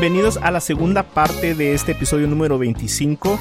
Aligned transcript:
bienvenidos 0.00 0.38
a 0.38 0.50
la 0.50 0.60
segunda 0.60 1.02
parte 1.02 1.54
de 1.54 1.74
este 1.74 1.92
episodio 1.92 2.26
número 2.26 2.56
25. 2.58 3.38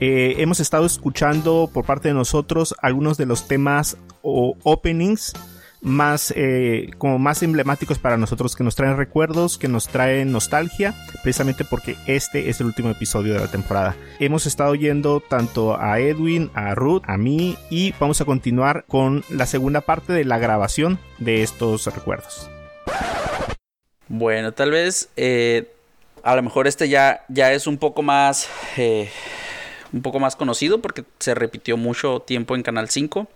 Eh, 0.00 0.36
hemos 0.38 0.58
estado 0.58 0.86
escuchando 0.86 1.68
por 1.70 1.84
parte 1.84 2.08
de 2.08 2.14
nosotros 2.14 2.74
algunos 2.80 3.18
de 3.18 3.26
los 3.26 3.46
temas 3.46 3.98
o 4.22 4.56
openings 4.62 5.34
más 5.82 6.32
eh, 6.34 6.92
como 6.96 7.18
más 7.18 7.42
emblemáticos 7.42 7.98
para 7.98 8.16
nosotros 8.16 8.56
que 8.56 8.64
nos 8.64 8.74
traen 8.74 8.96
recuerdos 8.96 9.58
que 9.58 9.68
nos 9.68 9.88
traen 9.88 10.32
nostalgia 10.32 10.94
precisamente 11.22 11.66
porque 11.66 11.94
este 12.06 12.48
es 12.48 12.60
el 12.60 12.68
último 12.68 12.88
episodio 12.88 13.34
de 13.34 13.40
la 13.40 13.50
temporada 13.50 13.94
hemos 14.18 14.46
estado 14.46 14.74
yendo 14.74 15.20
tanto 15.20 15.78
a 15.78 16.00
Edwin 16.00 16.50
a 16.54 16.74
Ruth 16.74 17.02
a 17.06 17.18
mí 17.18 17.58
y 17.68 17.92
vamos 18.00 18.22
a 18.22 18.24
continuar 18.24 18.86
con 18.88 19.24
la 19.28 19.44
segunda 19.44 19.82
parte 19.82 20.14
de 20.14 20.24
la 20.24 20.38
grabación 20.38 20.98
de 21.18 21.42
estos 21.42 21.84
recuerdos 21.86 22.50
bueno 24.08 24.52
tal 24.52 24.70
vez 24.70 25.10
eh, 25.16 25.74
a 26.22 26.36
lo 26.36 26.42
mejor 26.42 26.66
este 26.66 26.88
ya 26.88 27.24
ya 27.28 27.52
es 27.52 27.66
un 27.66 27.78
poco 27.78 28.02
más 28.02 28.48
eh, 28.76 29.10
un 29.92 30.02
poco 30.02 30.20
más 30.20 30.36
conocido 30.36 30.80
porque 30.80 31.04
se 31.18 31.34
repitió 31.34 31.76
mucho 31.76 32.20
tiempo 32.20 32.54
en 32.54 32.62
Canal 32.62 32.88
5 32.88 33.28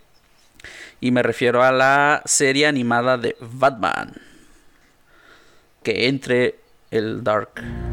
y 1.03 1.11
me 1.11 1.21
refiero 1.21 1.63
a 1.63 1.73
la 1.73 2.21
serie 2.25 2.65
animada 2.65 3.17
de 3.17 3.35
Batman. 3.41 4.13
Que 5.83 6.07
entre 6.07 6.55
el 6.91 7.25
Dark. 7.25 7.92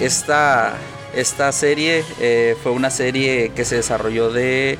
Esta, 0.00 0.74
esta 1.14 1.50
serie 1.52 2.04
eh, 2.20 2.56
fue 2.62 2.72
una 2.72 2.90
serie 2.90 3.50
que 3.54 3.64
se 3.64 3.76
desarrolló 3.76 4.30
de, 4.32 4.78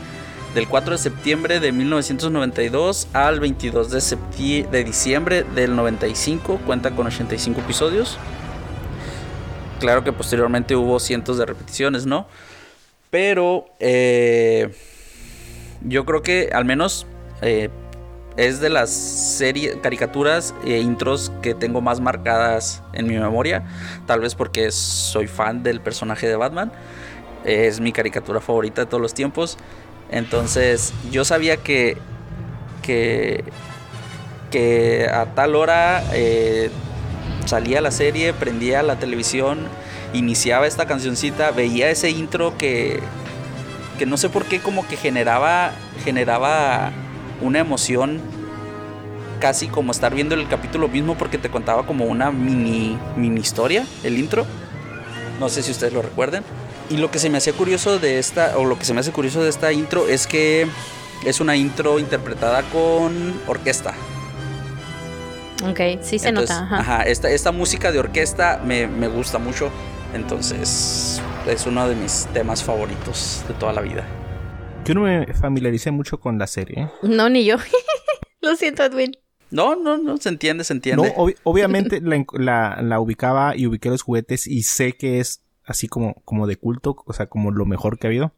del 0.54 0.68
4 0.68 0.92
de 0.92 0.98
septiembre 0.98 1.60
de 1.60 1.72
1992 1.72 3.08
al 3.12 3.40
22 3.40 3.90
de, 3.90 4.66
de 4.70 4.84
diciembre 4.84 5.44
del 5.54 5.76
95. 5.76 6.60
Cuenta 6.66 6.90
con 6.92 7.06
85 7.06 7.60
episodios. 7.60 8.18
Claro 9.80 10.04
que 10.04 10.12
posteriormente 10.12 10.76
hubo 10.76 11.00
cientos 11.00 11.38
de 11.38 11.46
repeticiones, 11.46 12.04
¿no? 12.06 12.26
Pero 13.10 13.66
eh, 13.80 14.70
yo 15.82 16.04
creo 16.04 16.22
que 16.22 16.50
al 16.52 16.64
menos 16.64 17.06
eh, 17.42 17.70
es 18.40 18.58
de 18.58 18.70
las 18.70 18.88
series, 18.88 19.76
caricaturas 19.82 20.54
e 20.64 20.78
intros 20.78 21.30
que 21.42 21.54
tengo 21.54 21.82
más 21.82 22.00
marcadas 22.00 22.82
en 22.94 23.06
mi 23.06 23.18
memoria. 23.18 23.64
Tal 24.06 24.20
vez 24.20 24.34
porque 24.34 24.70
soy 24.70 25.26
fan 25.26 25.62
del 25.62 25.82
personaje 25.82 26.26
de 26.26 26.36
Batman. 26.36 26.72
Es 27.44 27.80
mi 27.80 27.92
caricatura 27.92 28.40
favorita 28.40 28.80
de 28.80 28.86
todos 28.86 29.02
los 29.02 29.12
tiempos. 29.12 29.58
Entonces 30.10 30.94
yo 31.10 31.26
sabía 31.26 31.58
que, 31.58 31.98
que, 32.80 33.44
que 34.50 35.06
a 35.12 35.26
tal 35.34 35.54
hora 35.54 36.02
eh, 36.14 36.70
salía 37.44 37.82
la 37.82 37.90
serie, 37.90 38.32
prendía 38.32 38.82
la 38.82 38.98
televisión, 38.98 39.68
iniciaba 40.14 40.66
esta 40.66 40.86
cancioncita, 40.86 41.50
veía 41.50 41.90
ese 41.90 42.08
intro 42.08 42.56
que, 42.56 43.00
que 43.98 44.06
no 44.06 44.16
sé 44.16 44.30
por 44.30 44.46
qué 44.46 44.60
como 44.60 44.88
que 44.88 44.96
generaba, 44.96 45.72
generaba 46.04 46.90
una 47.40 47.58
emoción 47.58 48.20
casi 49.40 49.68
como 49.68 49.90
estar 49.90 50.14
viendo 50.14 50.34
el 50.34 50.46
capítulo 50.48 50.86
mismo 50.88 51.16
porque 51.16 51.38
te 51.38 51.50
contaba 51.50 51.86
como 51.86 52.04
una 52.04 52.30
mini, 52.30 52.96
mini 53.16 53.40
historia, 53.40 53.84
el 54.04 54.18
intro. 54.18 54.46
No 55.40 55.48
sé 55.48 55.62
si 55.62 55.70
ustedes 55.70 55.92
lo 55.92 56.02
recuerden. 56.02 56.44
Y 56.90 56.98
lo 56.98 57.10
que 57.10 57.18
se 57.18 57.30
me 57.30 57.38
hacía 57.38 57.52
curioso 57.52 57.98
de 57.98 58.18
esta, 58.18 58.58
o 58.58 58.64
lo 58.64 58.78
que 58.78 58.84
se 58.84 58.94
me 58.94 59.00
hace 59.00 59.12
curioso 59.12 59.42
de 59.42 59.48
esta 59.48 59.72
intro 59.72 60.08
es 60.08 60.26
que 60.26 60.66
es 61.24 61.40
una 61.40 61.56
intro 61.56 61.98
interpretada 61.98 62.62
con 62.64 63.40
orquesta. 63.46 63.94
Ok, 65.68 66.02
sí 66.02 66.18
se 66.18 66.32
nota. 66.32 66.68
Ajá, 66.70 67.02
esta, 67.02 67.30
esta, 67.30 67.52
música 67.52 67.92
de 67.92 67.98
orquesta 67.98 68.60
me, 68.64 68.86
me 68.86 69.08
gusta 69.08 69.38
mucho. 69.38 69.70
Entonces 70.14 71.20
es 71.46 71.66
uno 71.66 71.88
de 71.88 71.94
mis 71.94 72.26
temas 72.32 72.64
favoritos 72.64 73.44
de 73.46 73.54
toda 73.54 73.72
la 73.72 73.80
vida. 73.80 74.04
Yo 74.90 74.94
no 74.94 75.02
me 75.02 75.32
familiaricé 75.34 75.92
mucho 75.92 76.18
con 76.18 76.36
la 76.36 76.48
serie. 76.48 76.88
No, 77.02 77.28
ni 77.28 77.44
yo. 77.44 77.58
Lo 78.40 78.56
siento, 78.56 78.82
Edwin. 78.82 79.16
No, 79.52 79.76
no, 79.76 79.98
no, 79.98 80.16
se 80.16 80.30
entiende, 80.30 80.64
se 80.64 80.72
entiende. 80.72 81.14
No, 81.16 81.26
obviamente 81.44 82.00
la, 82.32 82.98
ubicaba 82.98 83.56
y 83.56 83.68
ubiqué 83.68 83.88
los 83.88 84.02
juguetes 84.02 84.48
y 84.48 84.64
sé 84.64 84.94
que 84.94 85.20
es 85.20 85.42
así 85.64 85.86
como, 85.86 86.14
como 86.24 86.48
de 86.48 86.56
culto, 86.56 86.96
o 87.06 87.12
sea, 87.12 87.26
como 87.26 87.52
lo 87.52 87.66
mejor 87.66 88.00
que 88.00 88.08
ha 88.08 88.10
habido. 88.10 88.32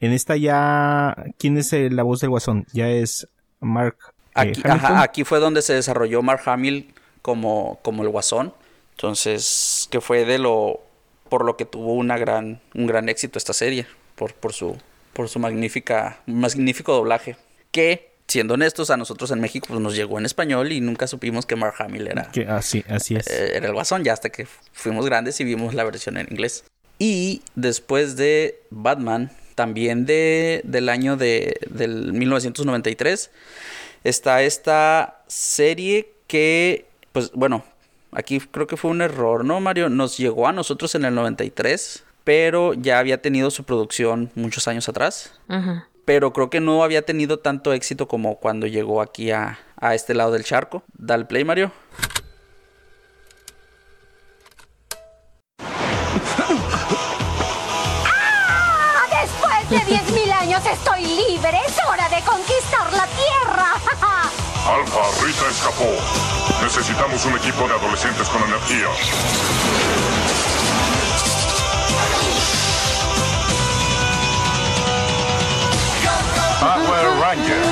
En 0.00 0.10
esta 0.10 0.36
ya, 0.36 1.16
¿quién 1.38 1.56
es 1.56 1.72
la 1.72 2.02
voz 2.02 2.20
del 2.20 2.30
guasón? 2.30 2.66
Ya 2.72 2.88
es 2.88 3.28
Mark. 3.60 3.96
Eh, 4.34 4.40
aquí, 4.40 4.62
ajá, 4.64 5.02
aquí 5.02 5.22
fue 5.22 5.38
donde 5.38 5.62
se 5.62 5.74
desarrolló 5.74 6.20
Mark 6.20 6.42
Hamill 6.46 6.92
como, 7.22 7.78
como 7.82 8.02
el 8.02 8.08
guasón. 8.08 8.52
Entonces, 8.96 9.86
que 9.88 10.00
fue 10.00 10.24
de 10.24 10.38
lo, 10.38 10.80
por 11.28 11.44
lo 11.44 11.56
que 11.56 11.64
tuvo 11.64 11.92
una 11.92 12.18
gran, 12.18 12.60
un 12.74 12.88
gran 12.88 13.08
éxito 13.08 13.38
esta 13.38 13.52
serie, 13.52 13.86
por, 14.16 14.34
por 14.34 14.52
su 14.52 14.76
por 15.16 15.30
su 15.30 15.38
magnífica, 15.38 16.20
magnífico 16.26 16.92
doblaje. 16.92 17.36
Que, 17.70 18.12
siendo 18.28 18.54
honestos, 18.54 18.90
a 18.90 18.98
nosotros 18.98 19.30
en 19.30 19.40
México 19.40 19.66
pues, 19.68 19.80
nos 19.80 19.96
llegó 19.96 20.18
en 20.18 20.26
español 20.26 20.72
y 20.72 20.82
nunca 20.82 21.06
supimos 21.06 21.46
que 21.46 21.56
Mark 21.56 21.76
Hamill 21.78 22.08
era, 22.08 22.30
que 22.30 22.46
así, 22.46 22.84
así 22.86 23.16
es. 23.16 23.26
Eh, 23.28 23.56
era 23.56 23.66
el 23.66 23.72
guasón, 23.72 24.04
ya 24.04 24.12
hasta 24.12 24.28
que 24.28 24.46
fuimos 24.72 25.06
grandes 25.06 25.40
y 25.40 25.44
vimos 25.44 25.72
la 25.72 25.84
versión 25.84 26.18
en 26.18 26.28
inglés. 26.30 26.64
Y 26.98 27.40
después 27.54 28.16
de 28.16 28.60
Batman, 28.70 29.32
también 29.54 30.04
de, 30.04 30.60
del 30.64 30.90
año 30.90 31.16
de, 31.16 31.60
del 31.70 32.12
1993, 32.12 33.30
está 34.04 34.42
esta 34.42 35.22
serie 35.28 36.12
que, 36.26 36.84
pues 37.12 37.32
bueno, 37.32 37.64
aquí 38.12 38.38
creo 38.38 38.66
que 38.66 38.76
fue 38.76 38.90
un 38.90 39.00
error, 39.00 39.46
¿no, 39.46 39.60
Mario? 39.60 39.88
Nos 39.88 40.18
llegó 40.18 40.46
a 40.46 40.52
nosotros 40.52 40.94
en 40.94 41.06
el 41.06 41.14
93 41.14 42.04
pero 42.26 42.74
ya 42.74 42.98
había 42.98 43.22
tenido 43.22 43.52
su 43.52 43.62
producción 43.62 44.32
muchos 44.34 44.66
años 44.66 44.88
atrás. 44.88 45.38
Pero 46.04 46.32
creo 46.32 46.50
que 46.50 46.58
no 46.58 46.82
había 46.82 47.02
tenido 47.02 47.38
tanto 47.38 47.72
éxito 47.72 48.08
como 48.08 48.40
cuando 48.40 48.66
llegó 48.66 49.00
aquí 49.00 49.30
a, 49.30 49.60
a 49.76 49.94
este 49.94 50.12
lado 50.12 50.32
del 50.32 50.42
charco. 50.42 50.82
Dale 50.98 51.26
play, 51.26 51.44
Mario. 51.44 51.70
¡Ah! 58.04 59.06
Después 59.22 59.70
de 59.70 59.76
10.000 59.94 60.32
años 60.32 60.62
estoy 60.66 61.02
libre. 61.02 61.60
Es 61.64 61.78
hora 61.88 62.08
de 62.08 62.20
conquistar 62.24 62.92
la 62.92 63.06
Tierra. 63.06 63.68
Alfa, 64.66 65.24
Rita 65.24 65.48
escapó. 65.48 65.94
Necesitamos 66.60 67.24
un 67.24 67.36
equipo 67.36 67.68
de 67.68 67.74
adolescentes 67.74 68.28
con 68.28 68.42
energía. 68.42 68.88
Power 76.66 77.20
Rangers. 77.20 77.66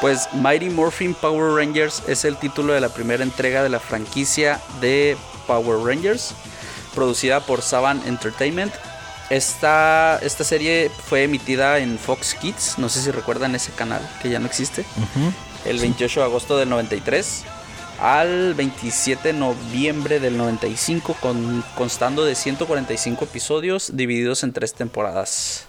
Pues 0.00 0.32
Mighty 0.32 0.70
Morphin 0.70 1.12
Power 1.12 1.52
Rangers 1.56 2.02
es 2.08 2.24
el 2.24 2.36
título 2.38 2.72
de 2.72 2.80
la 2.80 2.88
primera 2.88 3.22
entrega 3.22 3.62
de 3.62 3.68
la 3.68 3.80
franquicia 3.80 4.58
de 4.80 5.18
Power 5.46 5.84
Rangers, 5.84 6.34
producida 6.94 7.40
por 7.40 7.60
Saban 7.60 8.00
Entertainment 8.06 8.72
esta, 9.30 10.18
esta 10.22 10.44
serie 10.44 10.90
fue 10.90 11.24
emitida 11.24 11.78
en 11.78 11.98
Fox 11.98 12.34
Kids, 12.34 12.78
no 12.78 12.88
sé 12.88 13.02
si 13.02 13.10
recuerdan 13.10 13.54
ese 13.54 13.72
canal 13.72 14.00
que 14.22 14.30
ya 14.30 14.38
no 14.38 14.46
existe, 14.46 14.84
el 15.64 15.78
28 15.78 16.20
de 16.20 16.26
agosto 16.26 16.56
del 16.56 16.68
93 16.70 17.44
al 18.00 18.54
27 18.54 19.32
de 19.32 19.38
noviembre 19.38 20.20
del 20.20 20.36
95, 20.36 21.16
con, 21.20 21.64
constando 21.76 22.24
de 22.24 22.34
145 22.34 23.24
episodios 23.24 23.96
divididos 23.96 24.44
en 24.44 24.52
tres 24.52 24.72
temporadas. 24.74 25.66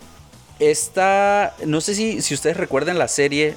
esta, 0.60 1.56
no 1.66 1.82
sé 1.82 1.96
si, 1.96 2.22
si 2.22 2.34
ustedes 2.34 2.58
recuerdan 2.58 2.98
la 2.98 3.08
serie, 3.08 3.56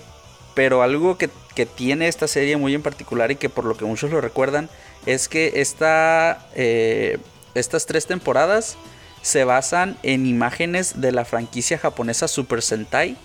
pero 0.54 0.82
algo 0.82 1.18
que, 1.18 1.28
que, 1.54 1.66
tiene 1.66 2.08
esta 2.08 2.28
serie 2.28 2.56
muy 2.56 2.74
en 2.74 2.82
particular 2.82 3.30
y 3.30 3.36
que 3.36 3.48
por 3.48 3.64
lo 3.64 3.76
que 3.76 3.84
muchos 3.84 4.10
lo 4.10 4.20
recuerdan, 4.20 4.70
es 5.06 5.28
que 5.28 5.52
esta, 5.56 6.46
eh, 6.54 7.18
estas 7.54 7.86
tres 7.86 8.06
temporadas 8.06 8.76
se 9.22 9.44
basan 9.44 9.96
en 10.02 10.26
imágenes 10.26 11.00
de 11.00 11.12
la 11.12 11.24
franquicia 11.24 11.78
japonesa 11.78 12.28
Super 12.28 12.60
Sentai. 12.60 13.16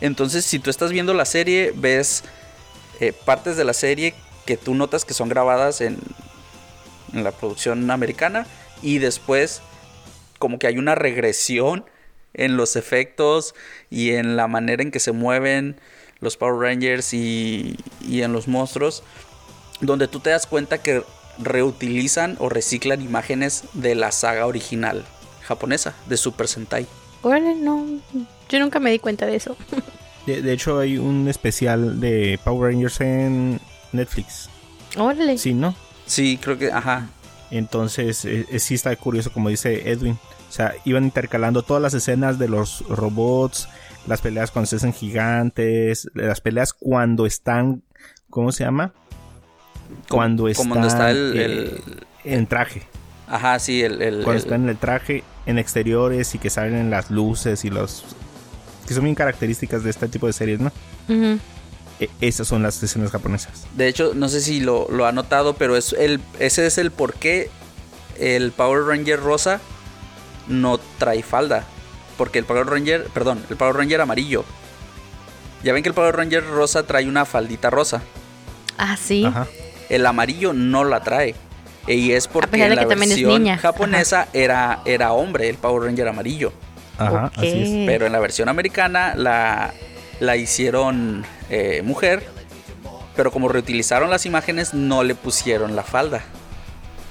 Entonces, 0.00 0.44
si 0.44 0.58
tú 0.58 0.68
estás 0.70 0.92
viendo 0.92 1.14
la 1.14 1.24
serie, 1.24 1.72
ves 1.74 2.22
eh, 3.00 3.12
partes 3.12 3.56
de 3.56 3.64
la 3.64 3.72
serie 3.72 4.14
que 4.44 4.58
tú 4.58 4.74
notas 4.74 5.04
que 5.04 5.14
son 5.14 5.28
grabadas 5.28 5.80
en, 5.80 5.98
la 7.12 7.30
producción 7.30 7.88
americana 7.90 8.46
y 8.82 8.98
después 8.98 9.62
como 10.38 10.58
que 10.58 10.66
hay 10.66 10.76
una 10.76 10.96
regresión 10.96 11.86
en 12.34 12.56
los 12.58 12.76
efectos 12.76 13.54
y 13.88 14.10
en 14.10 14.36
la 14.36 14.48
manera 14.48 14.82
en 14.82 14.90
que 14.90 15.00
se 15.00 15.12
mueven 15.12 15.80
los 16.20 16.36
Power 16.36 16.60
Rangers 16.60 17.14
y, 17.14 17.78
y 18.00 18.22
en 18.22 18.32
los 18.32 18.48
monstruos, 18.48 19.02
donde 19.80 20.08
tú 20.08 20.20
te 20.20 20.30
das 20.30 20.46
cuenta 20.46 20.78
que 20.78 21.04
reutilizan 21.38 22.36
o 22.38 22.50
reciclan 22.50 23.00
imágenes 23.00 23.64
de 23.72 23.94
la 23.94 24.12
saga 24.12 24.46
original 24.46 25.06
japonesa 25.46 25.94
de 26.06 26.16
Super 26.16 26.48
Sentai. 26.48 26.86
Órale, 27.22 27.54
no, 27.54 27.86
yo 28.48 28.60
nunca 28.60 28.78
me 28.78 28.90
di 28.90 28.98
cuenta 28.98 29.26
de 29.26 29.36
eso. 29.36 29.56
De, 30.26 30.42
de, 30.42 30.52
hecho, 30.52 30.78
hay 30.80 30.98
un 30.98 31.28
especial 31.28 32.00
de 32.00 32.38
Power 32.44 32.72
Rangers 32.72 33.00
en 33.00 33.60
Netflix. 33.92 34.48
Órale. 34.96 35.38
Sí, 35.38 35.54
¿no? 35.54 35.74
Sí, 36.04 36.38
creo 36.42 36.58
que, 36.58 36.70
ajá. 36.72 37.08
Entonces, 37.50 38.24
eh, 38.24 38.44
sí 38.58 38.74
está 38.74 38.94
curioso, 38.96 39.30
como 39.32 39.48
dice 39.48 39.90
Edwin. 39.90 40.18
O 40.48 40.52
sea, 40.52 40.74
iban 40.84 41.04
intercalando 41.04 41.62
todas 41.62 41.82
las 41.82 41.94
escenas 41.94 42.38
de 42.38 42.48
los 42.48 42.80
robots, 42.88 43.68
las 44.06 44.20
peleas 44.20 44.50
cuando 44.50 44.66
se 44.66 44.76
hacen 44.76 44.92
gigantes, 44.92 46.08
las 46.14 46.40
peleas 46.40 46.72
cuando 46.72 47.26
están, 47.26 47.82
¿cómo 48.30 48.52
se 48.52 48.64
llama? 48.64 48.92
Cuando 50.08 50.48
están 50.48 50.68
Como 50.70 50.86
está 50.86 51.10
el, 51.10 51.32
eh, 51.36 51.44
el- 51.44 52.06
en 52.24 52.46
traje. 52.46 52.82
Ajá, 53.28 53.58
sí, 53.58 53.82
el... 53.82 54.00
el- 54.02 54.14
Cuando 54.24 54.32
el- 54.32 54.38
están 54.38 54.62
en 54.64 54.68
el 54.70 54.76
traje, 54.76 55.24
en 55.46 55.58
exteriores 55.58 56.34
y 56.34 56.38
que 56.38 56.50
salen 56.50 56.90
las 56.90 57.10
luces 57.10 57.64
y 57.64 57.70
los... 57.70 58.04
que 58.86 58.94
son 58.94 59.04
bien 59.04 59.14
características 59.16 59.82
de 59.82 59.90
este 59.90 60.08
tipo 60.08 60.26
de 60.26 60.32
series, 60.32 60.60
¿no? 60.60 60.70
E- 61.98 62.10
esas 62.20 62.46
son 62.46 62.62
las 62.62 62.82
escenas 62.82 63.10
japonesas. 63.10 63.66
De 63.74 63.88
hecho, 63.88 64.12
no 64.14 64.28
sé 64.28 64.40
si 64.40 64.60
lo, 64.60 64.86
lo 64.90 65.06
ha 65.06 65.12
notado, 65.12 65.54
pero 65.54 65.76
es 65.76 65.92
el, 65.92 66.20
ese 66.38 66.66
es 66.66 66.78
el 66.78 66.90
por 66.90 67.14
qué 67.14 67.50
el 68.18 68.52
Power 68.52 68.84
Ranger 68.84 69.20
rosa 69.20 69.60
no 70.48 70.78
trae 70.98 71.22
falda. 71.22 71.64
Porque 72.16 72.38
el 72.38 72.44
Power 72.44 72.66
Ranger, 72.66 73.04
perdón, 73.12 73.44
el 73.50 73.56
Power 73.56 73.76
Ranger 73.76 74.00
amarillo. 74.00 74.44
Ya 75.62 75.72
ven 75.72 75.82
que 75.82 75.88
el 75.88 75.94
Power 75.94 76.14
Ranger 76.16 76.46
rosa 76.46 76.84
trae 76.86 77.08
una 77.08 77.24
faldita 77.24 77.70
rosa. 77.70 78.02
Ah, 78.78 78.96
sí. 78.96 79.24
Ajá. 79.24 79.46
El 79.88 80.06
amarillo 80.06 80.52
no 80.52 80.84
la 80.84 81.02
trae. 81.02 81.34
Y 81.86 82.12
es 82.12 82.26
porque 82.28 82.62
en 82.64 82.74
la 82.74 82.86
que 82.86 82.94
versión 82.94 83.42
niña. 83.42 83.58
japonesa 83.58 84.28
era, 84.32 84.80
era 84.84 85.12
hombre 85.12 85.48
el 85.48 85.56
Power 85.56 85.84
Ranger 85.84 86.08
amarillo. 86.08 86.52
Ajá, 86.98 87.30
así 87.36 87.46
es. 87.48 87.86
Pero 87.86 88.06
en 88.06 88.12
la 88.12 88.18
versión 88.18 88.48
americana 88.48 89.14
la, 89.16 89.72
la 90.20 90.36
hicieron 90.36 91.24
eh, 91.50 91.82
mujer. 91.84 92.24
Pero 93.14 93.30
como 93.30 93.48
reutilizaron 93.48 94.10
las 94.10 94.26
imágenes, 94.26 94.74
no 94.74 95.02
le 95.02 95.14
pusieron 95.14 95.76
la 95.76 95.82
falda. 95.82 96.22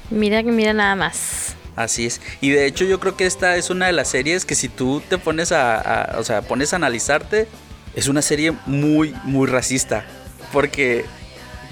Mira, 0.09 0.43
mira 0.43 0.73
nada 0.73 0.95
más. 0.95 1.55
Así 1.75 2.05
es. 2.05 2.21
Y 2.41 2.51
de 2.51 2.65
hecho 2.67 2.85
yo 2.85 2.99
creo 2.99 3.17
que 3.17 3.25
esta 3.25 3.55
es 3.57 3.69
una 3.69 3.87
de 3.87 3.91
las 3.93 4.07
series 4.09 4.45
que 4.45 4.55
si 4.55 4.69
tú 4.69 5.01
te 5.09 5.17
pones 5.17 5.51
a, 5.51 5.79
a- 6.15 6.19
o 6.19 6.23
sea, 6.23 6.41
pones 6.41 6.73
a 6.73 6.75
analizarte, 6.77 7.47
es 7.95 8.07
una 8.07 8.21
serie 8.21 8.53
muy, 8.65 9.15
muy 9.23 9.47
racista. 9.47 10.05
Porque, 10.53 11.05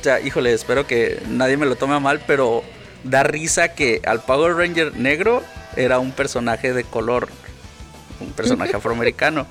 ya, 0.02 0.20
híjole, 0.20 0.52
espero 0.54 0.86
que 0.88 1.22
nadie 1.30 1.56
me 1.58 1.66
lo 1.66 1.76
tome 1.76 1.94
a 1.96 2.00
mal, 2.00 2.22
pero 2.26 2.64
da 3.04 3.24
risa 3.24 3.70
que 3.70 4.02
al 4.06 4.22
Power 4.22 4.56
Ranger 4.56 4.96
negro 4.96 5.44
era 5.76 6.00
un 6.00 6.12
personaje 6.12 6.74
de 6.74 6.84
color, 6.84 7.30
un 8.20 8.32
personaje 8.32 8.76
afroamericano. 8.78 9.46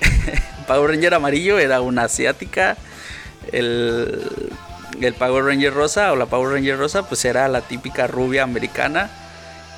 Power 0.66 0.90
Ranger 0.90 1.14
amarillo 1.14 1.58
era 1.58 1.80
una 1.80 2.04
asiática. 2.04 2.76
El, 3.52 4.28
el 5.00 5.14
Power 5.14 5.44
Ranger 5.44 5.72
rosa 5.72 6.12
o 6.12 6.16
la 6.16 6.26
Power 6.26 6.54
Ranger 6.54 6.78
rosa 6.78 7.08
pues 7.08 7.24
era 7.24 7.48
la 7.48 7.62
típica 7.62 8.06
rubia 8.06 8.42
americana. 8.42 9.10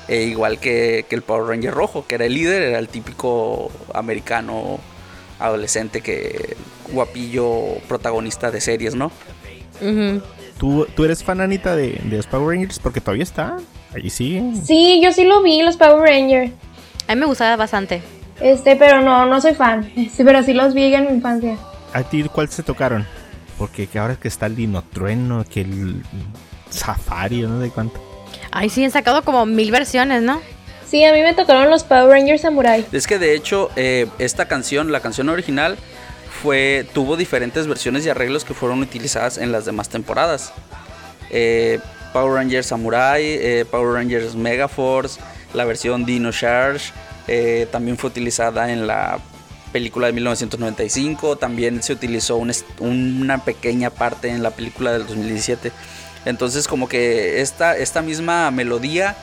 E 0.07 0.23
igual 0.23 0.59
que, 0.59 1.05
que 1.07 1.15
el 1.15 1.21
Power 1.21 1.47
Ranger 1.47 1.73
rojo, 1.73 2.05
que 2.05 2.15
era 2.15 2.25
el 2.25 2.33
líder, 2.33 2.61
era 2.61 2.79
el 2.79 2.89
típico 2.89 3.71
americano 3.93 4.81
adolescente 5.39 6.01
que 6.01 6.57
guapillo 6.91 7.77
protagonista 7.87 8.51
de 8.51 8.59
series, 8.59 8.95
¿no? 8.95 9.11
¿Tú, 10.57 10.87
tú 10.95 11.05
eres 11.05 11.23
fan, 11.23 11.41
Anita, 11.41 11.75
de, 11.75 11.99
de 12.03 12.17
los 12.17 12.27
Power 12.27 12.55
Rangers 12.55 12.79
porque 12.79 13.01
todavía 13.01 13.23
está. 13.23 13.57
Allí 13.93 14.09
sí. 14.09 14.41
Sí, 14.63 15.01
yo 15.03 15.11
sí 15.11 15.23
lo 15.23 15.41
vi, 15.41 15.61
los 15.61 15.77
Power 15.77 16.01
Rangers. 16.09 16.51
A 17.07 17.15
mí 17.15 17.19
me 17.19 17.25
gustaba 17.25 17.55
bastante. 17.55 18.01
Este, 18.39 18.75
pero 18.75 19.01
no, 19.01 19.25
no 19.25 19.41
soy 19.41 19.53
fan. 19.53 19.91
Sí, 19.95 20.23
pero 20.23 20.43
sí 20.43 20.53
los 20.53 20.73
vi 20.73 20.93
en 20.93 21.05
mi 21.05 21.13
infancia. 21.13 21.57
¿A 21.93 22.03
ti 22.03 22.23
cuál 22.23 22.49
se 22.49 22.63
tocaron? 22.63 23.05
Porque 23.57 23.87
que 23.87 23.99
ahora 23.99 24.15
que 24.15 24.27
está 24.27 24.47
el 24.47 24.55
Dinotrueno, 24.55 25.45
que 25.45 25.61
el 25.61 26.03
Safari, 26.69 27.41
no 27.43 27.61
sé 27.61 27.69
cuánto. 27.69 28.01
Ay, 28.51 28.69
sí, 28.69 28.83
han 28.83 28.91
sacado 28.91 29.23
como 29.23 29.45
mil 29.45 29.71
versiones, 29.71 30.21
¿no? 30.21 30.41
Sí, 30.85 31.03
a 31.03 31.13
mí 31.13 31.21
me 31.21 31.33
tocaron 31.33 31.69
los 31.69 31.83
Power 31.83 32.07
Rangers 32.09 32.41
Samurai. 32.41 32.85
Es 32.91 33.07
que 33.07 33.17
de 33.19 33.35
hecho 33.35 33.69
eh, 33.75 34.07
esta 34.19 34.47
canción, 34.47 34.91
la 34.91 34.99
canción 34.99 35.29
original, 35.29 35.77
fue 36.41 36.85
tuvo 36.93 37.15
diferentes 37.15 37.67
versiones 37.67 38.05
y 38.05 38.09
arreglos 38.09 38.43
que 38.45 38.53
fueron 38.53 38.81
utilizadas 38.81 39.37
en 39.37 39.51
las 39.51 39.65
demás 39.65 39.89
temporadas. 39.89 40.53
Eh, 41.29 41.79
Power 42.11 42.33
Rangers 42.33 42.67
Samurai, 42.67 43.23
eh, 43.23 43.65
Power 43.69 43.93
Rangers 43.93 44.35
Megaforce, 44.35 45.19
la 45.53 45.65
versión 45.65 46.05
Dino 46.05 46.31
Charge, 46.31 46.91
eh, 47.27 47.67
también 47.71 47.97
fue 47.97 48.09
utilizada 48.09 48.71
en 48.71 48.85
la 48.87 49.19
película 49.71 50.07
de 50.07 50.13
1995, 50.13 51.37
también 51.37 51.81
se 51.81 51.93
utilizó 51.93 52.37
un 52.37 52.51
una 52.79 53.43
pequeña 53.43 53.89
parte 53.89 54.29
en 54.29 54.43
la 54.43 54.51
película 54.51 54.91
del 54.91 55.07
2017. 55.07 55.71
Entonces 56.25 56.67
como 56.67 56.87
que 56.87 57.41
esta, 57.41 57.75
esta 57.77 58.01
misma 58.01 58.51
melodía 58.51 59.15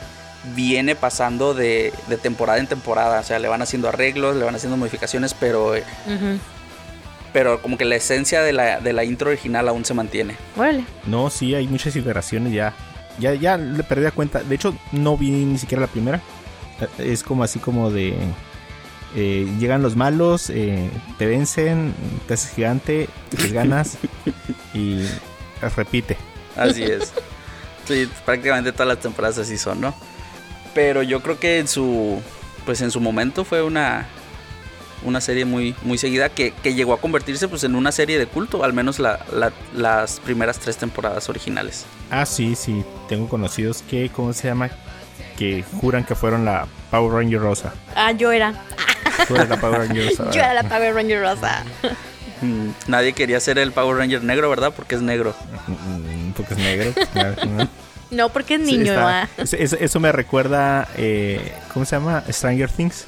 viene 0.55 0.95
pasando 0.95 1.53
de, 1.53 1.93
de 2.07 2.17
temporada 2.17 2.59
en 2.59 2.67
temporada, 2.67 3.19
o 3.19 3.23
sea, 3.23 3.39
le 3.39 3.47
van 3.47 3.61
haciendo 3.61 3.87
arreglos, 3.87 4.35
le 4.35 4.43
van 4.43 4.55
haciendo 4.55 4.77
modificaciones, 4.77 5.33
pero, 5.33 5.75
eh, 5.75 5.83
Ujú. 6.07 6.39
Pero 7.33 7.61
como 7.61 7.77
que 7.77 7.85
la 7.85 7.95
esencia 7.95 8.41
de 8.41 8.53
la, 8.53 8.79
de 8.79 8.93
la 8.93 9.03
intro 9.03 9.29
original 9.29 9.67
aún 9.69 9.85
se 9.85 9.93
mantiene. 9.93 10.35
Órale. 10.57 10.83
No, 11.05 11.29
sí, 11.29 11.55
hay 11.55 11.67
muchas 11.67 11.95
iteraciones 11.95 12.53
ya. 12.53 12.73
Ya, 13.19 13.33
ya 13.33 13.57
le 13.57 13.83
perdí 13.83 14.03
la 14.03 14.11
cuenta. 14.11 14.41
De 14.43 14.55
hecho, 14.55 14.75
no 14.91 15.17
vi 15.17 15.31
ni 15.31 15.57
siquiera 15.57 15.81
la 15.81 15.87
primera. 15.87 16.21
Eh, 16.97 17.11
Es 17.11 17.23
como 17.23 17.43
así 17.43 17.59
como 17.59 17.91
de... 17.91 18.15
eh, 19.15 19.47
llegan 19.59 19.81
los 19.81 19.95
malos, 19.95 20.49
eh, 20.49 20.89
te 21.17 21.25
vencen, 21.25 21.93
te 22.27 22.33
haces 22.35 22.53
gigante, 22.55 23.09
les 23.37 23.51
ganas 23.51 23.97
y 24.73 25.05
repite. 25.75 26.17
Así 26.55 26.83
es. 26.83 27.13
Sí, 27.87 28.09
prácticamente 28.25 28.71
todas 28.71 28.87
las 28.87 28.99
temporadas 28.99 29.37
así 29.37 29.57
son, 29.57 29.81
¿no? 29.81 29.93
Pero 30.73 31.03
yo 31.03 31.21
creo 31.21 31.39
que 31.39 31.59
en 31.59 31.67
su 31.67 32.21
pues 32.65 32.81
en 32.81 32.91
su 32.91 33.01
momento 33.01 33.43
fue 33.43 33.61
una 33.63 34.07
una 35.03 35.21
serie 35.21 35.45
muy 35.45 35.75
muy 35.83 35.97
seguida 35.97 36.29
que, 36.29 36.53
que 36.63 36.73
llegó 36.73 36.93
a 36.93 36.99
convertirse 37.01 37.47
pues 37.47 37.63
en 37.63 37.75
una 37.75 37.91
serie 37.91 38.17
de 38.19 38.27
culto, 38.27 38.63
al 38.63 38.73
menos 38.73 38.99
la- 38.99 39.19
la- 39.33 39.51
las 39.75 40.19
primeras 40.19 40.59
tres 40.59 40.77
temporadas 40.77 41.29
originales. 41.29 41.85
Ah, 42.09 42.25
sí, 42.25 42.55
sí. 42.55 42.83
Tengo 43.09 43.27
conocidos 43.29 43.83
que, 43.89 44.09
¿cómo 44.09 44.33
se 44.33 44.47
llama? 44.47 44.69
Que 45.37 45.63
juran 45.79 46.03
que 46.03 46.15
fueron 46.15 46.45
la 46.45 46.67
Power 46.91 47.13
Ranger 47.23 47.39
Rosa. 47.41 47.73
Ah, 47.95 48.11
yo 48.11 48.31
era. 48.31 48.53
Tú 49.27 49.35
eres 49.35 49.49
la 49.49 49.57
Power 49.59 49.87
Ranger 49.87 50.07
Rosa. 50.17 50.31
Yo 50.31 50.39
era 50.39 50.53
la 50.53 50.63
Power 50.63 50.93
Ranger 50.93 51.21
rosa. 51.21 51.63
Mm, 52.41 52.69
Nadie 52.87 53.13
quería 53.13 53.39
ser 53.39 53.57
el 53.59 53.71
Power 53.71 53.97
Ranger 53.97 54.23
negro, 54.23 54.49
¿verdad? 54.49 54.73
Porque 54.75 54.95
es 54.95 55.01
negro. 55.01 55.33
Mm, 55.67 56.31
Porque 56.31 56.53
es 56.53 56.59
negro. 56.59 56.93
claro, 57.13 57.35
¿no? 58.09 58.29
Porque 58.29 58.55
es 58.55 58.65
Sí, 58.67 58.77
niño. 58.77 58.91
está- 58.93 59.29
eso- 59.37 59.77
eso 59.79 59.99
me 59.99 60.11
recuerda, 60.11 60.87
eh, 60.97 61.53
¿cómo 61.73 61.85
se 61.85 61.95
llama? 61.95 62.23
Stranger 62.29 62.69
Things. 62.71 63.05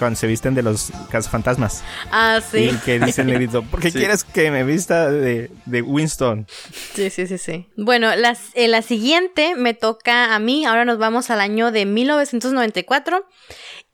Cuando 0.00 0.18
se 0.18 0.26
visten 0.26 0.54
de 0.54 0.62
los 0.62 0.90
cazafantasmas. 1.10 1.84
Ah, 2.10 2.40
sí. 2.40 2.70
Y 2.72 2.76
que 2.78 2.98
dice 2.98 3.20
el 3.20 3.26
negrito, 3.28 3.62
¿por 3.62 3.80
qué 3.80 3.90
Sí. 3.92 3.98
quieres 3.98 4.24
que 4.24 4.50
me 4.50 4.64
vista 4.64 5.10
de, 5.10 5.50
de 5.66 5.82
Winston? 5.82 6.46
Sí, 6.94 7.10
sí, 7.10 7.26
sí, 7.26 7.36
sí. 7.38 7.68
Bueno, 7.76 8.16
las, 8.16 8.40
eh, 8.54 8.66
la 8.66 8.80
siguiente 8.82 9.54
me 9.56 9.74
toca 9.74 10.34
a 10.34 10.38
mí. 10.38 10.64
Ahora 10.64 10.84
nos 10.86 10.96
vamos 10.98 11.30
al 11.30 11.40
año 11.42 11.70
de 11.70 11.84
1994. 11.86 13.26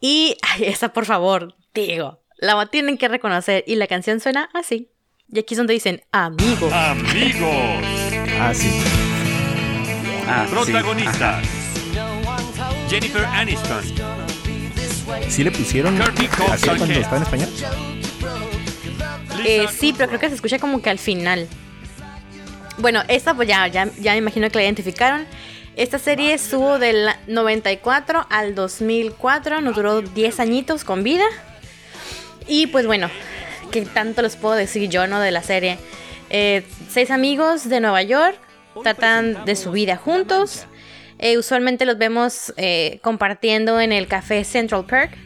Y, 0.00 0.36
ay, 0.42 0.64
esa 0.66 0.92
por 0.92 1.04
favor, 1.06 1.56
digo, 1.74 2.22
la 2.38 2.64
tienen 2.66 2.96
que 2.98 3.08
reconocer. 3.08 3.64
Y 3.66 3.74
la 3.74 3.88
canción 3.88 4.20
suena 4.20 4.48
así. 4.54 4.92
Y 5.28 5.40
aquí 5.40 5.54
es 5.54 5.58
donde 5.58 5.74
dicen, 5.74 6.02
amigo. 6.12 6.70
Amigos, 6.72 7.84
Ah, 8.38 8.52
sí. 8.54 8.70
Ah, 10.28 10.44
sí. 10.46 10.52
protagonistas. 10.54 11.44
Jennifer 12.88 13.24
Aniston, 13.24 13.82
¿Sí 15.28 15.44
le 15.44 15.50
pusieron 15.50 16.00
así 16.00 16.28
cuando 16.28 16.84
estaba 16.86 17.16
en 17.16 17.22
español? 17.22 17.48
Eh, 19.44 19.66
sí, 19.76 19.94
pero 19.96 20.08
creo 20.08 20.20
que 20.20 20.28
se 20.28 20.34
escucha 20.34 20.58
como 20.58 20.80
que 20.80 20.90
al 20.90 20.98
final. 20.98 21.46
Bueno, 22.78 23.02
esta 23.08 23.34
pues 23.34 23.48
ya, 23.48 23.66
ya, 23.68 23.88
ya 23.98 24.12
me 24.12 24.18
imagino 24.18 24.48
que 24.50 24.58
la 24.58 24.64
identificaron. 24.64 25.26
Esta 25.76 25.98
serie 25.98 26.32
estuvo 26.32 26.78
del 26.78 27.08
94 27.26 28.26
al 28.30 28.54
2004, 28.54 29.60
nos 29.60 29.76
duró 29.76 30.00
10 30.00 30.40
añitos 30.40 30.84
con 30.84 31.02
vida. 31.02 31.24
Y 32.48 32.68
pues 32.68 32.86
bueno, 32.86 33.10
¿qué 33.70 33.82
tanto 33.82 34.22
les 34.22 34.36
puedo 34.36 34.54
decir 34.54 34.88
yo, 34.88 35.06
no? 35.06 35.20
De 35.20 35.30
la 35.30 35.42
serie. 35.42 35.78
Eh, 36.30 36.64
seis 36.88 37.10
amigos 37.10 37.68
de 37.68 37.80
Nueva 37.80 38.02
York 38.02 38.38
tratan 38.82 39.44
de 39.44 39.56
su 39.56 39.70
vida 39.70 39.96
juntos. 39.96 40.66
Eh, 41.18 41.38
usualmente 41.38 41.86
los 41.86 41.98
vemos 41.98 42.52
eh, 42.56 42.98
compartiendo 43.02 43.80
en 43.80 43.92
el 43.92 44.06
café 44.06 44.44
Central 44.44 44.84
Park. 44.86 45.16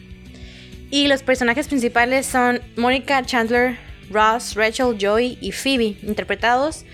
Y 0.89 1.07
los 1.07 1.23
personajes 1.23 1.67
principales 1.67 2.25
son 2.25 2.61
Monica 2.75 3.23
Chandler, 3.23 3.77
Ross, 4.09 4.55
Rachel, 4.55 4.97
Joey 4.99 5.37
y 5.39 5.51
Phoebe, 5.51 5.95
interpretados 6.03 6.85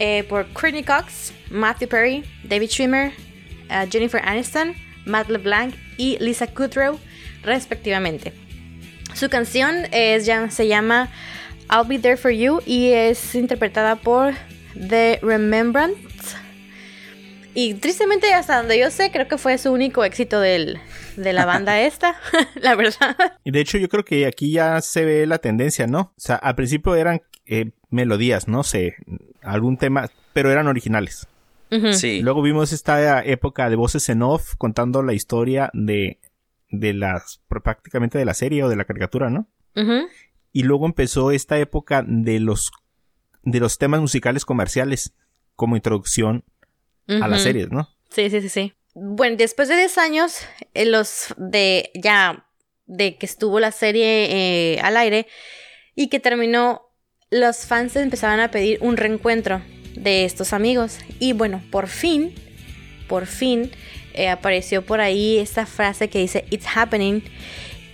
eh, 0.00 0.24
por 0.28 0.52
Courtney 0.52 0.82
Cox, 0.82 1.32
Matthew 1.48 1.88
Perry, 1.88 2.24
David 2.44 2.70
Schwimmer, 2.70 3.12
Jennifer 3.88 4.20
Aniston, 4.24 4.74
Matt 5.04 5.28
LeBlanc 5.28 5.74
y 5.96 6.18
Lisa 6.18 6.48
Kudrow, 6.48 6.98
respectivamente. 7.44 8.32
Su 9.14 9.28
canción 9.28 9.86
es, 9.92 10.28
se 10.52 10.66
llama 10.66 11.08
I'll 11.70 11.86
Be 11.86 12.00
There 12.00 12.16
For 12.16 12.32
You 12.32 12.60
y 12.66 12.90
es 12.90 13.34
interpretada 13.36 13.94
por 13.96 14.34
The 14.74 15.20
Remembrance. 15.22 16.09
Y 17.54 17.74
tristemente, 17.74 18.32
hasta 18.32 18.58
donde 18.58 18.78
yo 18.78 18.90
sé, 18.90 19.10
creo 19.10 19.26
que 19.26 19.38
fue 19.38 19.58
su 19.58 19.72
único 19.72 20.04
éxito 20.04 20.40
del, 20.40 20.78
de 21.16 21.32
la 21.32 21.46
banda 21.46 21.80
esta, 21.82 22.16
la 22.54 22.74
verdad. 22.74 23.16
Y 23.44 23.50
de 23.50 23.60
hecho 23.60 23.78
yo 23.78 23.88
creo 23.88 24.04
que 24.04 24.26
aquí 24.26 24.52
ya 24.52 24.80
se 24.80 25.04
ve 25.04 25.26
la 25.26 25.38
tendencia, 25.38 25.86
¿no? 25.86 26.00
O 26.00 26.20
sea, 26.20 26.36
al 26.36 26.54
principio 26.54 26.94
eran 26.94 27.22
eh, 27.46 27.72
melodías, 27.90 28.48
no 28.48 28.62
sé, 28.62 28.96
algún 29.42 29.76
tema, 29.76 30.10
pero 30.32 30.50
eran 30.50 30.68
originales. 30.68 31.26
Sí. 31.92 32.20
Luego 32.20 32.42
vimos 32.42 32.72
esta 32.72 33.22
época 33.24 33.70
de 33.70 33.76
voces 33.76 34.08
en 34.08 34.22
off 34.22 34.56
contando 34.58 35.04
la 35.04 35.12
historia 35.12 35.70
de, 35.72 36.18
de 36.68 36.94
las, 36.94 37.42
prácticamente 37.48 38.18
de 38.18 38.24
la 38.24 38.34
serie 38.34 38.64
o 38.64 38.68
de 38.68 38.74
la 38.74 38.86
caricatura, 38.86 39.30
¿no? 39.30 39.46
Ujú. 39.76 40.08
Y 40.52 40.64
luego 40.64 40.86
empezó 40.86 41.30
esta 41.30 41.58
época 41.58 42.04
de 42.04 42.40
los, 42.40 42.72
de 43.44 43.60
los 43.60 43.78
temas 43.78 44.00
musicales 44.00 44.44
comerciales 44.44 45.14
como 45.54 45.76
introducción 45.76 46.44
a 47.08 47.28
las 47.28 47.42
series, 47.42 47.70
¿no? 47.70 47.88
Sí, 48.10 48.30
sí, 48.30 48.40
sí, 48.40 48.48
sí. 48.48 48.72
Bueno, 48.94 49.36
después 49.36 49.68
de 49.68 49.76
10 49.76 49.98
años, 49.98 50.38
eh, 50.74 50.84
los 50.84 51.34
de 51.36 51.90
ya 51.94 52.46
de 52.86 53.16
que 53.16 53.26
estuvo 53.26 53.60
la 53.60 53.70
serie 53.70 54.74
eh, 54.74 54.80
al 54.80 54.96
aire 54.96 55.28
y 55.94 56.08
que 56.08 56.18
terminó, 56.18 56.82
los 57.30 57.66
fans 57.66 57.94
empezaban 57.94 58.40
a 58.40 58.50
pedir 58.50 58.78
un 58.80 58.96
reencuentro 58.96 59.62
de 59.94 60.24
estos 60.24 60.52
amigos. 60.52 60.98
Y 61.20 61.32
bueno, 61.32 61.62
por 61.70 61.86
fin, 61.86 62.34
por 63.08 63.26
fin, 63.26 63.70
eh, 64.12 64.28
apareció 64.28 64.82
por 64.82 65.00
ahí 65.00 65.38
esta 65.38 65.66
frase 65.66 66.08
que 66.08 66.18
dice 66.18 66.44
It's 66.50 66.66
happening. 66.74 67.22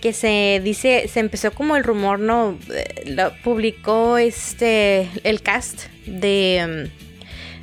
Que 0.01 0.13
se 0.13 0.61
dice, 0.63 1.07
se 1.07 1.19
empezó 1.19 1.51
como 1.51 1.75
el 1.75 1.83
rumor, 1.83 2.19
¿no? 2.19 2.57
Lo 3.05 3.33
publicó 3.43 4.19
este, 4.19 5.09
el 5.23 5.41
cast 5.41 5.85
de, 6.05 6.89
mm, 6.93 7.06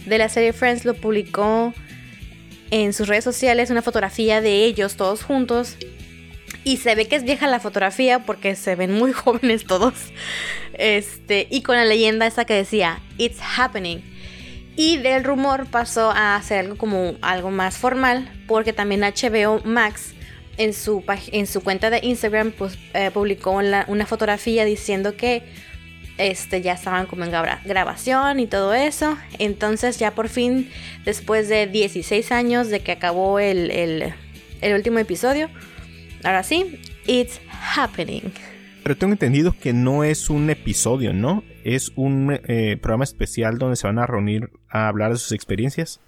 de 0.06 0.18
la 0.18 0.28
serie 0.28 0.52
Friends, 0.52 0.84
lo 0.84 0.94
publicó 0.94 1.72
en 2.70 2.92
sus 2.92 3.08
redes 3.08 3.24
sociales 3.24 3.70
una 3.70 3.82
fotografía 3.82 4.40
de 4.40 4.64
ellos 4.64 4.96
todos 4.96 5.22
juntos. 5.22 5.76
Y 6.64 6.78
se 6.78 6.94
ve 6.94 7.06
que 7.06 7.16
es 7.16 7.24
vieja 7.24 7.46
la 7.46 7.60
fotografía 7.60 8.20
porque 8.20 8.56
se 8.56 8.74
ven 8.74 8.92
muy 8.92 9.12
jóvenes 9.12 9.64
todos. 9.64 9.94
Este, 10.74 11.46
y 11.50 11.62
con 11.62 11.76
la 11.76 11.84
leyenda 11.84 12.26
esa 12.26 12.44
que 12.44 12.54
decía, 12.54 13.00
It's 13.18 13.38
happening. 13.56 14.02
Y 14.76 14.96
del 14.96 15.22
rumor 15.22 15.66
pasó 15.66 16.10
a 16.10 16.34
hacer 16.34 16.60
algo 16.60 16.76
como 16.76 17.14
algo 17.22 17.50
más 17.50 17.78
formal 17.78 18.28
porque 18.48 18.72
también 18.72 19.02
HBO 19.02 19.60
Max 19.64 20.14
en 20.56 20.72
su, 20.72 21.04
en 21.30 21.46
su 21.46 21.60
cuenta 21.62 21.90
de 21.90 22.00
Instagram 22.02 22.50
pues, 22.50 22.76
eh, 22.92 23.10
publicó 23.12 23.52
una 23.52 24.06
fotografía 24.06 24.64
diciendo 24.64 25.16
que 25.16 25.44
este, 26.18 26.62
ya 26.62 26.72
estaban 26.74 27.06
como 27.06 27.24
en 27.24 27.30
gra- 27.32 27.60
grabación 27.64 28.40
y 28.40 28.46
todo 28.46 28.74
eso. 28.74 29.16
Entonces 29.38 29.98
ya 29.98 30.12
por 30.14 30.28
fin, 30.28 30.70
después 31.04 31.48
de 31.48 31.66
16 31.66 32.30
años 32.32 32.68
de 32.68 32.80
que 32.80 32.92
acabó 32.92 33.38
el, 33.40 33.70
el- 33.70 34.14
el 34.60 34.74
último 34.74 34.98
episodio, 34.98 35.50
ahora 36.22 36.42
sí, 36.42 36.80
it's 37.06 37.40
happening. 37.76 38.22
Pero 38.82 38.96
tengo 38.96 39.12
entendido 39.14 39.54
que 39.58 39.72
no 39.72 40.04
es 40.04 40.28
un 40.30 40.50
episodio, 40.50 41.12
¿no? 41.14 41.42
Es 41.64 41.90
un 41.96 42.38
eh, 42.48 42.76
programa 42.80 43.04
especial 43.04 43.58
donde 43.58 43.76
se 43.76 43.86
van 43.86 43.98
a 43.98 44.06
reunir 44.06 44.50
a 44.68 44.88
hablar 44.88 45.12
de 45.12 45.18
sus 45.18 45.32
experiencias. 45.32 46.00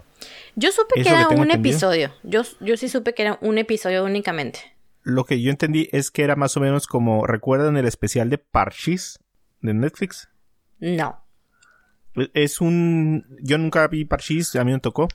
Yo 0.57 0.71
supe 0.73 1.03
que 1.03 1.09
era 1.09 1.29
un 1.29 1.43
entendido. 1.45 1.55
episodio. 1.73 2.13
Yo, 2.23 2.43
yo 2.61 2.77
sí 2.77 2.89
supe 2.89 3.15
que 3.15 3.23
era 3.23 3.39
un 3.41 3.57
episodio 3.59 4.05
únicamente. 4.05 4.61
Lo 5.03 5.25
que 5.25 5.41
yo 5.41 5.51
entendí 5.51 5.89
es 5.93 6.11
que 6.11 6.23
era 6.23 6.37
más 6.37 6.57
o 6.57 6.61
menos 6.61 6.87
como, 6.87 7.27
¿recuerdan 7.27 7.77
el 7.77 7.87
especial 7.87 8.29
de 8.29 8.39
Parchis 8.39 9.19
de 9.61 9.75
Netflix? 9.75 10.29
No. 10.81 11.25
Es 12.35 12.61
un... 12.61 13.27
Yo 13.43 13.59
nunca 13.59 13.87
vi 13.89 14.05
Parchis, 14.05 14.57
a 14.57 14.65
mí 14.65 14.73
me 14.73 14.81
tocó, 14.81 15.09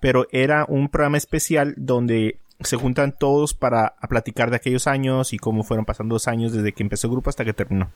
pero 0.00 0.26
era 0.30 0.66
un 0.68 0.88
programa 0.88 1.16
especial 1.16 1.74
donde 1.76 2.38
se 2.60 2.76
juntan 2.76 3.12
todos 3.12 3.54
para 3.54 3.94
a 3.98 4.08
platicar 4.08 4.50
de 4.50 4.56
aquellos 4.56 4.86
años 4.86 5.32
y 5.32 5.38
cómo 5.38 5.64
fueron 5.64 5.84
pasando 5.84 6.14
los 6.14 6.28
años 6.28 6.52
desde 6.52 6.72
que 6.72 6.82
empezó 6.82 7.06
el 7.06 7.12
grupo 7.12 7.30
hasta 7.30 7.44
que 7.44 7.52
terminó. 7.52 7.90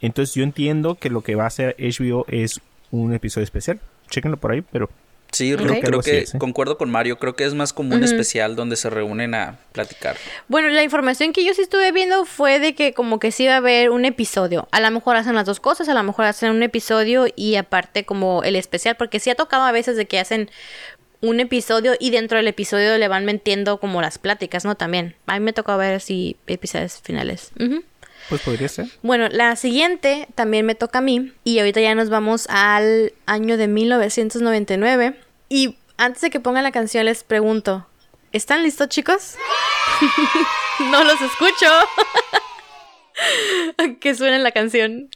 Entonces 0.00 0.34
yo 0.34 0.42
entiendo 0.42 0.96
que 0.96 1.10
lo 1.10 1.22
que 1.22 1.34
va 1.34 1.44
a 1.44 1.48
hacer 1.48 1.76
HBO 1.78 2.24
es 2.28 2.60
un 2.90 3.14
episodio 3.14 3.44
especial. 3.44 3.80
Chéquenlo 4.08 4.36
por 4.36 4.52
ahí, 4.52 4.62
pero 4.62 4.90
Sí, 5.34 5.52
Ok. 5.52 5.60
creo, 5.62 5.80
Creo 5.80 6.00
que 6.00 6.18
así 6.22 6.36
¿eh? 6.36 6.38
concuerdo 6.38 6.78
con 6.78 6.90
Mario. 6.90 7.18
Creo 7.18 7.34
que 7.36 7.44
es 7.44 7.54
más 7.54 7.72
como 7.72 7.94
un 7.94 8.04
especial 8.04 8.56
donde 8.56 8.76
se 8.76 8.88
reúnen 8.88 9.34
a 9.34 9.58
platicar. 9.72 10.16
Bueno, 10.48 10.68
la 10.68 10.82
información 10.82 11.32
que 11.32 11.44
yo 11.44 11.52
sí 11.54 11.62
estuve 11.62 11.90
viendo 11.92 12.24
fue 12.24 12.58
de 12.60 12.74
que 12.74 12.94
como 12.94 13.18
que 13.18 13.32
sí 13.32 13.44
iba 13.44 13.54
a 13.54 13.58
haber 13.58 13.90
un 13.90 14.04
episodio. 14.04 14.68
A 14.70 14.80
lo 14.80 14.90
mejor 14.90 15.16
hacen 15.16 15.34
las 15.34 15.44
dos 15.46 15.60
cosas, 15.60 15.88
a 15.88 15.94
lo 15.94 16.02
mejor 16.02 16.24
hacen 16.26 16.50
un 16.50 16.62
episodio 16.62 17.26
y 17.34 17.56
aparte 17.56 18.04
como 18.04 18.42
el 18.44 18.56
especial, 18.56 18.96
porque 18.96 19.20
sí 19.20 19.30
ha 19.30 19.34
tocado 19.34 19.64
a 19.64 19.72
veces 19.72 19.96
de 19.96 20.06
que 20.06 20.18
hacen 20.20 20.50
un 21.20 21.40
episodio 21.40 21.94
y 21.98 22.10
dentro 22.10 22.36
del 22.36 22.46
episodio 22.48 22.96
le 22.98 23.08
van 23.08 23.24
metiendo 23.24 23.78
como 23.80 24.02
las 24.02 24.18
pláticas, 24.18 24.64
¿no? 24.64 24.74
También. 24.76 25.16
A 25.26 25.38
mí 25.38 25.44
me 25.44 25.52
tocó 25.52 25.76
ver 25.78 25.94
así 25.94 26.36
episodios 26.46 27.00
finales. 27.02 27.50
Pues 28.28 28.40
podría 28.42 28.68
ser. 28.68 28.86
Bueno, 29.02 29.28
la 29.30 29.56
siguiente 29.56 30.28
también 30.34 30.64
me 30.66 30.74
toca 30.74 30.98
a 30.98 31.02
mí 31.02 31.32
y 31.44 31.58
ahorita 31.58 31.80
ya 31.80 31.94
nos 31.94 32.08
vamos 32.10 32.46
al 32.50 33.12
año 33.26 33.56
de 33.56 33.68
1999 33.68 35.14
y 35.54 35.78
antes 35.98 36.20
de 36.20 36.30
que 36.30 36.40
pongan 36.40 36.64
la 36.64 36.72
canción 36.72 37.04
les 37.04 37.22
pregunto, 37.22 37.86
¿están 38.32 38.64
listos 38.64 38.88
chicos? 38.88 39.36
no 40.80 41.04
los 41.04 41.20
escucho. 41.20 41.70
que 44.00 44.16
suene 44.16 44.40
la 44.40 44.50
canción. 44.50 45.08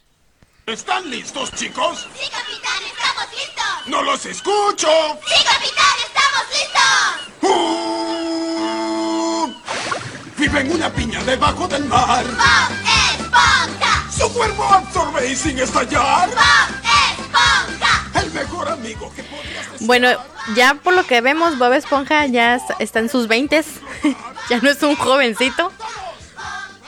¿Están 0.65 1.09
listos, 1.09 1.51
chicos? 1.55 2.07
Sí, 2.15 2.29
capitán, 2.29 2.81
estamos 2.85 3.25
listos. 3.31 3.65
¡No 3.87 4.01
los 4.01 4.25
escucho! 4.25 4.87
Sí, 5.27 5.43
capitán, 5.43 5.97
estamos 6.07 6.45
listos. 6.53 7.19
¡Uh! 7.41 9.51
Vive 10.37 10.61
en 10.61 10.71
una 10.71 10.89
piña 10.93 11.21
debajo 11.25 11.67
del 11.67 11.83
mar. 11.83 12.23
Bob 12.23 12.71
Esponja. 13.11 14.09
Su 14.17 14.31
cuerpo 14.31 14.63
absorbe 14.63 15.29
y 15.29 15.35
sin 15.35 15.59
estallar. 15.59 16.29
Bob 16.29 16.78
Bueno, 19.81 20.09
ya 20.55 20.75
por 20.75 20.93
lo 20.93 21.05
que 21.05 21.21
vemos, 21.21 21.57
Bob 21.57 21.73
Esponja 21.73 22.25
ya 22.25 22.55
es- 22.55 22.63
está 22.79 22.99
en 22.99 23.09
sus 23.09 23.27
20 23.27 23.61
ya 24.49 24.57
no 24.61 24.69
es 24.69 24.81
un 24.83 24.95
jovencito. 24.95 25.71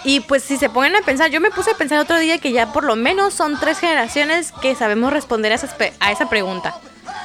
Y 0.03 0.21
pues 0.21 0.43
si 0.43 0.57
se 0.57 0.67
ponen 0.69 0.95
a 0.95 1.01
pensar, 1.01 1.29
yo 1.29 1.39
me 1.39 1.51
puse 1.51 1.71
a 1.71 1.75
pensar 1.75 1.99
otro 1.99 2.17
día 2.17 2.39
que 2.39 2.51
ya 2.51 2.73
por 2.73 2.83
lo 2.83 2.95
menos 2.95 3.33
son 3.35 3.59
tres 3.59 3.77
generaciones 3.79 4.51
que 4.61 4.73
sabemos 4.75 5.13
responder 5.13 5.53
a 5.99 6.11
esa 6.11 6.27
pregunta. 6.29 6.75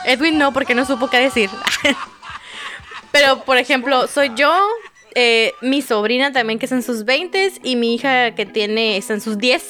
Edwin 0.04 0.36
no, 0.38 0.52
porque 0.52 0.74
no 0.74 0.84
supo 0.84 1.08
qué 1.08 1.18
decir. 1.18 1.48
Pero, 3.12 3.44
por 3.44 3.56
ejemplo, 3.56 4.06
soy 4.08 4.30
yo, 4.36 4.62
eh, 5.14 5.54
mi 5.62 5.80
sobrina 5.80 6.32
también 6.32 6.58
que 6.58 6.66
está 6.66 6.76
en 6.76 6.82
sus 6.82 7.04
20 7.06 7.54
y 7.62 7.76
mi 7.76 7.94
hija 7.94 8.34
que 8.34 8.44
tiene, 8.44 8.98
está 8.98 9.14
en 9.14 9.22
sus 9.22 9.38
10. 9.38 9.64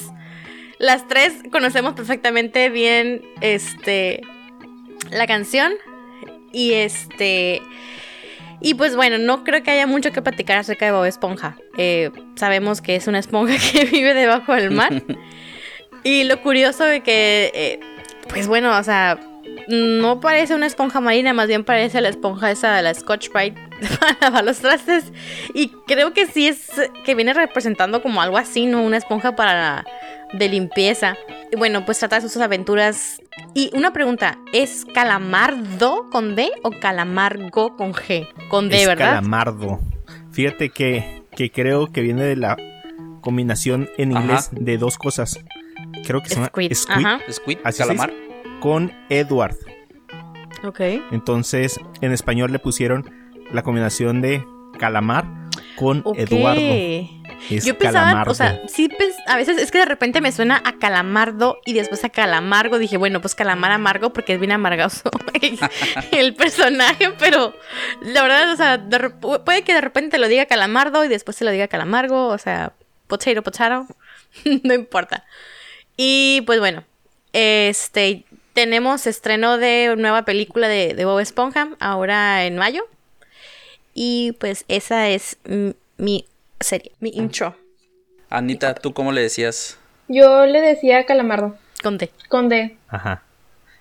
Las 0.79 1.07
tres 1.07 1.33
conocemos 1.51 1.93
perfectamente 1.93 2.69
bien 2.69 3.23
este, 3.39 4.21
la 5.11 5.27
canción. 5.27 5.73
Y 6.51 6.73
este... 6.73 7.61
Y 8.59 8.73
pues 8.73 8.95
bueno, 8.95 9.19
no 9.19 9.43
creo 9.43 9.61
que 9.61 9.69
haya 9.69 9.85
mucho 9.85 10.11
que 10.11 10.21
platicar 10.21 10.57
acerca 10.57 10.85
de 10.85 10.91
Bob 10.91 11.05
Esponja. 11.05 11.57
Eh, 11.77 12.09
sabemos 12.35 12.81
que 12.81 12.95
es 12.95 13.07
una 13.07 13.19
esponja 13.19 13.55
que 13.71 13.85
vive 13.85 14.13
debajo 14.13 14.53
del 14.53 14.71
mar. 14.71 15.03
y 16.03 16.23
lo 16.23 16.41
curioso 16.41 16.83
de 16.83 17.01
que, 17.01 17.51
eh, 17.53 17.79
pues 18.29 18.47
bueno, 18.47 18.75
o 18.75 18.83
sea, 18.83 19.19
no 19.67 20.19
parece 20.19 20.55
una 20.55 20.65
esponja 20.65 21.01
marina, 21.01 21.33
más 21.33 21.47
bien 21.47 21.63
parece 21.63 22.01
la 22.01 22.09
esponja 22.09 22.51
esa 22.51 22.75
de 22.75 22.81
la 22.81 22.93
Scotch 22.93 23.29
Brite 23.29 23.61
para 23.99 24.17
lavar 24.21 24.43
los 24.43 24.59
trastes. 24.59 25.11
Y 25.53 25.69
creo 25.85 26.13
que 26.13 26.25
sí 26.25 26.47
es 26.47 26.67
que 27.05 27.15
viene 27.15 27.33
representando 27.33 28.01
como 28.01 28.21
algo 28.21 28.37
así, 28.37 28.65
¿no? 28.65 28.81
Una 28.83 28.97
esponja 28.97 29.35
para 29.35 29.85
de 30.33 30.49
limpieza. 30.49 31.15
Y 31.51 31.55
bueno, 31.55 31.85
pues 31.85 31.99
trata 31.99 32.19
sus 32.21 32.35
aventuras. 32.37 33.21
Y 33.53 33.71
una 33.75 33.93
pregunta, 33.93 34.37
¿es 34.53 34.85
calamardo 34.93 36.09
con 36.11 36.35
D 36.35 36.51
o 36.63 36.71
calamargo 36.71 37.75
con 37.75 37.93
G? 37.93 38.27
Con 38.49 38.69
D, 38.69 38.81
es 38.81 38.87
¿verdad? 38.87 39.15
Calamardo. 39.15 39.79
Fíjate 40.31 40.69
que, 40.69 41.23
que 41.35 41.51
creo 41.51 41.87
que 41.87 42.01
viene 42.01 42.23
de 42.23 42.35
la 42.35 42.57
combinación 43.21 43.89
en 43.97 44.15
Ajá. 44.15 44.21
inglés 44.25 44.49
de 44.51 44.77
dos 44.77 44.97
cosas. 44.97 45.39
Creo 46.05 46.21
que 46.21 46.29
se 46.29 46.35
llama 46.35 46.47
Squid, 46.47 46.73
squid 46.73 46.95
ajá. 47.05 47.19
Squid, 47.31 47.57
Así 47.63 47.79
calamar. 47.79 48.13
con 48.59 48.91
Edward. 49.09 49.55
Ok. 50.63 50.79
Entonces, 51.11 51.79
en 52.01 52.11
español 52.11 52.51
le 52.51 52.59
pusieron 52.59 53.09
la 53.51 53.63
combinación 53.63 54.21
de 54.21 54.43
calamar 54.79 55.25
con. 55.75 56.03
Eduardo. 56.15 56.61
Es 57.49 57.65
Yo 57.65 57.77
pensaba, 57.77 58.05
calamardo. 58.05 58.31
o 58.31 58.35
sea, 58.35 58.61
sí, 58.67 58.89
a 59.27 59.35
veces 59.37 59.57
es 59.57 59.71
que 59.71 59.77
de 59.77 59.85
repente 59.85 60.21
me 60.21 60.31
suena 60.31 60.61
a 60.65 60.77
calamardo 60.77 61.59
y 61.65 61.73
después 61.73 62.03
a 62.03 62.09
calamargo. 62.09 62.79
Dije, 62.79 62.97
bueno, 62.97 63.21
pues 63.21 63.35
calamar 63.35 63.71
amargo 63.71 64.11
porque 64.13 64.33
es 64.33 64.39
bien 64.39 64.51
amargoso 64.51 65.09
el 66.11 66.35
personaje, 66.35 67.11
pero 67.19 67.53
la 68.01 68.21
verdad, 68.21 68.51
o 68.51 68.55
sea, 68.55 68.77
de 68.77 69.09
puede 69.09 69.63
que 69.63 69.73
de 69.73 69.81
repente 69.81 70.17
lo 70.17 70.27
diga 70.27 70.45
calamardo 70.45 71.03
y 71.03 71.07
después 71.07 71.37
se 71.37 71.45
lo 71.45 71.51
diga 71.51 71.67
calamargo, 71.67 72.27
o 72.27 72.37
sea, 72.37 72.73
potato, 73.07 73.41
potato, 73.43 73.87
no 74.63 74.73
importa. 74.73 75.25
Y 75.95 76.41
pues 76.45 76.59
bueno, 76.59 76.83
este, 77.33 78.25
tenemos 78.53 79.07
estreno 79.07 79.57
de 79.57 79.95
nueva 79.97 80.25
película 80.25 80.67
de, 80.67 80.93
de 80.93 81.05
Bob 81.05 81.19
Esponja 81.19 81.69
ahora 81.79 82.45
en 82.45 82.57
mayo. 82.57 82.83
Y 83.93 84.33
pues 84.33 84.63
esa 84.67 85.09
es 85.09 85.39
mi 85.97 86.25
serie, 86.59 86.91
mi 86.99 87.09
intro. 87.09 87.55
Anita, 88.29 88.73
¿tú 88.75 88.93
cómo 88.93 89.11
le 89.11 89.21
decías? 89.21 89.77
Yo 90.07 90.45
le 90.45 90.61
decía 90.61 91.05
calamardo, 91.05 91.57
Con 91.81 91.97
D. 91.97 92.09
con 92.29 92.49
D. 92.49 92.77
Ajá. 92.87 93.23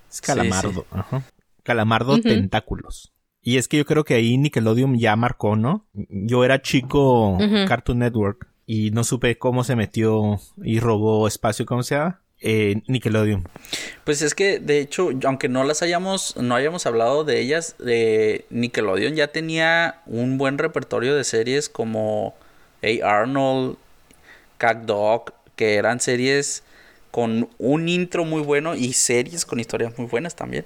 Es 0.08 0.16
Sí, 0.16 0.22
calamardo. 0.22 0.86
Ajá. 0.90 1.22
Calamardo 1.62 2.20
tentáculos. 2.20 3.12
Y 3.42 3.58
es 3.58 3.68
que 3.68 3.76
yo 3.76 3.84
creo 3.84 4.04
que 4.04 4.14
ahí 4.14 4.36
Nickelodeon 4.38 4.98
ya 4.98 5.14
marcó, 5.16 5.56
¿no? 5.56 5.86
Yo 5.94 6.44
era 6.44 6.62
chico. 6.62 7.38
Cartoon 7.68 8.00
Network 8.00 8.48
y 8.66 8.90
no 8.90 9.04
supe 9.04 9.38
cómo 9.38 9.62
se 9.62 9.76
metió 9.76 10.40
y 10.62 10.80
robó 10.80 11.28
espacio, 11.28 11.64
¿cómo 11.66 11.82
se 11.84 11.94
llama? 11.94 12.20
Eh, 12.40 12.82
Nickelodeon. 12.88 13.48
Pues 14.04 14.20
es 14.22 14.34
que, 14.34 14.58
de 14.58 14.80
hecho, 14.80 15.10
aunque 15.24 15.48
no 15.48 15.64
las 15.64 15.82
hayamos, 15.82 16.36
no 16.36 16.54
hayamos 16.54 16.86
hablado 16.86 17.24
de 17.24 17.40
ellas, 17.40 17.76
de 17.78 18.46
Nickelodeon 18.50 19.14
ya 19.14 19.28
tenía 19.28 20.02
un 20.06 20.38
buen 20.38 20.58
repertorio 20.58 21.14
de 21.14 21.24
series 21.24 21.68
como 21.68 22.34
A. 22.82 23.08
Arnold, 23.20 23.76
Cat 24.58 24.82
Dog, 24.84 25.32
que 25.56 25.74
eran 25.74 26.00
series 26.00 26.62
con 27.10 27.48
un 27.58 27.88
intro 27.88 28.24
muy 28.24 28.42
bueno 28.42 28.74
y 28.74 28.92
series 28.92 29.44
con 29.46 29.58
historias 29.60 29.96
muy 29.98 30.06
buenas 30.06 30.36
también. 30.36 30.64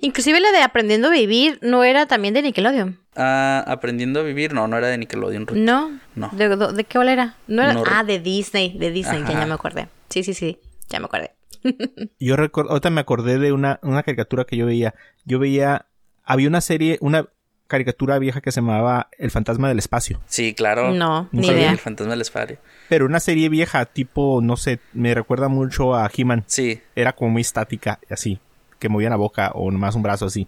Inclusive 0.00 0.40
la 0.40 0.50
de 0.52 0.62
Aprendiendo 0.62 1.08
a 1.08 1.10
Vivir 1.12 1.58
no 1.62 1.84
era 1.84 2.06
también 2.06 2.34
de 2.34 2.42
Nickelodeon. 2.42 2.98
Ah, 3.16 3.62
Aprendiendo 3.66 4.20
a 4.20 4.22
vivir, 4.22 4.52
no, 4.52 4.66
no 4.66 4.76
era 4.76 4.88
de 4.88 4.98
Nickelodeon. 4.98 5.46
Ruth. 5.46 5.56
No. 5.56 6.00
No. 6.14 6.30
¿De, 6.32 6.48
de, 6.48 6.72
de 6.72 6.84
qué 6.84 6.98
hora 6.98 7.12
era? 7.12 7.36
No 7.46 7.62
era. 7.62 7.74
No. 7.74 7.84
ah, 7.86 8.02
de 8.04 8.18
Disney. 8.18 8.76
De 8.76 8.90
Disney, 8.90 9.20
ya, 9.20 9.28
Ajá. 9.30 9.40
ya 9.40 9.46
me 9.46 9.54
acordé. 9.54 9.88
Sí, 10.08 10.24
sí, 10.24 10.34
sí. 10.34 10.58
Ya 10.88 10.98
me 10.98 11.06
acordé. 11.06 11.32
Yo 12.18 12.36
recuerdo, 12.36 12.70
ahorita 12.70 12.90
me 12.90 13.00
acordé 13.00 13.38
de 13.38 13.52
una, 13.52 13.78
una 13.82 14.02
caricatura 14.02 14.44
que 14.44 14.56
yo 14.56 14.66
veía. 14.66 14.94
Yo 15.24 15.38
veía, 15.38 15.86
había 16.24 16.48
una 16.48 16.60
serie, 16.60 16.98
una 17.00 17.28
caricatura 17.66 18.18
vieja 18.18 18.40
que 18.40 18.52
se 18.52 18.60
llamaba 18.60 19.08
El 19.18 19.30
fantasma 19.30 19.68
del 19.68 19.78
espacio. 19.78 20.20
Sí, 20.26 20.54
claro. 20.54 20.92
No, 20.92 21.28
ni 21.32 21.46
idea. 21.48 21.72
El 21.72 21.78
fantasma 21.78 22.12
del 22.12 22.20
espacio. 22.20 22.58
Pero 22.88 23.06
una 23.06 23.20
serie 23.20 23.48
vieja, 23.48 23.84
tipo, 23.86 24.40
no 24.42 24.56
sé, 24.56 24.80
me 24.92 25.14
recuerda 25.14 25.48
mucho 25.48 25.94
a 25.94 26.10
He-Man. 26.14 26.44
Sí, 26.46 26.80
Era 26.94 27.14
como 27.14 27.30
muy 27.30 27.42
estática, 27.42 27.98
así, 28.10 28.38
que 28.78 28.88
movían 28.88 29.10
la 29.10 29.16
boca 29.16 29.50
o 29.54 29.70
nomás 29.70 29.94
un 29.94 30.02
brazo 30.02 30.26
así. 30.26 30.46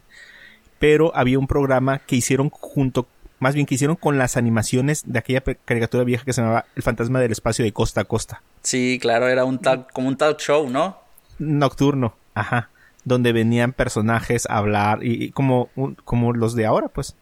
Pero 0.78 1.10
había 1.16 1.38
un 1.38 1.46
programa 1.46 2.00
que 2.00 2.16
hicieron 2.16 2.50
junto, 2.50 3.06
más 3.38 3.54
bien 3.54 3.64
que 3.66 3.74
hicieron 3.76 3.96
con 3.96 4.18
las 4.18 4.36
animaciones 4.36 5.02
de 5.06 5.18
aquella 5.18 5.42
caricatura 5.64 6.04
vieja 6.04 6.24
que 6.24 6.34
se 6.34 6.42
llamaba 6.42 6.66
El 6.76 6.82
fantasma 6.82 7.18
del 7.20 7.32
espacio 7.32 7.64
de 7.64 7.72
costa 7.72 8.02
a 8.02 8.04
costa. 8.04 8.42
sí, 8.62 8.98
claro, 9.00 9.26
era 9.28 9.44
un 9.44 9.58
talk, 9.58 9.90
como 9.92 10.08
un 10.08 10.16
talk 10.18 10.38
show, 10.38 10.68
¿no? 10.68 10.98
Nocturno, 11.38 12.14
ajá. 12.34 12.70
Donde 13.06 13.32
venían 13.32 13.72
personajes 13.72 14.44
a 14.50 14.58
hablar 14.58 15.02
y, 15.02 15.24
y 15.24 15.30
como, 15.30 15.70
un- 15.76 15.94
como 15.94 16.34
los 16.34 16.54
de 16.54 16.66
ahora, 16.66 16.88
pues. 16.88 17.16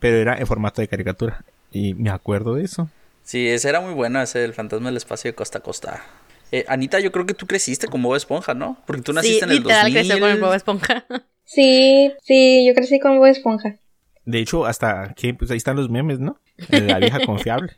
Pero 0.00 0.16
era 0.16 0.36
en 0.38 0.46
formato 0.48 0.80
de 0.82 0.88
caricatura. 0.88 1.44
Y 1.70 1.94
me 1.94 2.10
acuerdo 2.10 2.54
de 2.54 2.64
eso. 2.64 2.88
Sí, 3.22 3.46
ese 3.48 3.68
era 3.68 3.80
muy 3.80 3.94
bueno, 3.94 4.20
ese 4.20 4.44
el 4.44 4.52
fantasma 4.54 4.86
del 4.88 4.96
espacio 4.96 5.30
de 5.30 5.36
costa 5.36 5.58
a 5.58 5.62
costa. 5.62 6.02
Eh, 6.50 6.64
Anita, 6.68 6.98
yo 6.98 7.12
creo 7.12 7.24
que 7.24 7.34
tú 7.34 7.46
creciste 7.46 7.86
con 7.86 8.02
Bob 8.02 8.16
Esponja, 8.16 8.52
¿no? 8.54 8.76
Porque 8.86 9.02
tú 9.02 9.12
naciste 9.12 9.38
Sí, 9.38 9.44
en 9.44 9.50
el 9.50 9.56
literal 9.58 9.84
2000. 9.92 9.94
creció 9.94 10.20
con 10.20 10.30
el 10.30 10.40
Bob 10.40 10.54
Esponja. 10.54 11.04
Sí, 11.44 12.12
sí, 12.22 12.64
yo 12.66 12.74
crecí 12.74 12.98
con 13.00 13.18
Bob 13.18 13.26
Esponja. 13.26 13.76
De 14.24 14.38
hecho, 14.38 14.64
hasta 14.64 15.12
que, 15.14 15.34
pues 15.34 15.50
ahí 15.50 15.56
están 15.58 15.76
los 15.76 15.90
memes, 15.90 16.18
¿no? 16.18 16.38
De 16.68 16.80
la 16.80 16.98
vieja 16.98 17.20
confiable. 17.26 17.72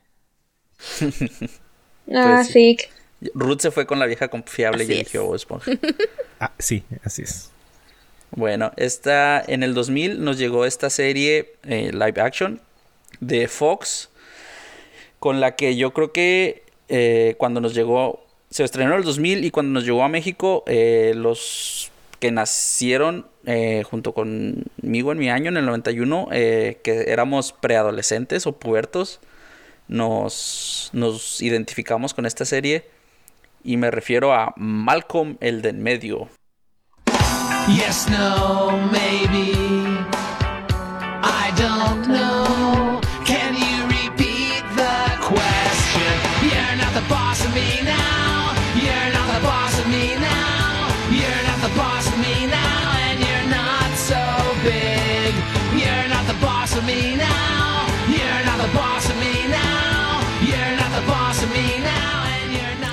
Ah, 2.13 2.37
Pues 2.37 2.49
sí. 2.49 2.77
Ruth 3.35 3.61
se 3.61 3.71
fue 3.71 3.87
con 3.87 3.99
la 3.99 4.07
vieja 4.07 4.29
confiable 4.29 4.85
Así 4.85 4.93
y 4.93 4.97
eligió 4.97 5.25
Bob 5.25 5.35
Esponja. 5.37 5.73
Ah, 6.41 6.53
sí, 6.59 6.83
así 7.05 7.23
es. 7.23 7.51
bueno, 8.33 8.73
esta, 8.77 9.43
en 9.47 9.63
el 9.63 9.73
2000 9.73 10.23
nos 10.23 10.37
llegó 10.37 10.67
esta 10.67 10.91
serie 10.91 11.55
eh, 11.63 11.91
live 11.93 12.21
action 12.21 12.61
de 13.21 13.49
Fox, 13.49 14.11
con 15.21 15.41
la 15.41 15.55
que 15.55 15.77
yo 15.77 15.95
creo 15.95 16.13
que 16.13 16.65
eh, 16.89 17.37
cuando 17.39 17.61
nos 17.61 17.73
llegó, 17.73 18.27
se 18.51 18.65
estrenó 18.65 18.93
en 18.93 18.99
el 18.99 19.05
2000 19.05 19.45
y 19.45 19.51
cuando 19.51 19.73
nos 19.73 19.85
llegó 19.85 20.03
a 20.03 20.09
México, 20.09 20.65
eh, 20.67 21.13
los 21.17 21.91
que 22.19 22.31
nacieron 22.31 23.27
eh, 23.47 23.83
junto 23.85 24.15
conmigo 24.15 25.13
en 25.13 25.19
mi 25.19 25.29
año, 25.29 25.51
en 25.51 25.59
el 25.59 25.67
91, 25.67 26.29
eh, 26.33 26.79
que 26.83 27.11
éramos 27.13 27.53
preadolescentes 27.53 28.47
o 28.47 28.53
pubertos, 28.59 29.21
nos, 29.89 30.89
nos 30.95 31.43
identificamos 31.43 32.15
con 32.15 32.25
esta 32.25 32.47
serie 32.47 32.87
y 33.65 33.77
me 33.77 33.91
refiero 33.91 34.33
a 34.33 34.53
Malcolm 34.57 35.37
el 35.41 35.63
de 35.63 35.71
en 35.71 35.83
medio. 35.83 36.29
Yes, 37.67 38.07
no, 38.11 38.79
maybe. 38.93 39.53
I 41.23 41.51
don't 41.57 42.07
know. 42.07 42.34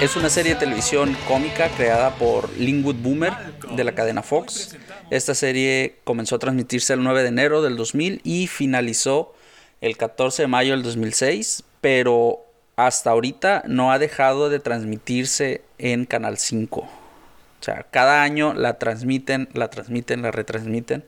Es 0.01 0.15
una 0.15 0.31
serie 0.31 0.55
de 0.55 0.59
televisión 0.59 1.15
cómica 1.27 1.69
creada 1.77 2.15
por 2.15 2.51
Linwood 2.57 2.95
Boomer 2.95 3.33
de 3.75 3.83
la 3.83 3.93
cadena 3.93 4.23
Fox. 4.23 4.75
Esta 5.11 5.35
serie 5.35 5.97
comenzó 6.03 6.37
a 6.37 6.39
transmitirse 6.39 6.93
el 6.93 7.03
9 7.03 7.21
de 7.21 7.27
enero 7.27 7.61
del 7.61 7.77
2000 7.77 8.19
y 8.23 8.47
finalizó 8.47 9.35
el 9.79 9.97
14 9.97 10.41
de 10.41 10.47
mayo 10.47 10.71
del 10.71 10.81
2006, 10.81 11.63
pero 11.81 12.39
hasta 12.77 13.11
ahorita 13.11 13.61
no 13.67 13.91
ha 13.91 13.99
dejado 13.99 14.49
de 14.49 14.59
transmitirse 14.59 15.61
en 15.77 16.07
Canal 16.07 16.39
5. 16.39 16.79
O 16.81 16.89
sea, 17.59 17.85
cada 17.91 18.23
año 18.23 18.55
la 18.55 18.79
transmiten, 18.79 19.49
la 19.53 19.69
transmiten, 19.69 20.23
la 20.23 20.31
retransmiten. 20.31 21.05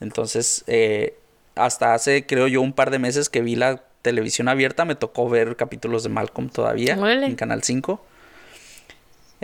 Entonces, 0.00 0.62
eh, 0.68 1.16
hasta 1.56 1.92
hace, 1.92 2.24
creo 2.24 2.46
yo, 2.46 2.62
un 2.62 2.72
par 2.72 2.92
de 2.92 3.00
meses 3.00 3.28
que 3.28 3.40
vi 3.40 3.56
la 3.56 3.82
televisión 4.00 4.46
abierta, 4.46 4.84
me 4.84 4.94
tocó 4.94 5.28
ver 5.28 5.56
capítulos 5.56 6.04
de 6.04 6.08
Malcolm 6.08 6.50
todavía 6.50 6.96
Órale. 6.96 7.26
en 7.26 7.34
Canal 7.34 7.64
5. 7.64 8.11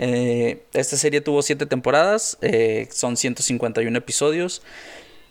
Eh, 0.01 0.63
esta 0.71 0.95
serie 0.95 1.19
tuvo 1.19 1.41
7 1.41 1.65
temporadas, 1.65 2.37
eh, 2.41 2.87
son 2.91 3.17
151 3.17 3.97
episodios. 3.97 4.61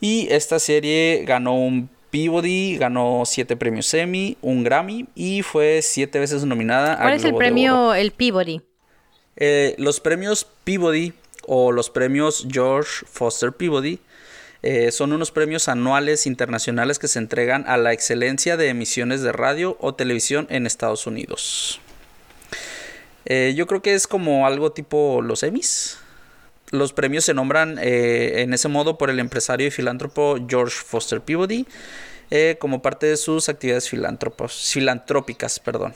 Y 0.00 0.28
esta 0.30 0.58
serie 0.58 1.24
ganó 1.26 1.58
un 1.58 1.88
Peabody, 2.10 2.76
ganó 2.76 3.22
7 3.24 3.56
premios 3.56 3.92
Emmy, 3.94 4.36
un 4.42 4.62
Grammy 4.64 5.06
y 5.14 5.42
fue 5.42 5.80
7 5.82 6.18
veces 6.18 6.44
nominada 6.44 6.96
¿Cuál 6.96 7.08
al 7.08 7.14
es 7.14 7.24
el 7.24 7.30
Globo 7.30 7.36
Oro. 7.36 7.38
premio, 7.38 7.94
el 7.94 8.10
Peabody? 8.12 8.60
Eh, 9.36 9.74
los 9.78 10.00
premios 10.00 10.46
Peabody 10.64 11.14
o 11.46 11.72
los 11.72 11.90
premios 11.90 12.46
George 12.50 13.06
Foster 13.10 13.52
Peabody 13.52 14.00
eh, 14.62 14.90
son 14.92 15.12
unos 15.12 15.30
premios 15.30 15.68
anuales 15.68 16.26
internacionales 16.26 16.98
que 16.98 17.08
se 17.08 17.18
entregan 17.18 17.64
a 17.66 17.76
la 17.76 17.92
excelencia 17.92 18.56
de 18.56 18.68
emisiones 18.68 19.22
de 19.22 19.32
radio 19.32 19.76
o 19.80 19.94
televisión 19.94 20.46
en 20.50 20.66
Estados 20.66 21.06
Unidos. 21.06 21.80
Eh, 23.30 23.52
yo 23.54 23.66
creo 23.66 23.82
que 23.82 23.92
es 23.92 24.06
como 24.06 24.46
algo 24.46 24.72
tipo 24.72 25.20
los 25.20 25.42
Emmys. 25.42 25.98
los 26.70 26.94
premios 26.94 27.24
se 27.24 27.34
nombran 27.34 27.78
eh, 27.78 28.40
en 28.40 28.54
ese 28.54 28.68
modo 28.68 28.96
por 28.96 29.10
el 29.10 29.20
empresario 29.20 29.66
y 29.66 29.70
filántropo 29.70 30.38
George 30.48 30.74
Foster 30.74 31.20
Peabody 31.20 31.66
eh, 32.30 32.56
como 32.58 32.80
parte 32.80 33.06
de 33.06 33.16
sus 33.18 33.50
actividades 33.50 33.88
filántropos, 33.88 34.70
filantrópicas. 34.72 35.60
Perdón. 35.60 35.94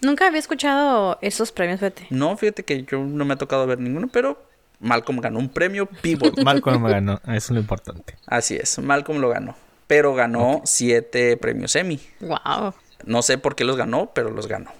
Nunca 0.00 0.28
había 0.28 0.38
escuchado 0.38 1.18
esos 1.20 1.50
premios, 1.50 1.80
fíjate. 1.80 2.06
No, 2.10 2.36
fíjate 2.36 2.64
que 2.64 2.84
yo 2.84 3.00
no 3.00 3.24
me 3.24 3.34
ha 3.34 3.36
tocado 3.36 3.66
ver 3.66 3.80
ninguno, 3.80 4.08
pero 4.08 4.40
Malcolm 4.78 5.20
ganó 5.20 5.40
un 5.40 5.48
premio 5.48 5.86
Peabody. 5.86 6.42
Malcolm 6.44 6.84
ganó, 6.84 7.20
eso 7.24 7.32
es 7.32 7.50
lo 7.50 7.60
importante. 7.60 8.16
Así 8.26 8.54
es, 8.56 8.78
Malcolm 8.78 9.20
lo 9.20 9.28
ganó. 9.28 9.56
Pero 9.88 10.14
ganó 10.14 10.62
siete 10.64 11.36
premios 11.36 11.74
Emmy. 11.74 11.98
Wow. 12.20 12.74
No 13.04 13.22
sé 13.22 13.38
por 13.38 13.54
qué 13.54 13.64
los 13.64 13.76
ganó, 13.76 14.10
pero 14.14 14.30
los 14.30 14.46
ganó. 14.46 14.72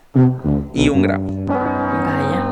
Y 0.74 0.88
un 0.88 1.02
Grammy. 1.02 1.44
Vaya. 1.46 2.46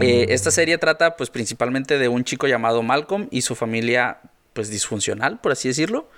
Eh, 0.00 0.26
esta 0.30 0.50
serie 0.50 0.78
trata 0.78 1.16
pues 1.16 1.30
principalmente 1.30 1.98
de 1.98 2.08
un 2.08 2.24
chico 2.24 2.46
llamado 2.46 2.82
Malcolm 2.82 3.28
y 3.30 3.42
su 3.42 3.54
familia 3.54 4.18
pues 4.52 4.68
disfuncional, 4.70 5.38
por 5.40 5.52
así 5.52 5.68
decirlo. 5.68 6.08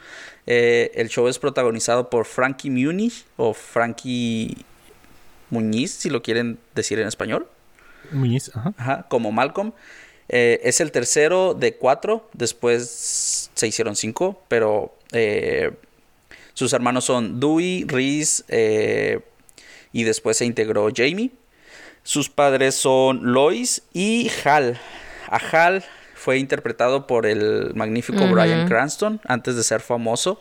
Eh, 0.47 0.93
el 0.95 1.09
show 1.09 1.29
es 1.29 1.39
protagonizado 1.39 2.09
por 2.11 2.25
Frankie 2.25 2.71
Muniz 2.71 3.27
o 3.37 3.53
Frankie 3.53 4.65
Muñiz, 5.51 5.93
si 5.93 6.11
lo 6.11 6.23
quieren 6.23 6.59
decir 6.75 6.99
en 6.99 7.09
español. 7.09 7.49
Muñiz, 8.13 8.51
ajá. 8.55 8.75
Ajá, 8.77 9.07
como 9.09 9.33
Malcolm. 9.33 9.73
Eh, 10.29 10.61
es 10.65 10.81
el 10.81 10.93
tercero 10.93 11.55
de 11.55 11.77
cuatro, 11.77 12.29
después 12.35 13.51
se 13.55 13.67
hicieron 13.67 13.97
cinco, 13.97 14.43
pero 14.49 14.95
eh, 15.13 15.73
sus 16.59 16.73
hermanos 16.73 17.05
son 17.05 17.39
Dewey, 17.39 17.85
Reese 17.87 18.43
eh, 18.49 19.21
y 19.93 20.03
después 20.03 20.37
se 20.39 20.45
integró 20.45 20.89
Jamie. 20.93 21.31
Sus 22.03 22.29
padres 22.29 22.75
son 22.75 23.33
Lois 23.33 23.83
y 23.93 24.29
Hal. 24.45 24.77
A 25.29 25.37
Hal 25.37 25.85
fue 26.15 26.39
interpretado 26.39 27.07
por 27.07 27.27
el 27.27 27.73
magnífico 27.77 28.25
Ujú. 28.25 28.33
Bryan 28.35 28.67
Cranston 28.67 29.21
antes 29.29 29.55
de 29.55 29.63
ser 29.63 29.81
famoso 29.81 30.41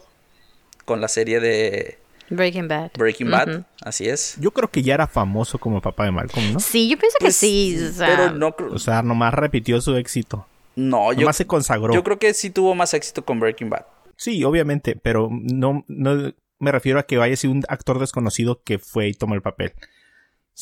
con 0.86 1.02
la 1.02 1.08
serie 1.08 1.40
de 1.40 2.00
Breaking 2.32 2.68
Bad. 2.68 2.92
Breaking 2.98 3.30
Bad. 3.30 3.66
Así 3.84 4.10
es. 4.10 4.38
Yo 4.40 4.50
creo 4.50 4.70
que 4.72 4.82
ya 4.82 4.96
era 4.96 5.06
famoso 5.06 5.60
como 5.60 5.82
papá 5.82 6.06
de 6.06 6.12
Malcolm, 6.12 6.54
¿no? 6.54 6.60
Sí, 6.60 6.90
yo 6.90 6.98
pienso 6.98 7.18
Pues, 7.20 7.36
que 7.40 7.46
sí. 7.46 7.78
o 7.90 7.92
sea, 7.94 8.08
pero 8.08 8.32
no 8.32 8.56
creo- 8.56 8.74
O 8.74 8.80
sea, 8.80 9.04
nomás 9.04 9.36
repitió 9.36 9.80
su 9.82 9.96
éxito. 9.96 10.48
No, 10.76 11.14
yo, 11.14 11.32
se 11.34 11.46
consagró. 11.46 11.94
yo 11.94 12.04
creo 12.04 12.18
que 12.20 12.34
sí 12.34 12.50
tuvo 12.50 12.74
más 12.76 12.94
éxito 12.96 13.24
con 13.24 13.40
Breaking 13.40 13.70
Bad. 13.70 13.86
Sí, 14.18 14.44
obviamente, 14.44 14.98
pero 14.98 15.30
no, 15.32 15.86
no 15.88 16.34
me 16.60 16.72
refiero 16.74 17.00
a 17.00 17.04
que 17.04 17.18
vaya 17.18 17.34
a 17.34 17.38
ser 17.38 17.52
un 17.52 17.64
actor 17.70 18.00
desconocido 18.00 18.62
que 18.64 18.80
fue 18.80 19.08
y 19.08 19.14
tomó 19.14 19.36
el 19.36 19.42
papel. 19.42 19.74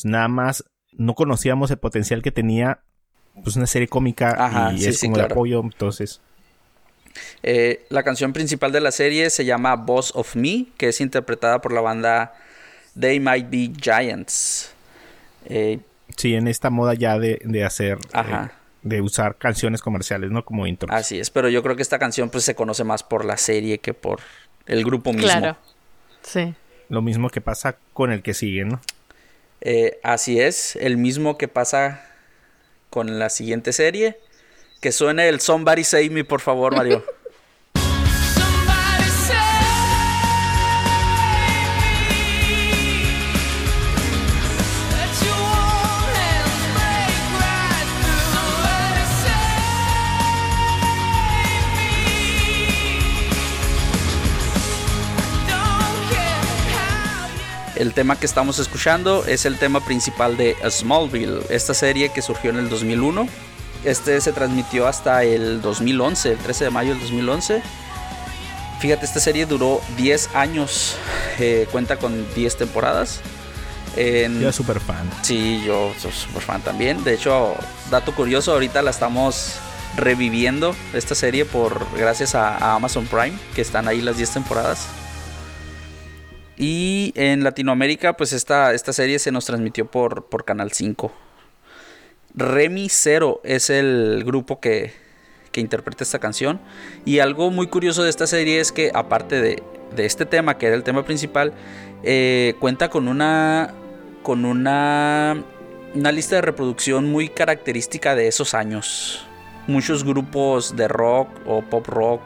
Nada 0.04 0.28
más 0.28 0.64
no 0.92 1.14
conocíamos 1.14 1.70
el 1.72 1.78
potencial 1.78 2.22
que 2.22 2.30
tenía 2.30 2.82
pues 3.42 3.56
una 3.56 3.66
serie 3.66 3.88
cómica 3.88 4.34
Ajá, 4.38 4.72
y 4.72 4.78
sí, 4.78 4.88
es 4.90 4.98
sí, 5.00 5.06
como 5.06 5.16
claro. 5.16 5.28
de 5.28 5.32
apoyo, 5.34 5.60
entonces 5.62 6.20
Eh, 7.42 7.86
la 7.88 8.02
canción 8.02 8.32
principal 8.32 8.72
de 8.72 8.80
la 8.80 8.90
serie 8.92 9.30
se 9.30 9.44
llama 9.44 9.74
Boss 9.76 10.12
of 10.14 10.36
Me, 10.36 10.66
que 10.76 10.88
es 10.88 11.00
interpretada 11.00 11.60
por 11.60 11.72
la 11.72 11.80
banda 11.80 12.34
They 12.98 13.20
Might 13.20 13.48
Be 13.50 13.72
Giants. 13.80 14.72
Eh, 15.46 15.80
sí, 16.16 16.34
en 16.34 16.48
esta 16.48 16.70
moda 16.70 16.94
ya 16.94 17.18
de, 17.18 17.40
de 17.44 17.64
hacer, 17.64 17.98
Ajá. 18.12 18.52
eh, 18.52 18.65
de 18.86 19.00
usar 19.00 19.36
canciones 19.36 19.82
comerciales, 19.82 20.30
¿no? 20.30 20.44
Como 20.44 20.66
intro. 20.66 20.92
así 20.92 21.18
es, 21.18 21.30
pero 21.30 21.48
yo 21.48 21.62
creo 21.62 21.74
que 21.74 21.82
esta 21.82 21.98
canción 21.98 22.30
pues 22.30 22.44
se 22.44 22.54
conoce 22.54 22.84
más 22.84 23.02
por 23.02 23.24
la 23.24 23.36
serie 23.36 23.78
que 23.78 23.94
por 23.94 24.20
el 24.66 24.84
grupo 24.84 25.12
mismo. 25.12 25.28
Claro. 25.28 25.56
Sí. 26.22 26.54
Lo 26.88 27.02
mismo 27.02 27.28
que 27.30 27.40
pasa 27.40 27.76
con 27.92 28.12
el 28.12 28.22
que 28.22 28.32
sigue, 28.32 28.64
¿no? 28.64 28.80
Eh, 29.60 29.98
así 30.04 30.40
es, 30.40 30.76
el 30.76 30.98
mismo 30.98 31.36
que 31.36 31.48
pasa 31.48 32.04
con 32.88 33.18
la 33.18 33.28
siguiente 33.28 33.72
serie. 33.72 34.18
Que 34.80 34.92
suene 34.92 35.28
el 35.28 35.40
Somebody 35.40 35.82
Save 35.82 36.10
Me, 36.10 36.22
por 36.22 36.40
favor, 36.40 36.76
Mario. 36.76 37.04
El 57.76 57.92
tema 57.92 58.18
que 58.18 58.24
estamos 58.26 58.58
escuchando 58.58 59.24
es 59.26 59.44
el 59.44 59.58
tema 59.58 59.84
principal 59.84 60.36
de 60.36 60.56
Smallville, 60.70 61.40
esta 61.50 61.74
serie 61.74 62.08
que 62.10 62.22
surgió 62.22 62.50
en 62.50 62.56
el 62.56 62.68
2001. 62.70 63.28
Este 63.84 64.20
se 64.20 64.32
transmitió 64.32 64.88
hasta 64.88 65.22
el 65.24 65.60
2011, 65.60 66.32
el 66.32 66.38
13 66.38 66.64
de 66.64 66.70
mayo 66.70 66.90
del 66.90 67.00
2011. 67.00 67.62
Fíjate, 68.80 69.04
esta 69.04 69.20
serie 69.20 69.46
duró 69.46 69.80
10 69.96 70.30
años, 70.34 70.96
eh, 71.38 71.68
cuenta 71.70 71.96
con 71.98 72.26
10 72.34 72.56
temporadas. 72.56 73.20
En- 73.96 74.40
Yo 74.40 74.52
súper 74.52 74.80
fan. 74.80 75.08
Sí, 75.22 75.62
yo 75.66 75.92
soy 76.00 76.12
súper 76.12 76.42
fan 76.42 76.62
también. 76.62 77.04
De 77.04 77.14
hecho, 77.14 77.54
dato 77.90 78.14
curioso, 78.14 78.52
ahorita 78.52 78.80
la 78.82 78.90
estamos 78.90 79.52
reviviendo 79.96 80.74
esta 80.94 81.14
serie 81.14 81.44
por 81.44 81.86
gracias 81.96 82.34
a, 82.34 82.56
a 82.56 82.74
Amazon 82.74 83.06
Prime, 83.06 83.32
que 83.54 83.62
están 83.62 83.86
ahí 83.88 84.00
las 84.00 84.16
10 84.16 84.30
temporadas. 84.30 84.86
Y 86.56 87.12
en 87.16 87.44
Latinoamérica, 87.44 88.16
pues 88.16 88.32
esta, 88.32 88.72
esta 88.72 88.92
serie 88.92 89.18
se 89.18 89.32
nos 89.32 89.44
transmitió 89.44 89.90
por, 89.90 90.26
por 90.26 90.44
Canal 90.44 90.72
5. 90.72 91.12
Remy 92.34 92.88
Zero 92.88 93.40
es 93.44 93.70
el 93.70 94.22
grupo 94.24 94.60
que, 94.60 94.92
que 95.52 95.60
interpreta 95.60 96.04
esta 96.04 96.18
canción. 96.18 96.60
Y 97.04 97.18
algo 97.18 97.50
muy 97.50 97.66
curioso 97.66 98.02
de 98.02 98.10
esta 98.10 98.26
serie 98.26 98.60
es 98.60 98.72
que 98.72 98.90
aparte 98.94 99.40
de, 99.40 99.62
de 99.94 100.06
este 100.06 100.26
tema, 100.26 100.58
que 100.58 100.66
era 100.66 100.76
el 100.76 100.82
tema 100.82 101.04
principal, 101.04 101.52
eh, 102.02 102.54
cuenta 102.60 102.88
con 102.88 103.08
una 103.08 103.74
con 104.22 104.44
una 104.44 105.44
una 105.94 106.12
lista 106.12 106.36
de 106.36 106.42
reproducción 106.42 107.10
muy 107.10 107.28
característica 107.28 108.14
de 108.14 108.28
esos 108.28 108.54
años. 108.54 109.24
Muchos 109.66 110.04
grupos 110.04 110.76
de 110.76 110.88
rock 110.88 111.28
o 111.46 111.62
pop 111.62 111.86
rock 111.86 112.20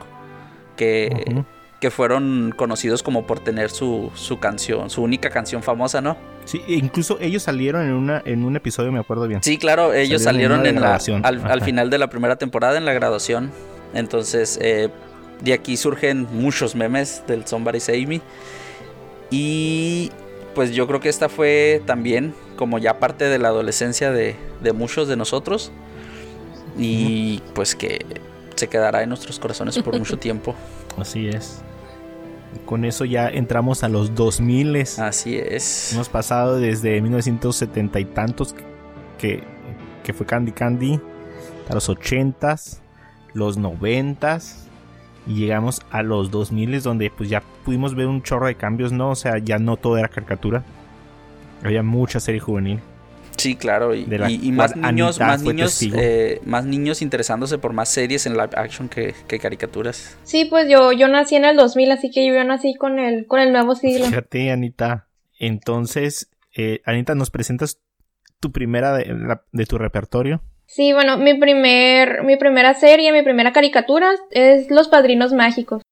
que. 0.76 1.44
Que 1.80 1.90
fueron 1.90 2.52
conocidos 2.54 3.02
como 3.02 3.26
por 3.26 3.40
tener 3.40 3.70
su, 3.70 4.10
su 4.14 4.38
canción, 4.38 4.90
su 4.90 5.02
única 5.02 5.30
canción 5.30 5.62
famosa, 5.62 6.00
¿no? 6.00 6.16
Sí, 6.44 6.62
e 6.68 6.74
incluso 6.74 7.18
ellos 7.20 7.42
salieron 7.42 7.82
en 7.82 7.92
una 7.92 8.22
en 8.24 8.44
un 8.44 8.54
episodio, 8.56 8.92
me 8.92 9.00
acuerdo 9.00 9.26
bien. 9.26 9.42
Sí, 9.42 9.56
claro, 9.56 9.94
ellos 9.94 10.22
Salieron 10.22 10.58
salieron 10.58 10.76
en 10.76 10.82
la, 10.82 11.26
al, 11.26 11.50
al 11.50 11.62
final 11.62 11.88
de 11.88 11.98
la 11.98 12.10
primera 12.10 12.36
temporada 12.36 12.76
en 12.76 12.84
la 12.84 12.92
graduación. 12.92 13.50
Entonces, 13.94 14.58
eh, 14.60 14.90
de 15.40 15.52
aquí 15.54 15.76
surgen 15.76 16.28
muchos 16.32 16.74
memes 16.74 17.22
del 17.26 17.46
Somebody 17.46 17.80
Save 17.80 18.06
Me. 18.06 18.20
Y 19.30 20.10
pues 20.54 20.72
yo 20.72 20.86
creo 20.86 21.00
que 21.00 21.08
esta 21.08 21.28
fue 21.28 21.82
también 21.86 22.34
como 22.56 22.78
ya 22.78 22.98
parte 22.98 23.24
de 23.24 23.38
la 23.38 23.48
adolescencia 23.48 24.10
de, 24.10 24.36
de 24.60 24.72
muchos 24.72 25.08
de 25.08 25.16
nosotros. 25.16 25.72
Y 26.78 27.40
pues 27.54 27.74
que 27.74 28.04
se 28.54 28.68
quedará 28.68 29.02
en 29.02 29.08
nuestros 29.08 29.38
corazones 29.38 29.78
por 29.78 29.98
mucho 29.98 30.18
tiempo. 30.18 30.54
Así 30.98 31.28
es. 31.28 31.62
Con 32.66 32.84
eso 32.84 33.04
ya 33.04 33.28
entramos 33.28 33.84
a 33.84 33.88
los 33.88 34.14
2000 34.14 34.76
Así 34.98 35.36
es. 35.36 35.92
Hemos 35.92 36.08
pasado 36.08 36.58
desde 36.58 37.00
1970 37.00 38.00
y 38.00 38.04
tantos 38.06 38.54
que, 39.18 39.44
que 40.02 40.12
fue 40.12 40.26
Candy 40.26 40.52
Candy 40.52 41.00
a 41.68 41.74
los 41.74 41.88
80s, 41.88 42.80
los 43.34 43.58
90s 43.58 44.66
y 45.26 45.34
llegamos 45.34 45.80
a 45.90 46.02
los 46.02 46.30
2000 46.30 46.82
donde 46.82 47.10
pues 47.10 47.28
ya 47.28 47.42
pudimos 47.64 47.94
ver 47.94 48.06
un 48.06 48.22
chorro 48.22 48.46
de 48.46 48.56
cambios, 48.56 48.92
¿no? 48.92 49.10
O 49.10 49.14
sea, 49.14 49.38
ya 49.38 49.58
no 49.58 49.76
todo 49.76 49.96
era 49.96 50.08
caricatura. 50.08 50.64
Había 51.62 51.82
mucha 51.82 52.20
serie 52.20 52.40
juvenil. 52.40 52.80
Sí, 53.40 53.56
claro, 53.56 53.94
y, 53.94 54.04
de 54.04 54.18
la 54.18 54.30
y- 54.30 54.40
y 54.42 54.52
más 54.52 54.76
niños, 54.76 55.18
más 55.18 55.42
niños, 55.42 55.80
eh, 55.82 56.40
más 56.44 56.64
niños 56.64 57.02
interesándose 57.02 57.58
por 57.58 57.72
más 57.72 57.88
series 57.88 58.26
en 58.26 58.34
live 58.34 58.50
action 58.54 58.88
que, 58.88 59.14
que 59.26 59.38
caricaturas. 59.38 60.16
Sí, 60.24 60.44
pues 60.44 60.68
yo, 60.68 60.92
yo 60.92 61.08
nací 61.08 61.36
en 61.36 61.44
el 61.44 61.56
2000, 61.56 61.90
así 61.92 62.10
que 62.10 62.26
yo 62.26 62.42
nací 62.44 62.74
con 62.74 62.98
el, 62.98 63.26
con 63.26 63.40
el 63.40 63.52
nuevo 63.52 63.74
siglo. 63.74 64.06
Fíjate, 64.06 64.50
Anita. 64.50 65.08
Entonces, 65.38 66.30
eh, 66.56 66.80
Anita, 66.84 67.14
¿nos 67.14 67.30
presentas 67.30 67.80
tu 68.40 68.52
primera 68.52 68.92
de, 68.96 69.06
la- 69.06 69.42
de 69.52 69.66
tu 69.66 69.78
repertorio? 69.78 70.42
Sí, 70.66 70.92
bueno, 70.92 71.16
mi 71.16 71.34
primer, 71.34 72.22
mi 72.22 72.36
primera 72.36 72.74
serie, 72.74 73.12
mi 73.12 73.22
primera 73.22 73.52
caricatura 73.52 74.10
es 74.30 74.70
Los 74.70 74.88
Padrinos 74.88 75.32
Mágicos. 75.32 75.82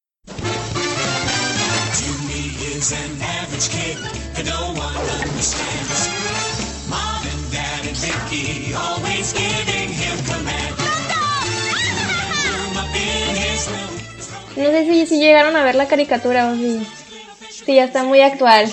No 14.59 14.69
sé 14.71 14.85
si, 14.85 15.05
si 15.07 15.19
llegaron 15.19 15.55
a 15.55 15.63
ver 15.63 15.75
la 15.75 15.87
caricatura 15.87 16.51
o 16.51 16.55
si, 16.55 16.85
si 17.65 17.75
ya 17.75 17.85
está 17.85 18.03
muy 18.03 18.21
actual. 18.21 18.71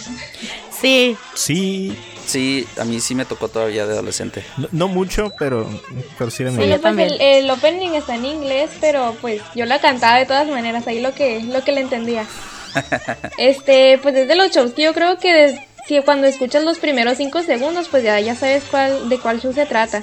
Sí, 0.71 1.17
Sí, 1.35 1.97
Sí, 2.27 2.67
a 2.77 2.85
mí 2.85 2.99
sí 2.99 3.15
me 3.15 3.25
tocó 3.25 3.47
todavía 3.49 3.87
de 3.87 3.93
adolescente. 3.93 4.43
No, 4.57 4.67
no 4.73 4.89
mucho, 4.89 5.31
pero, 5.39 5.71
pero 6.19 6.29
sí 6.29 6.43
de 6.43 6.51
Sí, 6.51 6.57
pues 6.57 6.81
también. 6.81 7.11
el, 7.13 7.21
el 7.21 7.51
opening 7.51 7.91
está 7.91 8.17
en 8.17 8.25
inglés, 8.25 8.69
pero 8.81 9.17
pues 9.21 9.41
yo 9.55 9.65
la 9.65 9.79
cantaba 9.81 10.19
de 10.19 10.27
todas 10.27 10.49
maneras, 10.49 10.89
ahí 10.89 10.99
lo 11.01 11.15
que, 11.15 11.41
lo 11.45 11.63
que 11.63 11.71
le 11.71 11.83
entendía. 11.83 12.27
Este, 13.39 13.99
pues 13.99 14.13
desde 14.15 14.35
los 14.35 14.51
shows 14.51 14.75
yo 14.77 14.93
creo 14.93 15.19
que 15.19 15.33
des- 15.33 15.61
si 15.87 16.01
cuando 16.01 16.27
escuchas 16.27 16.65
los 16.65 16.79
primeros 16.79 17.17
cinco 17.17 17.43
segundos, 17.45 17.87
pues 17.89 18.03
ya, 18.03 18.19
ya 18.19 18.35
sabes 18.35 18.65
cuál, 18.71 19.09
de 19.09 19.19
cuál 19.21 19.41
show 19.41 19.53
se 19.53 19.65
trata. 19.67 20.03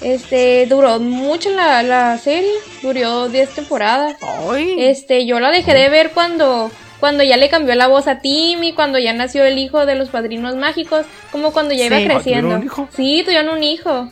Este, 0.00 0.66
duró 0.66 0.98
mucho 0.98 1.50
la, 1.50 1.82
la 1.82 2.16
serie, 2.18 2.50
duró 2.82 3.28
10 3.28 3.50
temporadas. 3.50 4.16
Ay. 4.50 4.76
Este, 4.78 5.26
yo 5.26 5.40
la 5.40 5.50
dejé 5.50 5.74
de 5.74 5.88
ver 5.90 6.12
cuando, 6.12 6.70
cuando 7.00 7.22
ya 7.22 7.36
le 7.36 7.48
cambió 7.50 7.74
la 7.74 7.86
voz 7.88 8.06
a 8.08 8.20
Timmy, 8.20 8.72
cuando 8.72 8.98
ya 8.98 9.12
nació 9.12 9.44
el 9.44 9.58
hijo 9.58 9.84
de 9.84 9.94
los 9.96 10.08
padrinos 10.08 10.56
mágicos, 10.56 11.04
como 11.30 11.52
cuando 11.52 11.74
ya 11.74 11.88
Sí. 11.88 11.94
iba 11.94 12.14
creciendo. 12.14 12.48
¿tuvieron 12.48 12.60
un 12.60 12.64
hijo? 12.66 12.88
Sí, 12.96 13.22
tuvieron 13.24 13.48
un 13.50 13.62
hijo. 13.62 14.08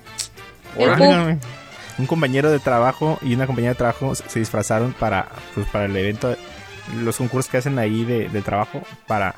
Un 1.98 2.07
compañero 2.07 2.51
de 2.51 2.59
trabajo 2.61 3.18
y 3.22 3.35
una 3.35 3.46
compañera 3.46 3.72
de 3.72 3.79
trabajo 3.79 4.14
se 4.14 4.29
se 4.29 4.38
disfrazaron 4.38 4.92
para, 4.92 5.29
pues, 5.55 5.66
para 5.68 5.87
el 5.87 5.96
evento, 5.96 6.37
los 7.03 7.16
concursos 7.16 7.51
que 7.51 7.57
hacen 7.57 7.79
ahí 7.79 8.05
de, 8.05 8.29
de 8.29 8.42
trabajo 8.42 8.83
para 9.07 9.35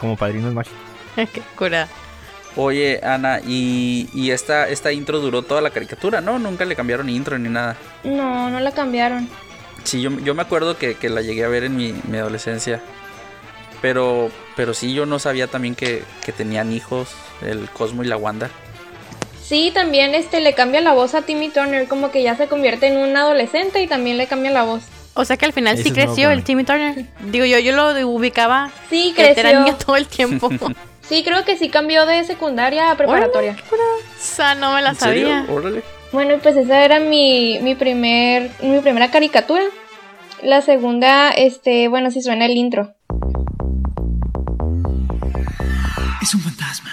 como 0.00 0.16
padrinos 0.16 0.52
mágicos. 0.54 0.78
Qué 1.16 1.42
cura. 1.56 1.86
Oye, 2.60 2.98
Ana, 3.04 3.40
y, 3.46 4.08
y 4.12 4.32
esta, 4.32 4.68
esta 4.68 4.90
intro 4.90 5.20
duró 5.20 5.42
toda 5.42 5.60
la 5.60 5.70
caricatura, 5.70 6.20
¿no? 6.20 6.40
Nunca 6.40 6.64
le 6.64 6.74
cambiaron 6.74 7.08
intro 7.08 7.38
ni 7.38 7.48
nada. 7.48 7.76
No, 8.02 8.50
no 8.50 8.58
la 8.58 8.72
cambiaron. 8.72 9.28
Sí, 9.84 10.00
yo, 10.02 10.10
yo 10.24 10.34
me 10.34 10.42
acuerdo 10.42 10.76
que, 10.76 10.96
que 10.96 11.08
la 11.08 11.22
llegué 11.22 11.44
a 11.44 11.48
ver 11.48 11.62
en 11.62 11.76
mi, 11.76 11.94
mi 12.08 12.18
adolescencia. 12.18 12.80
Pero, 13.80 14.30
pero 14.56 14.74
sí, 14.74 14.92
yo 14.92 15.06
no 15.06 15.20
sabía 15.20 15.46
también 15.46 15.76
que, 15.76 16.02
que 16.26 16.32
tenían 16.32 16.72
hijos, 16.72 17.10
el 17.42 17.70
Cosmo 17.70 18.02
y 18.02 18.08
la 18.08 18.16
Wanda. 18.16 18.50
Sí, 19.40 19.70
también 19.72 20.16
este 20.16 20.40
le 20.40 20.52
cambia 20.54 20.80
la 20.80 20.94
voz 20.94 21.14
a 21.14 21.22
Timmy 21.22 21.50
Turner, 21.50 21.86
como 21.86 22.10
que 22.10 22.24
ya 22.24 22.36
se 22.36 22.48
convierte 22.48 22.88
en 22.88 22.96
un 22.96 23.16
adolescente 23.16 23.80
y 23.80 23.86
también 23.86 24.18
le 24.18 24.26
cambia 24.26 24.50
la 24.50 24.64
voz. 24.64 24.82
O 25.14 25.24
sea 25.24 25.36
que 25.36 25.46
al 25.46 25.52
final 25.52 25.78
sí 25.78 25.92
creció 25.92 26.30
el. 26.30 26.42
Timmy 26.42 26.64
Turner. 26.64 27.06
Digo, 27.20 27.44
yo, 27.44 27.58
yo 27.60 27.72
lo 27.74 28.08
ubicaba 28.08 28.70
Sí, 28.90 29.12
que 29.16 29.22
era 29.30 29.34
creció. 29.42 29.60
niño 29.60 29.76
todo 29.76 29.96
el 29.96 30.08
tiempo. 30.08 30.50
Sí, 31.08 31.22
creo 31.24 31.44
que 31.44 31.56
sí 31.56 31.68
cambió 31.70 32.04
de 32.06 32.24
secundaria 32.24 32.90
a 32.90 32.96
preparatoria. 32.96 33.56
o 33.72 34.20
sea, 34.20 34.54
no 34.54 34.72
me 34.74 34.82
la 34.82 34.90
¿En 34.90 34.96
serio? 34.96 35.28
sabía. 35.28 35.46
Órale. 35.52 35.82
Bueno, 36.12 36.38
pues 36.42 36.56
esa 36.56 36.84
era 36.84 37.00
mi, 37.00 37.58
mi 37.60 37.74
primer 37.74 38.50
mi 38.62 38.78
primera 38.80 39.10
caricatura. 39.10 39.64
La 40.42 40.62
segunda, 40.62 41.30
este, 41.30 41.88
bueno, 41.88 42.10
sí 42.10 42.22
suena 42.22 42.46
el 42.46 42.56
intro. 42.56 42.94
Es 46.22 46.34
un 46.34 46.40
fantasma. 46.40 46.90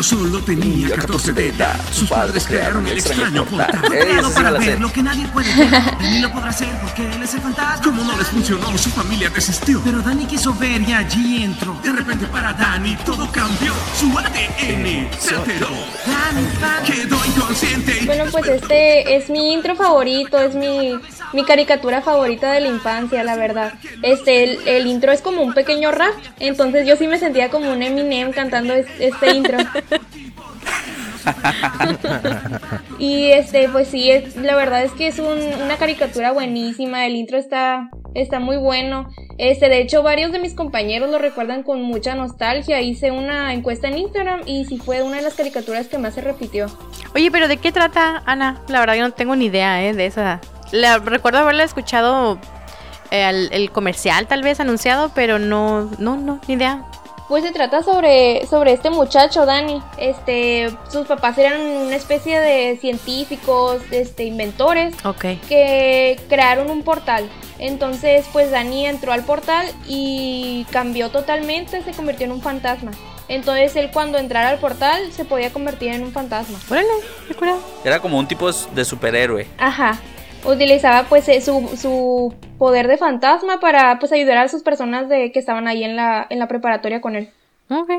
Cuando 0.00 0.16
solo 0.30 0.42
tenía 0.42 0.96
14 0.96 1.32
de 1.34 1.48
edad, 1.48 1.78
sus 1.92 2.08
padres 2.08 2.46
crearon 2.46 2.86
el 2.86 2.96
extraño 2.96 3.44
portal. 3.44 3.82
Creado 3.82 4.32
para 4.32 4.52
ver 4.52 4.80
lo 4.80 4.90
que 4.90 5.02
nadie 5.02 5.26
puede 5.26 5.54
ver. 5.54 5.70
Danny 5.70 6.20
lo 6.20 6.32
podrá 6.32 6.48
hacer 6.48 6.70
porque 6.80 7.02
él 7.04 7.22
es 7.22 7.34
el 7.34 7.42
fantasma. 7.42 7.84
Como 7.84 8.02
no 8.04 8.16
les 8.16 8.28
funcionó, 8.28 8.78
su 8.78 8.88
familia 8.88 9.28
desistió. 9.28 9.78
Pero 9.84 10.00
Danny 10.00 10.24
quiso 10.24 10.54
ver 10.54 10.80
y 10.80 10.94
allí 10.94 11.42
entró. 11.42 11.78
De 11.84 11.92
repente 11.92 12.24
para 12.28 12.54
Danny 12.54 12.96
todo 13.04 13.30
cambió. 13.30 13.74
Su 13.98 14.06
ADN 14.18 15.06
se 15.20 15.34
alteró. 15.36 15.68
Danny 16.06 16.46
Phantom 16.58 16.94
quedó 16.94 17.16
inconsciente. 17.26 18.00
Bueno, 18.06 18.24
pues 18.32 18.46
este 18.48 19.16
es 19.16 19.28
mi 19.28 19.52
intro 19.52 19.76
favorito, 19.76 20.38
es 20.38 20.54
mi, 20.54 20.98
mi 21.34 21.44
caricatura 21.44 22.00
favorita 22.00 22.52
de 22.52 22.60
la 22.60 22.68
infancia, 22.68 23.22
la 23.22 23.36
verdad. 23.36 23.74
Este, 24.00 24.44
el, 24.44 24.66
el 24.66 24.86
intro 24.86 25.12
es 25.12 25.20
como 25.20 25.42
un 25.42 25.52
pequeño 25.52 25.92
rap, 25.92 26.14
entonces 26.38 26.86
yo 26.88 26.96
sí 26.96 27.06
me 27.06 27.18
sentía 27.18 27.50
como 27.50 27.70
un 27.70 27.82
Eminem 27.82 28.32
cantando 28.32 28.72
es- 28.72 28.86
este 28.98 29.32
intro. 29.36 29.58
y 32.98 33.30
este, 33.32 33.68
pues 33.68 33.88
sí, 33.88 34.10
es, 34.10 34.36
la 34.36 34.54
verdad 34.54 34.82
es 34.82 34.92
que 34.92 35.06
es 35.08 35.18
un- 35.18 35.62
una 35.62 35.76
caricatura 35.76 36.32
buenísima, 36.32 37.06
el 37.06 37.16
intro 37.16 37.38
está, 37.38 37.88
está 38.14 38.40
muy 38.40 38.56
bueno. 38.56 39.08
Este, 39.38 39.68
de 39.68 39.80
hecho, 39.80 40.02
varios 40.02 40.32
de 40.32 40.38
mis 40.38 40.54
compañeros 40.54 41.10
lo 41.10 41.18
recuerdan 41.18 41.62
con 41.62 41.82
mucha 41.82 42.14
nostalgia. 42.14 42.80
Hice 42.80 43.10
una 43.10 43.54
encuesta 43.54 43.88
en 43.88 43.98
Instagram 43.98 44.40
y 44.46 44.66
sí 44.66 44.78
fue 44.78 45.02
una 45.02 45.16
de 45.16 45.22
las 45.22 45.34
caricaturas 45.34 45.86
que 45.88 45.98
más 45.98 46.14
se 46.14 46.20
repitió. 46.20 46.66
Oye, 47.14 47.30
pero 47.30 47.48
¿de 47.48 47.56
qué 47.56 47.72
trata, 47.72 48.22
Ana? 48.26 48.60
La 48.68 48.80
verdad 48.80 48.94
yo 48.96 49.02
no 49.02 49.12
tengo 49.12 49.34
ni 49.36 49.46
idea, 49.46 49.82
¿eh? 49.84 49.94
De 49.94 50.06
esa. 50.06 50.40
La, 50.72 50.98
recuerdo 50.98 51.38
haberla 51.38 51.64
escuchado 51.64 52.38
eh, 53.10 53.24
al- 53.24 53.48
el 53.52 53.70
comercial 53.70 54.26
tal 54.26 54.42
vez 54.42 54.60
anunciado, 54.60 55.10
pero 55.14 55.38
no, 55.38 55.90
no, 55.98 56.16
no, 56.16 56.40
ni 56.46 56.54
idea. 56.54 56.84
Pues 57.30 57.44
se 57.44 57.52
trata 57.52 57.84
sobre, 57.84 58.44
sobre 58.48 58.72
este 58.72 58.90
muchacho, 58.90 59.46
Dani. 59.46 59.80
Este, 59.98 60.68
sus 60.90 61.06
papás 61.06 61.38
eran 61.38 61.60
una 61.60 61.94
especie 61.94 62.40
de 62.40 62.76
científicos, 62.80 63.80
este, 63.92 64.24
inventores, 64.24 64.92
Ok. 65.04 65.26
que 65.48 66.18
crearon 66.28 66.68
un 66.72 66.82
portal. 66.82 67.30
Entonces, 67.60 68.26
pues 68.32 68.50
Dani 68.50 68.84
entró 68.86 69.12
al 69.12 69.22
portal 69.24 69.64
y 69.86 70.66
cambió 70.72 71.10
totalmente, 71.10 71.82
se 71.84 71.92
convirtió 71.92 72.26
en 72.26 72.32
un 72.32 72.42
fantasma. 72.42 72.90
Entonces 73.28 73.76
él 73.76 73.90
cuando 73.92 74.18
entrara 74.18 74.48
al 74.48 74.58
portal 74.58 75.12
se 75.12 75.24
podía 75.24 75.52
convertir 75.52 75.92
en 75.92 76.02
un 76.02 76.10
fantasma. 76.10 76.58
Órale, 76.68 76.88
qué 77.28 77.34
cura. 77.34 77.54
Era 77.84 78.00
como 78.00 78.18
un 78.18 78.26
tipo 78.26 78.50
de 78.50 78.84
superhéroe. 78.84 79.46
Ajá. 79.56 80.00
Utilizaba 80.44 81.04
pues 81.08 81.28
eh, 81.28 81.40
su, 81.40 81.68
su 81.76 82.34
poder 82.58 82.88
de 82.88 82.96
fantasma 82.96 83.60
para 83.60 83.98
pues 83.98 84.10
ayudar 84.12 84.38
a 84.38 84.48
sus 84.48 84.62
personas 84.62 85.08
de 85.08 85.32
que 85.32 85.38
estaban 85.38 85.68
ahí 85.68 85.84
en 85.84 85.96
la, 85.96 86.26
en 86.30 86.38
la 86.38 86.48
preparatoria 86.48 87.00
con 87.00 87.14
él. 87.16 87.28
Ok. 87.68 87.90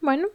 Bueno. 0.00 0.28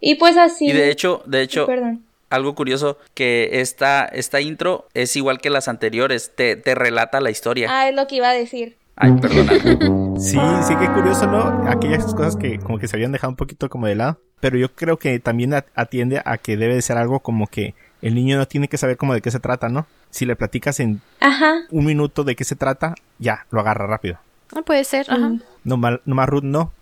Y 0.00 0.14
pues 0.16 0.36
así. 0.36 0.66
Y 0.68 0.72
de 0.72 0.90
hecho, 0.90 1.22
de 1.26 1.42
hecho, 1.42 1.66
Perdón. 1.66 2.04
algo 2.30 2.54
curioso, 2.54 2.98
que 3.14 3.60
esta, 3.60 4.04
esta 4.04 4.40
intro 4.40 4.86
es 4.94 5.16
igual 5.16 5.40
que 5.40 5.50
las 5.50 5.66
anteriores, 5.68 6.32
te, 6.36 6.56
te 6.56 6.74
relata 6.74 7.20
la 7.20 7.30
historia. 7.30 7.68
Ah, 7.70 7.88
es 7.88 7.94
lo 7.94 8.06
que 8.06 8.16
iba 8.16 8.28
a 8.28 8.34
decir. 8.34 8.76
Ay, 8.96 9.12
perdona. 9.20 9.52
Sí, 10.16 10.38
sí, 10.62 10.74
qué 10.76 10.86
curioso, 10.92 11.26
¿no? 11.26 11.68
Aquellas 11.68 12.14
cosas 12.14 12.36
que 12.36 12.60
como 12.60 12.78
que 12.78 12.86
se 12.86 12.94
habían 12.94 13.10
dejado 13.10 13.32
un 13.32 13.36
poquito 13.36 13.68
como 13.68 13.88
de 13.88 13.96
lado. 13.96 14.20
Pero 14.38 14.56
yo 14.58 14.72
creo 14.72 14.96
que 14.96 15.18
también 15.18 15.52
at- 15.52 15.66
atiende 15.74 16.22
a 16.24 16.38
que 16.38 16.56
debe 16.56 16.76
de 16.76 16.82
ser 16.82 16.98
algo 16.98 17.18
como 17.18 17.48
que 17.48 17.74
el 18.06 18.14
niño 18.14 18.36
no 18.36 18.46
tiene 18.46 18.68
que 18.68 18.76
saber 18.76 18.96
como 18.96 19.14
de 19.14 19.20
qué 19.20 19.30
se 19.30 19.40
trata, 19.40 19.68
¿no? 19.68 19.86
Si 20.10 20.26
le 20.26 20.36
platicas 20.36 20.78
en 20.80 21.00
Ajá. 21.20 21.62
un 21.70 21.84
minuto 21.84 22.22
de 22.24 22.36
qué 22.36 22.44
se 22.44 22.54
trata, 22.56 22.94
ya, 23.18 23.46
lo 23.50 23.60
agarra 23.60 23.86
rápido. 23.86 24.18
No 24.54 24.62
puede 24.64 24.84
ser, 24.84 25.06
ajá. 25.10 25.32
No, 25.64 25.76
mal, 25.76 26.00
no 26.04 26.14
más 26.14 26.28
Ruth, 26.28 26.44
no. 26.44 26.72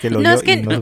Que 0.00 0.10
lo 0.10 0.20
No, 0.20 0.32
es 0.32 0.42
que- 0.42 0.56
no 0.56 0.70
No 0.70 0.76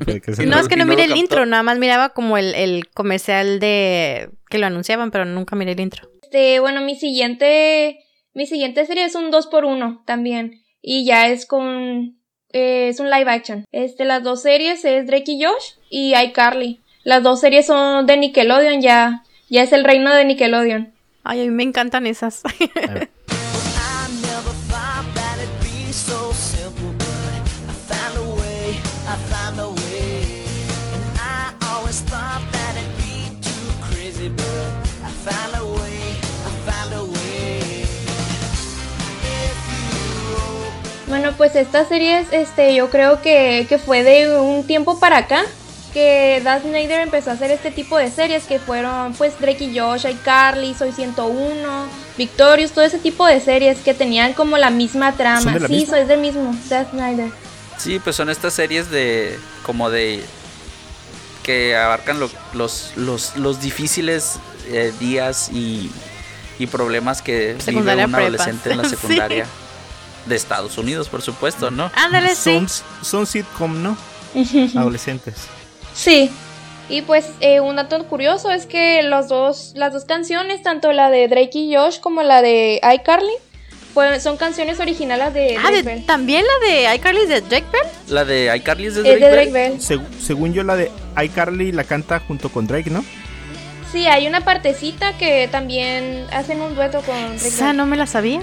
es 0.59 0.69
que 0.69 0.77
no 0.77 0.85
lo 0.87 0.93
el 0.93 0.99
captó. 0.99 1.17
intro, 1.17 1.47
nada 1.47 1.63
más 1.63 1.79
miraba 1.79 2.11
como 2.11 2.39
el, 2.39 2.55
el 2.55 2.89
comercial 2.89 3.61
de 3.61 4.31
que 4.49 4.59
lo 4.59 4.67
anunciaban, 4.67 5.11
pero 5.11 5.25
nunca 5.25 5.55
miré 5.57 5.73
el 5.73 5.81
intro. 5.81 6.09
Este, 6.23 6.61
bueno, 6.61 6.81
mi 6.81 6.95
siguiente, 6.97 8.01
mi 8.35 8.47
siguiente 8.47 8.87
serie 8.87 9.05
es 9.05 9.15
un 9.15 9.31
2 9.31 9.47
por 9.49 9.65
1 9.65 10.03
también. 10.07 10.63
Y 10.83 11.05
ya 11.05 11.29
es 11.29 11.45
con, 11.47 12.17
eh, 12.53 12.89
es 12.89 13.01
un 13.01 13.11
live 13.11 13.31
action. 13.31 13.65
Este, 13.71 14.05
las 14.05 14.23
dos 14.23 14.43
series 14.43 14.85
es 14.85 15.07
Drake 15.07 15.33
y 15.33 15.45
Josh 15.45 15.75
y 15.91 16.15
iCarly. 16.17 16.81
Las 17.05 17.23
dos 17.23 17.41
series 17.41 17.67
son 17.67 18.07
de 18.07 18.17
Nickelodeon, 18.17 18.81
ya, 18.81 19.23
ya 19.51 19.63
es 19.63 19.73
el 19.73 19.85
reino 19.85 20.15
de 20.15 20.25
Nickelodeon. 20.25 20.95
Ay, 21.25 21.43
a 21.43 21.45
mí 21.45 21.51
me 21.51 21.65
encantan 21.65 22.07
esas. 22.07 22.43
Bueno, 41.09 41.33
pues 41.37 41.57
esta 41.57 41.85
serie, 41.85 42.25
este, 42.31 42.73
yo 42.73 42.89
creo 42.89 43.21
que, 43.21 43.67
que 43.69 43.79
fue 43.79 44.05
de 44.05 44.39
un 44.39 44.65
tiempo 44.65 45.01
para 45.01 45.19
acá 45.19 45.45
que 45.93 46.41
Dan 46.45 46.63
Snyder 46.63 47.01
empezó 47.01 47.31
a 47.31 47.33
hacer 47.35 47.51
este 47.51 47.71
tipo 47.71 47.97
de 47.99 48.11
series 48.11 48.45
que 48.45 48.59
fueron 48.59 49.13
pues 49.15 49.39
Drake 49.41 49.65
y 49.65 49.79
Josh, 49.79 50.07
iCarly, 50.07 50.75
Soy 50.75 50.93
101, 50.93 51.87
Victorious, 52.17 52.73
todo 52.73 52.85
ese 52.85 52.99
tipo 52.99 53.27
de 53.27 53.41
series 53.41 53.79
que 53.79 53.93
tenían 53.95 54.33
como 54.33 54.57
la 54.57 54.71
misma 54.71 55.13
trama. 55.13 55.41
¿Son 55.43 55.55
de 55.55 55.61
la 55.61 55.67
sí, 55.69 55.75
misma? 55.75 55.97
soy 55.97 56.07
del 56.07 56.21
mismo, 56.21 56.55
Dan 56.69 56.87
Snyder. 56.91 57.31
Sí, 57.79 57.99
pues 57.99 58.15
son 58.17 58.31
estas 58.31 58.55
series 58.55 58.91
de 58.91 59.39
como 59.65 59.91
de 59.91 60.23
que 61.43 61.75
abarcan 61.77 62.21
lo- 62.21 62.31
los, 62.53 62.93
los, 62.97 63.37
los 63.37 63.61
difíciles 63.61 64.39
eh, 64.69 64.93
días 65.01 65.51
y, 65.53 65.91
y 66.59 66.67
problemas 66.67 67.23
que 67.23 67.57
Secundaria, 67.59 68.07
vive 68.07 68.19
un 68.21 68.29
prepa. 68.29 68.45
adolescente 68.45 68.71
en 68.73 68.77
la 68.79 68.85
Sí. 68.89 68.91
secundaria 68.91 69.47
de 70.27 70.37
Estados 70.37 70.77
Unidos, 70.79 71.09
por 71.09 71.23
supuesto, 71.23 71.71
¿no? 71.71 71.91
Ándale, 71.97 72.35
sí. 72.37 72.53
Son, 72.55 72.69
son 73.03 73.27
sitcom, 73.27 73.83
¿no? 73.83 73.97
Adolescentes. 74.77 75.35
Sí. 75.95 76.31
Y 76.89 77.03
pues 77.03 77.27
eh, 77.41 77.61
un 77.61 77.77
dato 77.77 78.03
curioso 78.07 78.51
es 78.51 78.67
que 78.67 79.03
los 79.05 79.29
dos, 79.29 79.73
las 79.77 79.93
dos 79.93 80.05
canciones, 80.05 80.63
tanto 80.63 80.93
la 80.93 81.09
de 81.11 81.29
Drake 81.29 81.51
y 81.59 81.75
Josh 81.77 82.01
como 82.01 82.23
la 82.23 82.43
de 82.43 82.81
iCarly, 82.97 83.33
Fue- 83.95 84.21
son 84.21 84.37
canciones 84.37 84.79
originales 84.81 85.35
de 85.35 85.57
Ah, 85.57 85.63
Drake 85.63 85.77
de- 85.77 85.83
Bell. 85.83 86.07
también 86.07 86.45
la 86.45 86.67
de 86.69 86.95
iCarly 86.97 87.21
es 87.23 87.29
de 87.29 87.41
Drake 87.41 87.67
Bell. 87.73 87.83
La 88.09 88.25
de 88.25 88.57
iCarly 88.57 88.87
es 88.87 88.95
de 88.95 89.01
Es 89.01 89.05
Drake, 89.07 89.25
de 89.25 89.31
Drake 89.31 89.51
Bell. 89.53 89.73
Bell. 89.73 89.81
Seg- 89.81 90.21
según 90.21 90.53
yo, 90.53 90.63
la 90.65 90.77
de 90.77 90.91
iCarly 91.25 91.73
la 91.73 91.83
canta 91.85 92.21
junto 92.21 92.49
con 92.51 92.67
Drake, 92.69 92.89
¿no? 92.91 93.05
Sí, 93.93 94.07
hay 94.07 94.29
una 94.29 94.43
partecita 94.45 95.19
que 95.19 95.49
también 95.51 96.25
hacen 96.33 96.61
un 96.61 96.77
dueto 96.77 97.01
con 97.03 97.17
Drake 97.17 97.49
Esa 97.49 97.67
Bell. 97.69 97.77
no 97.79 97.87
me 97.87 97.97
la 97.97 98.07
sabía. 98.07 98.41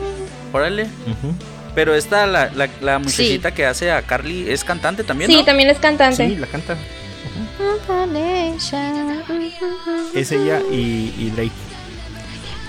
Órale. 0.51 0.83
Ujú. 0.83 1.33
Pero 1.75 1.95
esta, 1.95 2.27
la, 2.27 2.49
la, 2.53 2.67
la 2.81 2.99
muchachita 2.99 3.53
que 3.53 3.65
hace 3.65 3.89
a 3.91 4.01
Carly, 4.01 4.49
es 4.49 4.63
cantante 4.65 5.03
también, 5.05 5.29
Sí, 5.29 5.37
¿no? 5.37 5.45
también 5.45 5.69
es 5.69 5.77
cantante. 5.79 6.27
Sí, 6.27 6.35
la 6.35 6.47
canta. 6.47 6.75
Es 10.13 10.31
ella 10.31 10.61
y, 10.71 11.13
y 11.17 11.31
Drake. 11.35 11.51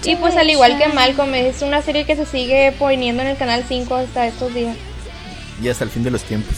Y 0.04 0.16
pues 0.16 0.36
al 0.36 0.48
igual 0.48 0.78
que 0.78 0.88
Malcolm, 0.88 1.34
es 1.34 1.60
una 1.62 1.82
serie 1.82 2.06
que 2.06 2.16
se 2.16 2.24
sigue 2.24 2.72
poniendo 2.78 3.22
en 3.22 3.28
el 3.28 3.36
canal 3.36 3.64
5 3.68 3.94
hasta 3.94 4.26
estos 4.26 4.54
días. 4.54 4.76
Y 5.62 5.68
hasta 5.68 5.84
el 5.84 5.90
fin 5.90 6.04
de 6.04 6.10
los 6.10 6.22
tiempos. 6.22 6.54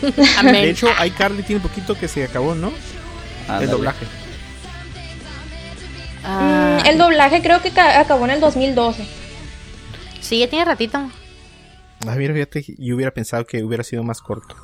Amén. 0.38 0.54
De 0.62 0.70
hecho, 0.70 0.88
iCarly 1.04 1.42
tiene 1.42 1.60
poquito 1.60 1.98
que 1.98 2.08
se 2.08 2.24
acabó, 2.24 2.54
¿no? 2.54 2.72
El 3.60 3.68
doblaje. 3.70 4.06
Ah, 6.24 6.80
Mm, 6.82 6.86
el 6.86 6.98
doblaje 6.98 7.40
creo 7.42 7.62
que 7.62 7.70
ca- 7.70 8.00
acabó 8.00 8.24
en 8.24 8.32
el 8.32 8.40
2012. 8.40 9.06
Sí, 10.20 10.38
ya 10.40 10.48
tiene 10.48 10.64
ratito. 10.64 10.98
Ah, 12.06 12.14
mira, 12.16 12.34
fíjate, 12.34 12.64
yo 12.78 12.96
hubiera 12.96 13.12
pensado 13.12 13.46
que 13.46 13.62
hubiera 13.62 13.84
sido 13.84 14.02
más 14.02 14.20
corto. 14.20 14.56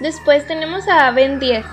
Después 0.00 0.46
tenemos 0.46 0.86
a 0.86 1.10
Ben 1.10 1.40
10. 1.40 1.64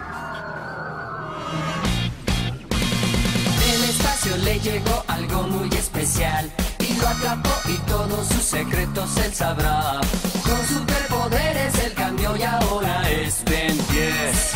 Del 3.60 3.84
espacio 3.84 4.38
le 4.38 4.60
llegó 4.62 5.04
algo 5.08 5.44
muy 5.44 5.70
especial 5.70 6.50
y 6.80 6.94
lo 6.96 7.08
atrapó 7.08 7.52
y 7.70 7.78
todos 7.88 8.28
sus 8.28 8.42
secretos 8.42 9.16
él 9.18 9.32
sabrá. 9.32 10.02
Con 10.44 10.66
superpoderes 10.66 11.78
él 11.86 11.94
cambió 11.94 12.36
y 12.36 12.42
ahora 12.42 13.08
es 13.12 13.44
Ben 13.46 13.78
10. 13.90 14.52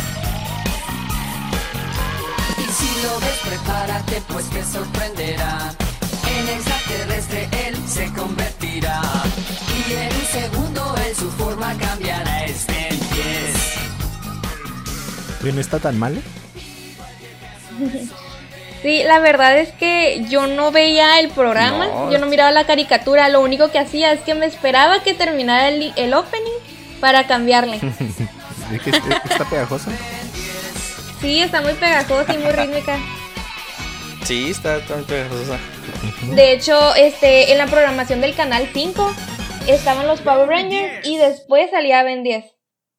Y 2.58 2.72
si 2.72 3.02
lo 3.04 3.20
ves, 3.20 3.38
prepárate 3.44 4.20
pues 4.32 4.50
te 4.50 4.64
sorprenderá. 4.64 5.72
En 6.28 6.48
extraterrestre 6.48 7.48
él 7.66 7.76
se 7.86 8.12
convertirá 8.14 9.00
y 9.68 9.92
en 9.92 10.12
un 10.12 10.26
segundo 10.26 10.94
él 11.06 11.14
su 11.14 11.30
forma 11.30 11.72
cambiará. 11.78 12.29
Oye, 15.42 15.52
no 15.52 15.60
está 15.60 15.78
tan 15.78 15.98
mal. 15.98 16.20
Sí, 18.82 19.02
la 19.04 19.18
verdad 19.18 19.58
es 19.58 19.70
que 19.72 20.24
yo 20.30 20.46
no 20.46 20.70
veía 20.72 21.20
el 21.20 21.28
programa, 21.30 21.86
No. 21.86 22.10
yo 22.12 22.18
no 22.18 22.26
miraba 22.26 22.50
la 22.50 22.64
caricatura, 22.64 23.28
lo 23.28 23.40
único 23.42 23.70
que 23.70 23.78
hacía 23.78 24.12
es 24.12 24.20
que 24.20 24.34
me 24.34 24.46
esperaba 24.46 25.02
que 25.02 25.12
terminara 25.12 25.68
el, 25.68 25.92
el 25.96 26.14
opening 26.14 26.52
para 27.00 27.26
cambiarle. 27.26 27.78
Es 28.72 28.82
que 28.82 28.90
es- 28.90 28.96
está 29.28 29.44
pegajosa. 29.50 29.90
Sí, 31.20 31.40
está 31.42 31.60
muy 31.60 31.72
pegajosa 31.72 32.32
y 32.34 32.38
muy 32.38 32.52
rítmica. 32.52 32.96
Sí, 34.24 34.50
está, 34.50 34.76
está 34.76 34.94
pegajosa. 34.98 35.58
De 36.36 36.52
hecho, 36.52 36.94
este, 36.94 37.50
en 37.50 37.58
la 37.58 37.66
programación 37.66 38.20
del 38.20 38.32
canal 38.36 38.68
5 38.72 39.12
estaban 39.66 40.06
los 40.06 40.20
Power 40.20 40.48
Rangers 40.48 41.04
y 41.04 41.16
después 41.18 41.68
salía 41.72 42.04
Ben 42.04 42.22
10. 42.22 42.44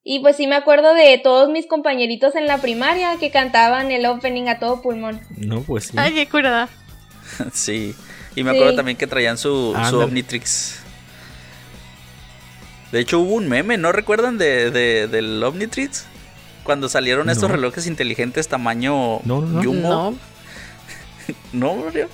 Y 0.03 0.19
pues 0.21 0.35
sí 0.37 0.47
me 0.47 0.55
acuerdo 0.55 0.93
de 0.95 1.19
todos 1.23 1.49
mis 1.49 1.67
compañeritos 1.67 2.35
en 2.35 2.47
la 2.47 2.57
primaria 2.59 3.17
que 3.19 3.29
cantaban 3.29 3.91
el 3.91 4.05
opening 4.07 4.47
a 4.47 4.57
todo 4.59 4.81
pulmón. 4.81 5.21
No, 5.37 5.61
pues 5.61 5.85
sí. 5.85 5.93
Ay, 5.97 6.13
qué 6.13 6.27
curada. 6.27 6.69
Sí. 7.53 7.95
Y 8.35 8.43
me 8.43 8.49
acuerdo 8.51 8.71
Sí. 8.71 8.75
también 8.77 8.97
que 8.97 9.07
traían 9.07 9.37
su. 9.37 9.73
Omnitrix. 9.75 10.79
De 12.91 12.99
hecho, 12.99 13.19
hubo 13.19 13.35
un 13.35 13.47
meme, 13.47 13.77
¿no 13.77 13.91
recuerdan 13.93 14.37
de, 14.37 14.69
de- 14.71 15.07
del 15.07 15.41
Omnitrix? 15.43 16.05
Cuando 16.63 16.89
salieron 16.89 17.29
estos 17.29 17.49
relojes 17.49 17.87
inteligentes 17.87 18.47
tamaño 18.47 19.19
No, 19.23 19.41
no, 19.41 19.47
no. 19.47 19.63
Jumbo. 19.63 19.89
No. 19.89 20.15
No, 21.53 21.75
Mario. 21.75 22.09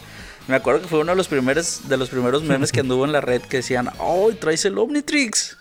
Me 0.48 0.56
acuerdo 0.56 0.82
que 0.82 0.88
fue 0.88 1.00
uno 1.00 1.12
de 1.14 1.16
los 1.18 1.28
primeros, 1.28 1.90
de 1.90 1.98
los 1.98 2.10
primeros 2.10 2.44
memes 2.44 2.72
que 2.72 2.82
anduvo 2.82 3.04
en 3.06 3.12
la 3.12 3.22
red 3.22 3.42
que 3.42 3.58
decían, 3.58 3.90
¡Oh, 3.98 4.32
traes 4.40 4.64
el 4.66 4.78
Omnitrix! 4.78 5.57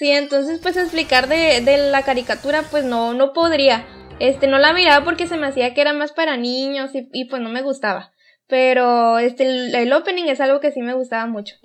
Sí, 0.00 0.10
entonces 0.12 0.60
pues 0.62 0.78
explicar 0.78 1.28
de, 1.28 1.60
de 1.60 1.90
la 1.90 2.00
caricatura 2.04 2.62
pues 2.70 2.86
no, 2.86 3.12
no 3.12 3.34
podría. 3.34 3.84
Este, 4.18 4.46
no 4.46 4.58
la 4.58 4.72
miraba 4.72 5.04
porque 5.04 5.26
se 5.26 5.36
me 5.36 5.46
hacía 5.46 5.74
que 5.74 5.82
era 5.82 5.92
más 5.92 6.12
para 6.12 6.38
niños 6.38 6.94
y, 6.94 7.10
y, 7.12 7.26
pues 7.26 7.42
no 7.42 7.50
me 7.50 7.60
gustaba. 7.60 8.10
Pero 8.46 9.18
este, 9.18 9.44
el, 9.44 9.74
el 9.74 9.92
opening 9.92 10.24
es 10.24 10.40
algo 10.40 10.58
que 10.58 10.72
sí 10.72 10.80
me 10.80 10.94
gustaba 10.94 11.26
mucho. 11.26 11.56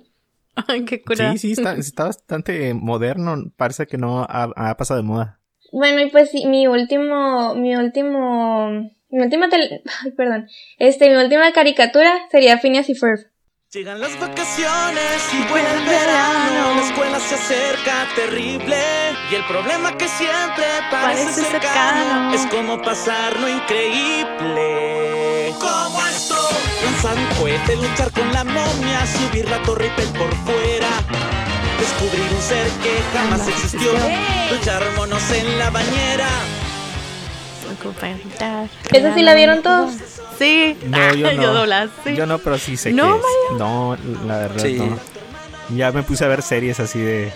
Ay, 0.68 0.84
qué 0.84 1.02
curada. 1.02 1.32
Sí, 1.32 1.38
sí, 1.38 1.52
está, 1.52 1.72
está 1.78 2.04
bastante 2.04 2.74
moderno. 2.74 3.36
Parece 3.56 3.86
que 3.86 3.96
no 3.96 4.26
ha, 4.28 4.52
ha 4.54 4.76
pasado 4.76 5.00
de 5.00 5.06
moda. 5.06 5.40
Bueno, 5.72 6.02
y 6.02 6.10
pues 6.10 6.30
sí, 6.30 6.44
mi 6.44 6.66
último, 6.66 7.54
mi 7.54 7.74
último, 7.74 8.68
mi 9.08 9.22
última 9.22 9.48
tele, 9.48 9.82
ay, 10.04 10.10
perdón, 10.10 10.46
este, 10.78 11.08
mi 11.08 11.16
última 11.16 11.50
caricatura 11.52 12.12
sería 12.30 12.58
Phineas 12.58 12.90
y 12.90 12.96
Ferb. 12.96 13.30
Llegan 13.72 14.00
las 14.00 14.16
vacaciones 14.20 15.22
y 15.32 15.38
vuelve 15.50 15.68
el 15.74 15.84
verano, 15.86 16.74
la 16.76 16.82
escuela 16.86 17.18
se 17.18 17.34
acerca 17.34 18.06
terrible 18.14 18.76
y 19.28 19.34
el 19.34 19.44
problema 19.46 19.98
que 19.98 20.06
siempre 20.08 20.64
parece, 20.88 21.24
Parece 21.24 21.42
cercano, 21.50 22.30
cercano. 22.30 22.34
es 22.34 22.46
como 22.46 22.80
pasar 22.80 23.36
lo 23.40 23.48
increíble. 23.48 25.52
Como 25.58 26.00
esto, 26.06 26.48
lanzar 26.84 27.16
un 27.18 27.26
cohete, 27.40 27.74
luchar 27.74 28.12
con 28.12 28.32
la 28.32 28.44
momia, 28.44 29.04
subir 29.04 29.50
la 29.50 29.60
torre 29.64 29.86
Eiffel 29.86 30.10
por 30.10 30.32
fuera, 30.46 30.88
descubrir 31.80 32.32
un 32.32 32.40
ser 32.42 32.68
que 32.84 33.02
jamás 33.12 33.48
existió. 33.48 33.90
luchar 34.52 34.80
monos 34.96 35.28
en 35.32 35.58
la 35.58 35.70
bañera. 35.70 36.28
¿Esa 38.92 39.14
sí 39.14 39.22
la 39.22 39.34
vieron 39.34 39.62
todos? 39.62 39.92
Sí. 40.38 40.76
No, 40.86 41.14
yo 41.14 41.32
no. 41.34 42.12
yo 42.14 42.26
no, 42.26 42.38
pero 42.38 42.58
sí 42.58 42.76
sé 42.76 42.92
No, 42.92 43.14
que 43.14 43.18
es. 43.54 43.58
No, 43.58 43.96
la 44.26 44.38
verdad 44.38 44.62
Sí. 44.62 44.74
no. 44.74 44.98
Ya 45.74 45.90
me 45.92 46.02
puse 46.02 46.24
a 46.24 46.28
ver 46.28 46.42
series 46.42 46.78
así 46.80 47.00
de... 47.00 47.32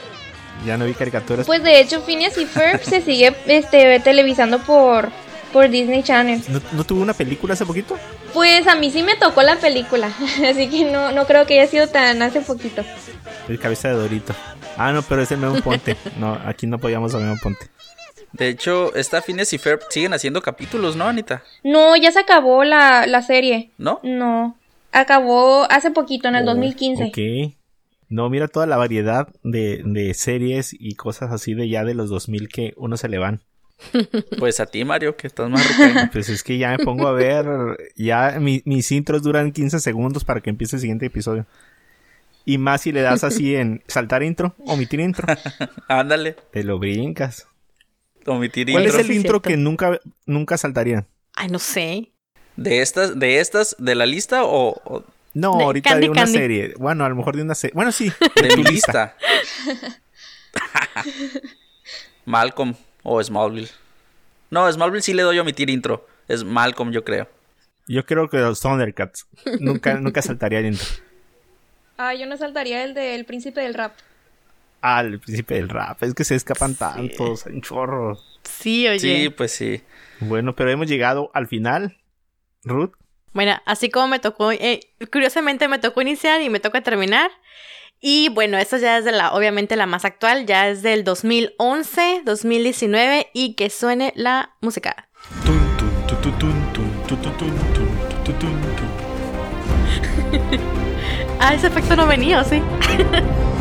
Ya 0.64 0.76
no 0.76 0.84
vi 0.84 0.92
caricaturas. 0.94 1.46
Pues 1.46 1.62
de 1.62 1.80
hecho 1.80 2.02
Phineas 2.02 2.36
y 2.38 2.44
Ferb 2.46 2.82
se 2.82 3.00
sigue, 3.04 3.34
este, 3.46 3.98
televisando 4.00 4.58
por, 4.60 5.08
por 5.52 5.68
Disney 5.70 6.02
Channel. 6.02 6.42
¿No, 6.48 6.60
no 6.72 6.84
tuvo 6.84 7.00
una 7.00 7.14
película 7.14 7.54
hace 7.54 7.64
poquito? 7.64 7.96
Pues 8.34 8.66
a 8.66 8.74
mí 8.76 8.90
sí 8.90 9.02
me 9.02 9.16
tocó 9.16 9.42
la 9.42 9.56
película, 9.56 10.12
así 10.48 10.68
que 10.68 10.84
no, 10.84 11.10
no 11.12 11.26
creo 11.26 11.46
que 11.46 11.58
haya 11.60 11.68
sido 11.70 11.88
tan 11.88 12.20
hace 12.22 12.40
poquito. 12.42 12.84
El 13.48 13.58
cabeza 13.58 13.88
de 13.88 13.94
Dorito. 13.94 14.34
Ah, 14.76 14.92
no, 14.92 15.02
pero 15.02 15.22
es 15.22 15.32
el 15.32 15.38
Memo 15.38 15.60
Ponte. 15.60 15.96
No, 16.18 16.38
aquí 16.46 16.66
no 16.66 16.78
podíamos 16.78 17.12
a 17.14 17.18
Memo 17.18 17.36
Ponte. 17.42 17.66
De 18.32 18.48
hecho, 18.48 18.94
esta 18.94 19.22
Phineas 19.22 19.52
y 19.52 19.58
Ferb 19.58 19.80
siguen 19.90 20.12
haciendo 20.14 20.40
capítulos, 20.42 20.96
¿no, 20.96 21.06
Anita? 21.06 21.42
No, 21.64 21.96
ya 21.96 22.12
se 22.12 22.20
acabó 22.20 22.64
la, 22.64 23.06
la 23.06 23.22
serie. 23.22 23.70
¿No? 23.78 24.00
No, 24.02 24.56
acabó 24.92 25.64
hace 25.70 25.90
poquito, 25.90 26.28
en 26.28 26.36
el 26.36 26.42
Oh, 26.44 26.46
2015. 26.54 27.04
Ok. 27.04 27.54
No, 28.08 28.28
mira 28.30 28.48
toda 28.48 28.66
la 28.66 28.76
variedad 28.76 29.28
de, 29.44 29.82
de 29.84 30.14
series 30.14 30.74
y 30.78 30.94
cosas 30.94 31.30
así 31.32 31.54
de 31.54 31.68
ya 31.68 31.84
de 31.84 31.94
los 31.94 32.08
2000 32.10 32.48
que 32.48 32.72
uno 32.76 32.96
se 32.96 33.08
le 33.08 33.18
van. 33.18 33.40
Pues 34.38 34.58
a 34.60 34.66
ti, 34.66 34.84
Mario, 34.84 35.16
que 35.16 35.26
estás 35.26 35.48
más 35.50 35.66
ruca. 35.68 36.08
Pues 36.12 36.28
es 36.28 36.42
que 36.42 36.56
ya 36.58 36.70
me 36.76 36.78
pongo 36.84 37.06
a 37.08 37.12
ver, 37.12 37.46
ya 37.96 38.36
mi- 38.40 38.62
mis 38.64 38.90
intros 38.92 39.22
duran 39.22 39.52
15 39.52 39.80
segundos 39.80 40.24
para 40.24 40.40
que 40.40 40.50
empiece 40.50 40.76
el 40.76 40.80
siguiente 40.80 41.06
episodio. 41.06 41.46
Y 42.46 42.58
más 42.58 42.80
si 42.82 42.92
le 42.92 43.02
das 43.02 43.22
así 43.22 43.54
en 43.54 43.82
saltar 43.86 44.22
intro, 44.22 44.54
omitir 44.66 45.00
intro, 45.00 45.26
Ándale, 45.88 46.36
te 46.52 46.64
lo 46.64 46.78
brincas. 46.78 47.46
Omitir 48.26 48.70
¿Cuál 48.70 48.85
intro. 48.85 48.98
es 48.98 49.04
el 49.06 49.11
Sí, 49.12 49.16
intro 49.16 49.33
cierto. 49.35 49.48
que 49.48 49.56
nunca, 49.56 49.98
nunca 50.26 50.59
saltaría? 50.59 51.06
Ay, 51.35 51.48
no 51.48 51.59
sé. 51.59 52.11
¿De 52.56 52.80
estas, 52.83 53.18
de 53.18 53.38
estas, 53.40 53.76
de 53.78 53.94
la 53.94 54.06
lista 54.06 54.44
o, 54.44 54.80
o 54.85 55.04
No, 55.35 55.56
De 55.56 55.64
ahorita 55.64 55.90
Candy 55.90 56.06
de 56.06 56.10
una 56.10 56.23
Candy. 56.25 56.38
serie. 56.38 56.75
Bueno, 56.79 57.04
a 57.04 57.08
lo 57.08 57.16
mejor 57.16 57.37
de 57.37 57.42
una 57.42 57.54
serie. 57.54 57.73
Bueno, 57.75 57.92
sí. 57.92 58.12
de 58.42 58.56
mi 58.56 58.64
lista? 58.64 59.16
Malcolm 62.25 62.75
o 63.02 63.23
Smallville. 63.23 63.68
No, 64.50 64.71
Smallville 64.71 65.02
sí 65.02 65.14
le 65.14 65.23
doy 65.23 65.38
a 65.38 65.42
omitir 65.42 65.71
intro. 65.71 66.06
Es 66.29 66.44
Malcolm, 66.44 66.92
yo 66.92 67.04
creo. 67.04 67.29
Yo 67.87 68.04
creo 68.04 68.29
que 68.29 68.38
los 68.38 68.60
Thundercats. 68.60 69.27
Nunca, 69.60 69.94
nunca 69.94 70.23
saltaría 70.23 70.60
el 70.60 70.66
intro. 70.66 70.87
Ah, 71.96 72.14
yo 72.14 72.27
no 72.27 72.37
saltaría 72.37 72.85
el 72.85 72.94
del 72.94 73.25
príncipe 73.25 73.60
del 73.60 73.75
rap. 73.75 73.92
Al 74.81 75.20
príncipe 75.20 75.54
del 75.54 75.68
rap. 75.68 76.02
Es 76.02 76.14
que 76.14 76.24
se 76.24 76.35
escapan 76.35 76.74
tantos, 76.74 77.46
hay 77.46 77.54
un 77.54 77.62
chorro. 77.62 78.18
Sí, 78.44 78.88
oye. 78.88 78.98
Sí, 78.98 79.28
pues 79.31 79.52
sí. 79.52 79.83
Bueno, 80.20 80.54
pero 80.54 80.70
hemos 80.70 80.87
llegado 80.87 81.31
al 81.35 81.46
final. 81.46 81.98
Ruth. 82.64 82.92
Bueno, 83.33 83.60
así 83.64 83.90
como 83.90 84.08
me 84.08 84.18
tocó, 84.18 84.50
eh, 84.52 84.81
curiosamente 85.12 85.68
me 85.68 85.78
tocó 85.78 86.02
iniciar 86.02 86.42
y 86.42 86.50
me 86.50 86.60
toca 86.60 86.81
terminar. 86.81 87.31
Y 88.00 88.31
bueno, 88.31 88.56
esto 88.56 88.78
ya 88.78 88.98
es 88.98 89.04
de 89.04 89.12
la, 89.12 89.33
obviamente 89.33 89.76
la 89.76 89.87
más 89.87 90.04
actual, 90.04 90.46
ya 90.46 90.68
es 90.68 90.83
del 90.83 91.04
2011, 91.04 92.22
2019 92.24 93.28
y 93.35 93.54
que 93.54 93.68
suene 93.68 94.12
la 94.16 94.56
música. 94.62 95.08
Ah, 101.38 101.54
ese 101.54 101.66
efecto 101.66 101.96
no 101.96 102.06
venía, 102.06 102.40
¿o 102.40 102.44
sí? 102.44 102.62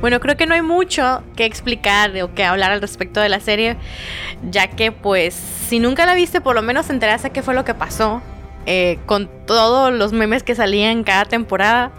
Bueno, 0.00 0.20
creo 0.20 0.36
que 0.36 0.46
no 0.46 0.54
hay 0.54 0.62
mucho 0.62 1.22
que 1.34 1.44
explicar 1.44 2.12
o 2.22 2.32
que 2.32 2.44
hablar 2.44 2.70
al 2.70 2.80
respecto 2.80 3.20
de 3.20 3.28
la 3.28 3.40
serie, 3.40 3.76
ya 4.48 4.68
que 4.68 4.92
pues 4.92 5.34
si 5.34 5.80
nunca 5.80 6.06
la 6.06 6.14
viste, 6.14 6.40
por 6.40 6.54
lo 6.54 6.62
menos 6.62 6.86
te 6.86 6.92
enteraste 6.92 7.30
qué 7.30 7.42
fue 7.42 7.52
lo 7.54 7.64
que 7.64 7.74
pasó 7.74 8.22
eh, 8.66 8.98
con 9.06 9.28
todos 9.46 9.92
los 9.92 10.12
memes 10.12 10.44
que 10.44 10.54
salían 10.54 11.02
cada 11.02 11.24
temporada 11.24 11.90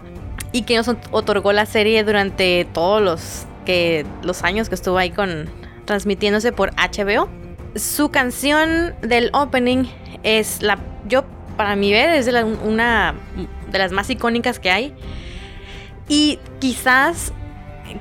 y 0.50 0.62
que 0.62 0.76
nos 0.76 0.88
ot- 0.88 1.08
otorgó 1.10 1.52
la 1.52 1.66
serie 1.66 2.02
durante 2.02 2.66
todos 2.72 3.02
los, 3.02 3.46
que, 3.66 4.06
los 4.22 4.44
años 4.44 4.70
que 4.70 4.76
estuvo 4.76 4.96
ahí 4.96 5.10
con, 5.10 5.50
transmitiéndose 5.84 6.52
por 6.52 6.70
HBO. 6.76 7.28
Su 7.76 8.10
canción 8.10 8.94
del 9.00 9.30
opening 9.32 9.84
es 10.22 10.62
la, 10.62 10.78
yo 11.06 11.24
para 11.56 11.76
mi 11.76 11.92
ver 11.92 12.10
es 12.10 12.28
una 12.64 13.14
de 13.70 13.78
las 13.78 13.92
más 13.92 14.10
icónicas 14.10 14.58
que 14.58 14.70
hay 14.70 14.94
y 16.08 16.38
quizás 16.58 17.32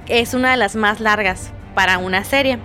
es 0.07 0.33
una 0.33 0.51
de 0.51 0.57
las 0.57 0.75
más 0.75 0.99
largas 0.99 1.51
para 1.75 1.97
una 1.97 2.23
serie. 2.23 2.59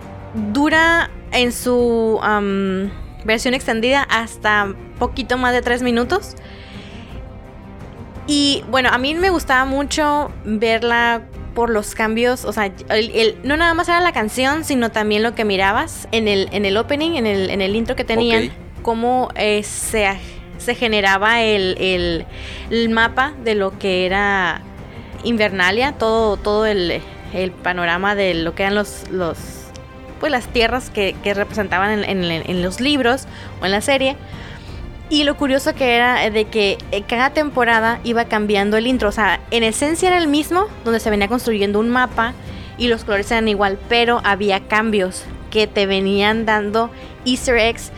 Dura 0.53 1.11
en 1.33 1.53
su 1.53 2.19
am, 2.23 2.91
versión 3.25 3.55
extendida 3.55 4.03
hasta 4.03 4.75
poquito 4.99 5.37
más 5.37 5.53
de 5.53 5.63
3 5.63 5.83
minutos. 5.83 6.35
Y 8.27 8.65
bueno, 8.71 8.89
a 8.91 8.99
mí 8.99 9.15
me 9.15 9.31
gustaba 9.31 9.67
mucho 9.67 10.33
verla 10.45 11.23
por 11.55 11.71
los 11.71 11.95
cambios, 11.95 12.45
o 12.45 12.53
sea, 12.53 12.67
el- 12.67 13.11
el- 13.15 13.37
no 13.45 13.57
nada 13.57 13.75
más 13.75 13.89
era 13.89 14.01
la 14.01 14.13
canción, 14.13 14.65
sino 14.65 14.91
también 14.91 15.23
lo 15.23 15.35
que 15.35 15.45
mirabas 15.45 16.09
en 16.13 16.27
el, 16.29 16.49
en 16.53 16.65
el 16.65 16.77
opening, 16.77 17.13
en 17.17 17.27
el, 17.27 17.51
en 17.51 17.61
el 17.63 17.77
intro 17.77 17.95
que 17.97 18.05
tenían, 18.05 18.43
cómo 18.83 19.29
eh, 19.37 19.63
se, 19.63 20.07
se 20.59 20.75
generaba 20.75 21.43
el, 21.43 21.77
el- 21.79 22.27
el 22.71 22.91
mapa 22.91 23.33
de 23.45 23.55
lo 23.55 23.79
que 23.79 24.05
era 24.07 24.61
Invernalia, 25.23 25.93
todo, 25.93 26.37
todo 26.37 26.67
el, 26.67 27.01
el 27.33 27.51
panorama 27.53 28.15
de 28.15 28.35
lo 28.35 28.55
que 28.55 28.65
eran 28.65 28.75
los, 28.75 29.09
los 29.11 29.39
pues 30.21 30.31
las 30.33 30.47
tierras 30.49 30.91
que, 30.91 31.15
que 31.23 31.35
representaban 31.35 32.03
en, 32.05 32.25
en- 32.25 32.43
en 32.51 32.63
los 32.63 32.81
libros 32.81 33.27
o 33.61 33.67
en 33.67 33.73
la 33.73 33.81
serie. 33.81 34.17
Y 35.11 35.25
lo 35.25 35.37
curioso 35.37 35.75
que 35.75 35.95
era 35.95 36.31
de 36.31 36.47
que 36.47 36.79
eh, 36.91 37.03
cada 37.03 37.31
temporada 37.31 38.01
iba 38.05 38.25
cambiando 38.25 38.77
el 38.77 38.87
intro. 38.87 39.11
O 39.11 39.13
sea, 39.13 39.41
en 39.51 39.63
esencia 39.63 40.09
era 40.09 40.19
el 40.19 40.29
mismo, 40.29 40.67
donde 40.85 41.01
se 41.01 41.11
venía 41.11 41.29
construyendo 41.29 41.79
un 41.79 41.91
mapa 41.91 42.33
y 42.79 42.89
los 42.89 43.05
colores 43.05 43.31
eran 43.31 43.49
igual, 43.49 43.79
pero 43.89 44.21
había 44.25 44.67
cambios 44.67 45.25
que 45.51 45.67
te 45.67 45.87
venían 45.87 46.47
dando 46.47 46.91
easter 47.25 47.57
eggs 47.57 47.93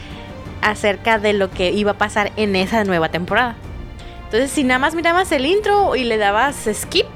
acerca 0.62 1.18
de 1.18 1.32
lo 1.32 1.50
que 1.50 1.70
iba 1.70 1.92
a 1.92 1.98
pasar 1.98 2.32
en 2.36 2.56
esa 2.56 2.84
nueva 2.84 3.08
temporada. 3.08 3.56
Entonces, 4.24 4.50
si 4.50 4.64
nada 4.64 4.78
más 4.78 4.94
mirabas 4.94 5.30
el 5.32 5.46
intro 5.46 5.94
y 5.94 6.04
le 6.04 6.18
dabas 6.18 6.68
skip, 6.72 7.06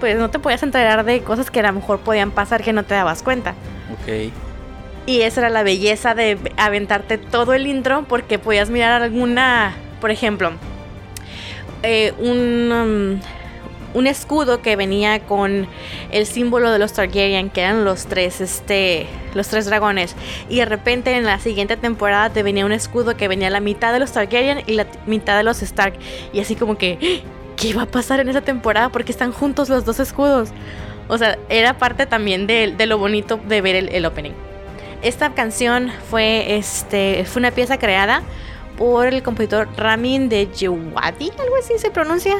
pues 0.00 0.16
no 0.16 0.30
te 0.30 0.38
podías 0.38 0.62
enterar 0.62 1.04
de 1.04 1.20
cosas 1.20 1.50
que 1.50 1.60
a 1.60 1.64
lo 1.64 1.74
mejor 1.74 2.00
podían 2.00 2.30
pasar 2.30 2.62
que 2.62 2.72
no 2.72 2.84
te 2.84 2.94
dabas 2.94 3.22
cuenta. 3.22 3.54
Ok. 3.92 4.32
Y 5.08 5.22
esa 5.22 5.40
era 5.40 5.48
la 5.48 5.62
belleza 5.62 6.14
de 6.14 6.36
aventarte 6.58 7.16
todo 7.16 7.54
el 7.54 7.66
intro 7.66 8.04
porque 8.06 8.38
podías 8.38 8.68
mirar 8.68 9.00
alguna, 9.00 9.74
por 10.02 10.10
ejemplo, 10.10 10.52
eh, 11.82 12.12
un, 12.18 12.70
um, 12.70 13.98
un 13.98 14.06
escudo 14.06 14.60
que 14.60 14.76
venía 14.76 15.20
con 15.20 15.66
el 16.10 16.26
símbolo 16.26 16.70
de 16.70 16.78
los 16.78 16.92
Targaryen, 16.92 17.48
que 17.48 17.62
eran 17.62 17.86
los 17.86 18.04
tres, 18.04 18.42
este, 18.42 19.06
los 19.32 19.48
tres 19.48 19.64
dragones. 19.64 20.14
Y 20.50 20.56
de 20.56 20.66
repente 20.66 21.16
en 21.16 21.24
la 21.24 21.38
siguiente 21.38 21.78
temporada 21.78 22.28
te 22.28 22.42
venía 22.42 22.66
un 22.66 22.72
escudo 22.72 23.16
que 23.16 23.28
venía 23.28 23.48
la 23.48 23.60
mitad 23.60 23.94
de 23.94 24.00
los 24.00 24.12
Targaryen 24.12 24.62
y 24.66 24.74
la 24.74 24.86
mitad 25.06 25.38
de 25.38 25.42
los 25.42 25.62
Stark. 25.62 25.94
Y 26.34 26.40
así 26.40 26.54
como 26.54 26.76
que, 26.76 27.22
¿qué 27.56 27.72
va 27.72 27.84
a 27.84 27.86
pasar 27.86 28.20
en 28.20 28.28
esa 28.28 28.42
temporada? 28.42 28.90
Porque 28.90 29.12
están 29.12 29.32
juntos 29.32 29.70
los 29.70 29.86
dos 29.86 30.00
escudos. 30.00 30.50
O 31.08 31.16
sea, 31.16 31.38
era 31.48 31.78
parte 31.78 32.04
también 32.04 32.46
de, 32.46 32.74
lo 32.84 32.98
bonito 32.98 33.40
de 33.48 33.62
ver 33.62 33.74
el 33.90 34.04
opening. 34.04 34.34
Esta 35.02 35.34
canción 35.34 35.90
fue, 36.10 36.56
este, 36.56 37.24
fue 37.24 37.40
una 37.40 37.50
pieza 37.50 37.78
creada 37.78 38.22
por 38.76 39.06
el 39.08 39.22
compositor 39.22 39.68
Ramin 39.76 40.28
de 40.28 40.46
Djawadi, 40.46 41.30
algo 41.38 41.56
así 41.56 41.78
se 41.78 41.90
pronuncia. 41.90 42.36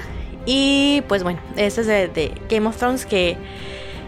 Y 0.47 1.03
pues 1.09 1.23
bueno, 1.23 1.41
es 1.57 1.77
de, 1.77 2.09
de 2.09 2.33
Game 2.49 2.67
of 2.67 2.77
Thrones 2.77 3.05
que, 3.05 3.37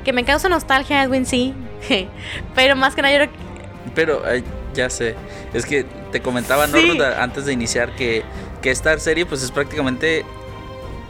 que 0.04 0.12
me 0.12 0.24
causa 0.24 0.48
nostalgia, 0.48 1.02
Edwin, 1.02 1.26
sí. 1.26 1.54
Pero 2.54 2.76
más 2.76 2.94
que 2.94 3.02
nada 3.02 3.14
yo 3.14 3.30
creo 3.30 3.42
Pero 3.94 4.22
ya 4.74 4.90
sé. 4.90 5.14
Es 5.52 5.66
que 5.66 5.84
te 6.12 6.20
comentaba 6.20 6.66
Sí. 6.66 6.98
Antes 7.18 7.46
de 7.46 7.52
iniciar 7.52 7.94
que, 7.94 8.22
que 8.62 8.70
esta 8.70 8.98
serie 8.98 9.26
pues 9.26 9.42
es 9.42 9.50
prácticamente 9.50 10.24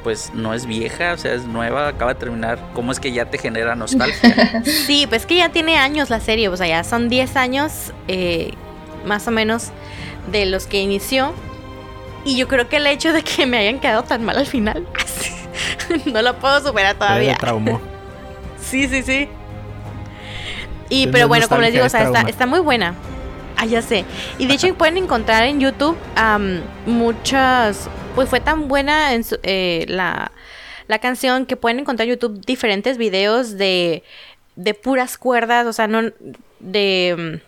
pues 0.02 0.32
no 0.34 0.54
es 0.54 0.66
vieja, 0.66 1.12
o 1.12 1.16
sea, 1.16 1.34
es 1.34 1.44
nueva, 1.44 1.88
acaba 1.88 2.14
de 2.14 2.20
terminar. 2.20 2.58
¿Cómo 2.74 2.92
es 2.92 3.00
que 3.00 3.12
ya 3.12 3.26
te 3.26 3.38
genera 3.38 3.74
nostalgia? 3.74 4.62
Sí, 4.86 5.06
pues 5.08 5.26
que 5.26 5.36
ya 5.36 5.50
tiene 5.50 5.76
años 5.76 6.10
la 6.10 6.20
serie, 6.20 6.48
o 6.48 6.56
sea, 6.56 6.66
ya 6.66 6.84
son 6.84 7.08
10 7.08 7.36
años 7.36 7.92
eh, 8.08 8.52
más 9.04 9.26
o 9.28 9.30
menos 9.30 9.68
de 10.30 10.46
los 10.46 10.66
que 10.66 10.80
inició. 10.80 11.32
Y 12.24 12.36
yo 12.36 12.48
creo 12.48 12.68
que 12.68 12.76
el 12.76 12.86
hecho 12.86 13.12
de 13.12 13.22
que 13.22 13.46
me 13.46 13.58
hayan 13.58 13.80
quedado 13.80 14.02
tan 14.02 14.24
mal 14.24 14.36
al 14.36 14.46
final, 14.46 14.86
no 16.06 16.22
lo 16.22 16.36
puedo 16.36 16.60
superar 16.60 16.96
todavía. 16.96 17.38
Sí, 18.60 18.86
sí, 18.88 19.02
sí. 19.02 19.26
Y 20.90 21.06
pero 21.06 21.24
no 21.24 21.28
bueno, 21.28 21.48
como 21.48 21.62
les 21.62 21.72
digo, 21.72 21.86
o 21.86 21.88
sea, 21.88 22.02
está, 22.02 22.20
está 22.22 22.46
muy 22.46 22.60
buena. 22.60 22.94
Ah, 23.56 23.64
ya 23.64 23.80
sé. 23.80 24.04
Y 24.38 24.46
de 24.46 24.54
hecho 24.54 24.72
pueden 24.74 24.96
encontrar 24.98 25.44
en 25.44 25.60
YouTube 25.60 25.96
muchas... 26.86 27.88
Pues 28.14 28.28
fue 28.28 28.40
tan 28.40 28.68
buena 28.68 29.14
en 29.14 29.24
su- 29.24 29.38
eh, 29.42 29.84
la, 29.88 30.32
la 30.88 30.98
canción 30.98 31.46
que 31.46 31.56
pueden 31.56 31.78
encontrar 31.80 32.06
en 32.08 32.14
YouTube 32.14 32.44
diferentes 32.44 32.98
videos 32.98 33.56
de, 33.56 34.02
de 34.56 34.74
puras 34.74 35.16
cuerdas, 35.16 35.66
o 35.66 35.72
sea, 35.72 35.86
no 35.86 36.10
de 36.58 37.40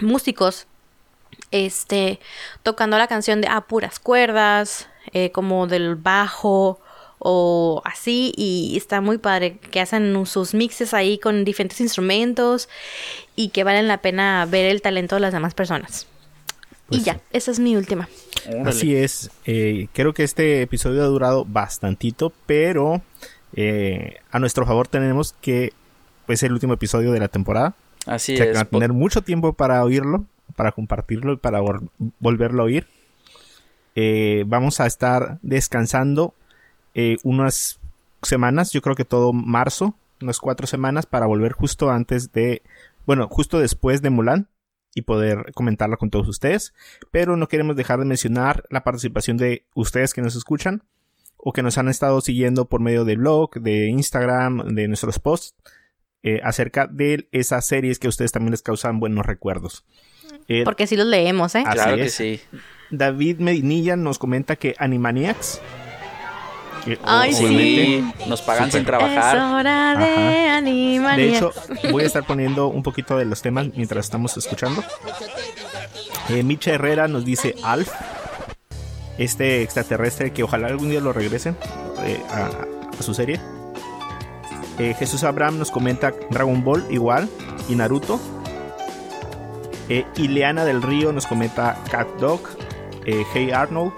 mm, 0.00 0.06
músicos 0.06 0.66
este 1.50 2.18
tocando 2.62 2.98
la 2.98 3.06
canción 3.08 3.40
de 3.40 3.48
a 3.48 3.60
puras 3.62 3.98
cuerdas 4.00 4.88
eh, 5.12 5.30
como 5.32 5.66
del 5.66 5.94
bajo 5.94 6.80
o 7.18 7.82
así 7.84 8.32
y 8.36 8.74
está 8.76 9.00
muy 9.00 9.18
padre 9.18 9.58
que 9.58 9.80
hacen 9.80 10.24
sus 10.26 10.54
mixes 10.54 10.92
ahí 10.94 11.18
con 11.18 11.44
diferentes 11.44 11.80
instrumentos 11.80 12.68
y 13.36 13.50
que 13.50 13.64
valen 13.64 13.86
la 13.88 13.98
pena 14.02 14.46
ver 14.48 14.66
el 14.66 14.82
talento 14.82 15.16
de 15.16 15.20
las 15.20 15.32
demás 15.32 15.54
personas 15.54 16.06
y 16.90 17.00
ya 17.00 17.20
esa 17.32 17.50
es 17.50 17.58
mi 17.58 17.76
última 17.76 18.08
Así 18.64 18.94
es. 18.94 19.30
eh, 19.44 19.88
creo 19.92 20.12
que 20.14 20.22
este 20.22 20.62
episodio 20.62 21.02
ha 21.02 21.06
durado 21.06 21.44
bastantito, 21.44 22.32
pero 22.46 23.02
eh, 23.54 24.18
a 24.30 24.38
nuestro 24.38 24.64
favor 24.66 24.86
tenemos 24.88 25.34
que 25.40 25.72
pues 26.26 26.42
el 26.42 26.52
último 26.52 26.74
episodio 26.74 27.12
de 27.12 27.20
la 27.20 27.28
temporada. 27.28 27.74
Así 28.06 28.34
O 28.34 28.36
sea, 28.36 28.46
que 28.46 28.50
es. 28.52 28.56
van 28.58 28.66
a 28.66 28.70
tener 28.70 28.92
mucho 28.92 29.22
tiempo 29.22 29.52
para 29.52 29.82
oírlo, 29.84 30.24
para 30.54 30.72
compartirlo 30.72 31.32
y 31.32 31.36
para 31.36 31.60
vol- 31.60 31.88
volverlo 32.20 32.62
a 32.62 32.66
oír. 32.66 32.86
Eh, 33.94 34.44
vamos 34.46 34.80
a 34.80 34.86
estar 34.86 35.38
descansando 35.42 36.34
eh, 36.94 37.16
unas 37.24 37.78
semanas, 38.22 38.72
yo 38.72 38.82
creo 38.82 38.94
que 38.94 39.04
todo 39.04 39.32
marzo, 39.32 39.94
unas 40.20 40.38
cuatro 40.38 40.66
semanas 40.66 41.06
para 41.06 41.26
volver 41.26 41.52
justo 41.52 41.90
antes 41.90 42.32
de, 42.32 42.62
bueno, 43.06 43.28
justo 43.28 43.58
después 43.58 44.02
de 44.02 44.10
Mulan 44.10 44.48
y 44.96 45.02
poder 45.02 45.52
comentarla 45.54 45.98
con 45.98 46.08
todos 46.10 46.26
ustedes. 46.26 46.72
Pero 47.12 47.36
no 47.36 47.48
queremos 47.48 47.76
dejar 47.76 48.00
de 48.00 48.06
mencionar 48.06 48.64
la 48.70 48.82
participación 48.82 49.36
de 49.36 49.66
ustedes 49.74 50.14
que 50.14 50.22
nos 50.22 50.34
escuchan 50.34 50.82
o 51.36 51.52
que 51.52 51.62
nos 51.62 51.76
han 51.76 51.88
estado 51.88 52.20
siguiendo 52.22 52.64
por 52.64 52.80
medio 52.80 53.04
del 53.04 53.18
blog, 53.18 53.60
de 53.60 53.88
Instagram, 53.88 54.74
de 54.74 54.88
nuestros 54.88 55.18
posts 55.18 55.54
eh, 56.22 56.40
acerca 56.42 56.86
de 56.86 57.28
esas 57.30 57.66
series 57.66 57.98
que 57.98 58.06
a 58.06 58.10
ustedes 58.10 58.32
también 58.32 58.52
les 58.52 58.62
causan 58.62 58.98
buenos 58.98 59.26
recuerdos. 59.26 59.84
Eh, 60.48 60.64
porque 60.64 60.86
sí 60.86 60.96
los 60.96 61.06
leemos 61.06 61.54
eh 61.54 61.62
Así 61.66 61.74
Claro 61.74 61.96
que 61.96 62.04
es. 62.04 62.14
sí. 62.14 62.40
David 62.90 63.38
Medinilla 63.40 63.96
nos 63.96 64.18
comenta 64.18 64.56
que 64.56 64.74
Animaniacs. 64.78 65.60
Que 66.86 66.98
Ay, 67.04 67.32
sí. 67.34 67.44
obviamente, 67.44 67.84
Sí, 68.22 68.28
nos 68.28 68.40
pagan 68.42 68.70
sin 68.72 68.80
Súper. 68.84 68.94
es 68.94 69.00
trabajar. 69.10 69.38
hora 69.38 69.94
de 71.16 71.28
hecho, 71.28 71.52
voy 71.90 72.04
a 72.04 72.06
estar 72.06 72.24
poniendo 72.24 72.68
un 72.68 72.82
poquito 72.82 73.16
de 73.18 73.24
los 73.26 73.42
temas 73.42 73.66
mientras 73.74 74.06
estamos 74.06 74.36
escuchando. 74.36 74.82
Eh, 76.30 76.42
Micha 76.42 76.72
Herrera 76.72 77.06
nos 77.08 77.24
dice 77.24 77.54
Alf, 77.62 77.90
este 79.18 79.62
extraterrestre 79.62 80.32
que 80.32 80.42
ojalá 80.42 80.68
algún 80.68 80.90
día 80.90 81.00
lo 81.00 81.12
regresen 81.12 81.56
eh, 82.04 82.20
a, 82.30 82.50
a 82.98 83.02
su 83.02 83.14
serie. 83.14 83.40
Eh, 84.78 84.94
Jesús 84.98 85.24
Abraham 85.24 85.58
nos 85.58 85.70
comenta 85.70 86.12
Dragon 86.30 86.62
Ball 86.64 86.84
igual 86.90 87.28
y 87.68 87.74
Naruto. 87.74 88.20
Eh, 89.88 90.04
Ileana 90.16 90.64
del 90.64 90.82
Río 90.82 91.12
nos 91.12 91.26
comenta 91.26 91.78
Cat 91.90 92.08
Dog, 92.18 92.40
eh, 93.04 93.24
Hey 93.32 93.50
Arnold. 93.52 93.92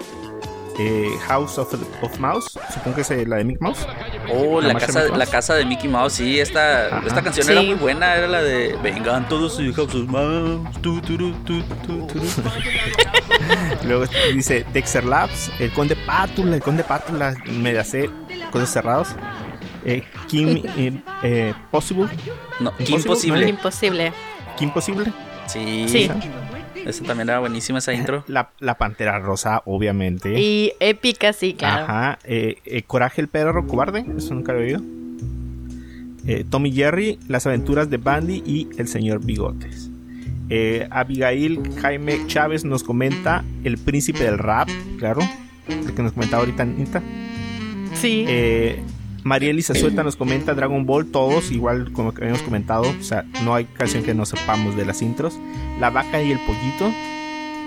eh, 0.77 1.09
House 1.27 1.57
of, 1.57 1.73
of 2.01 2.19
Mouse, 2.19 2.58
supongo 2.79 2.95
que 2.95 3.01
es 3.01 3.11
eh, 3.11 3.25
la 3.27 3.35
de 3.37 3.43
Mickey 3.43 3.61
Mouse. 3.61 3.85
Oh, 4.31 4.61
la, 4.61 4.69
de 4.69 4.75
casa, 4.79 5.01
Mickey 5.03 5.17
la 5.17 5.25
casa 5.25 5.53
de 5.55 5.65
Mickey 5.65 5.89
Mouse, 5.89 6.13
sí, 6.13 6.39
esta, 6.39 6.87
Ajá. 6.87 7.03
esta 7.05 7.21
canción 7.21 7.45
Sí. 7.45 7.51
era 7.51 7.61
muy 7.61 7.73
buena, 7.75 8.15
era 8.15 8.27
la 8.27 8.41
de 8.41 8.75
Vengan 8.81 9.27
todos 9.29 9.59
y 9.59 9.69
of 9.69 9.93
Mouse. 10.07 10.81
tu. 10.81 10.99
Luego 13.83 14.05
dice 14.33 14.65
Dexter 14.73 15.03
Labs, 15.05 15.51
el 15.59 15.71
Conde 15.71 15.95
Pátula, 15.95 16.55
el 16.55 16.61
Conde 16.61 16.83
Pátula, 16.83 17.35
me 17.45 17.73
la 17.73 17.83
sé, 17.83 18.09
cosas 18.51 18.69
cerrados. 18.69 19.09
Eh, 19.85 20.03
Kim 20.27 20.61
eh, 20.77 21.01
eh, 21.23 21.53
Possible, 21.71 22.07
No, 22.59 22.75
qué 22.75 22.83
Impossible, 22.83 23.45
imposible. 23.45 23.49
Imposible. 23.49 24.13
Kim 24.57 24.71
Possible, 24.71 25.13
Sí, 25.47 25.85
Sí. 25.87 26.11
Esa 26.85 27.03
también 27.03 27.29
era 27.29 27.39
buenísima 27.39 27.79
esa 27.79 27.93
intro. 27.93 28.23
la, 28.27 28.49
la 28.59 28.77
Pantera 28.77 29.19
Rosa, 29.19 29.61
obviamente. 29.65 30.39
Y 30.39 30.73
épica, 30.79 31.33
sí, 31.33 31.53
claro. 31.53 31.83
Ajá, 31.83 32.19
eh, 32.23 32.57
eh, 32.65 32.83
Coraje 32.83 33.21
el 33.21 33.27
perro 33.27 33.67
cobarde, 33.67 34.05
eso 34.17 34.33
nunca 34.33 34.53
lo 34.53 34.59
he 34.59 34.65
oído. 34.65 34.81
Eh, 36.27 36.45
Tommy 36.49 36.71
Jerry, 36.71 37.19
Las 37.27 37.47
aventuras 37.47 37.89
de 37.89 37.97
Bandy 37.97 38.43
y 38.45 38.67
El 38.77 38.87
señor 38.87 39.23
Bigotes. 39.23 39.89
Eh, 40.49 40.87
Abigail 40.89 41.61
Jaime 41.79 42.25
Chávez 42.27 42.65
nos 42.65 42.83
comenta 42.83 43.43
El 43.63 43.77
príncipe 43.77 44.23
del 44.23 44.37
rap, 44.37 44.67
claro, 44.97 45.21
el 45.67 45.93
que 45.93 46.01
nos 46.01 46.13
comentaba 46.13 46.41
ahorita 46.41 46.63
Anita. 46.63 47.01
Sí. 47.93 48.25
María 49.23 49.51
Elisa 49.51 49.73
Suelta 49.73 50.03
nos 50.03 50.15
comenta 50.15 50.53
Dragon 50.53 50.85
Ball, 50.85 51.11
todos, 51.11 51.51
igual 51.51 51.91
como 51.93 52.13
que 52.13 52.21
habíamos 52.21 52.41
comentado, 52.41 52.83
o 52.83 53.03
sea, 53.03 53.25
no 53.43 53.55
hay 53.55 53.65
canción 53.65 54.03
que 54.03 54.13
no 54.13 54.25
sepamos 54.25 54.75
de 54.75 54.85
las 54.85 55.01
intros. 55.01 55.37
La 55.79 55.89
vaca 55.89 56.21
y 56.21 56.31
el 56.31 56.39
pollito 56.39 56.91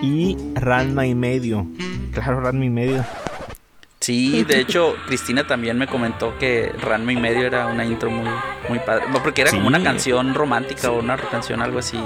y 0.03 0.36
Ranma 0.55 1.07
y 1.07 1.14
medio. 1.14 1.66
Claro, 2.12 2.40
Ranma 2.40 2.64
y 2.64 2.70
medio. 2.70 3.05
Sí, 4.00 4.42
de 4.42 4.59
hecho, 4.59 4.96
Cristina 5.07 5.46
también 5.46 5.78
me 5.78 5.86
comentó 5.86 6.36
que 6.36 6.72
Ranma 6.80 7.12
y 7.12 7.16
medio 7.16 7.46
era 7.46 7.68
una 7.68 7.84
intro 7.84 8.11
muy, 8.11 8.28
muy 8.68 8.80
padre. 8.80 9.05
No, 9.12 9.22
porque 9.22 9.42
era 9.42 9.53
como 9.53 9.68
una 9.68 9.82
canción 9.82 10.34
romántica 10.34 10.90
o 10.90 10.98
una 10.98 11.16
canción 11.16 11.62
algo 11.62 11.78
así. 11.78 11.98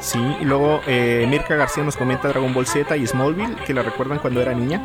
Sí, 0.00 0.18
y 0.40 0.44
luego 0.44 0.80
eh, 0.86 1.26
Mirka 1.30 1.54
García 1.54 1.84
nos 1.84 1.96
comenta 1.96 2.28
Dragon 2.28 2.52
Ball 2.52 2.66
Z 2.66 2.96
y 2.96 3.06
Smallville, 3.06 3.54
que 3.64 3.72
la 3.72 3.82
recuerdan 3.82 4.18
cuando 4.18 4.42
era 4.42 4.52
niña. 4.52 4.82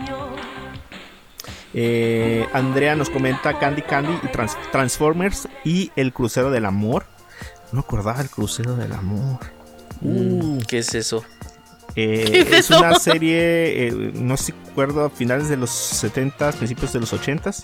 Eh, 1.74 2.48
Andrea 2.54 2.96
nos 2.96 3.10
comenta 3.10 3.58
Candy 3.60 3.82
Candy 3.84 4.14
y 4.24 4.28
Trans- 4.30 4.58
Transformers 4.72 5.48
y 5.64 5.92
El 5.96 6.14
Crucero 6.14 6.50
del 6.52 6.66
Amor. 6.66 7.06
No 7.72 7.82
acordaba 7.82 8.22
el 8.22 8.30
Crucero 8.30 8.76
del 8.76 8.92
Amor. 8.94 9.40
Uh, 10.02 10.60
¿Qué 10.68 10.80
es 10.80 10.94
eso? 10.96 11.24
eh, 11.96 12.26
¿Qué 12.32 12.40
es 12.42 12.48
es 12.48 12.60
eso? 12.72 12.80
una 12.80 12.96
serie, 13.00 13.88
eh, 13.88 13.92
no 14.16 14.38
sé 14.38 14.46
si 14.46 14.52
recuerdo, 14.68 15.06
a 15.06 15.10
finales 15.10 15.50
de 15.50 15.58
los 15.58 15.70
70s, 15.70 16.56
principios 16.56 16.94
de 16.94 17.00
los 17.02 17.14
80s, 17.14 17.62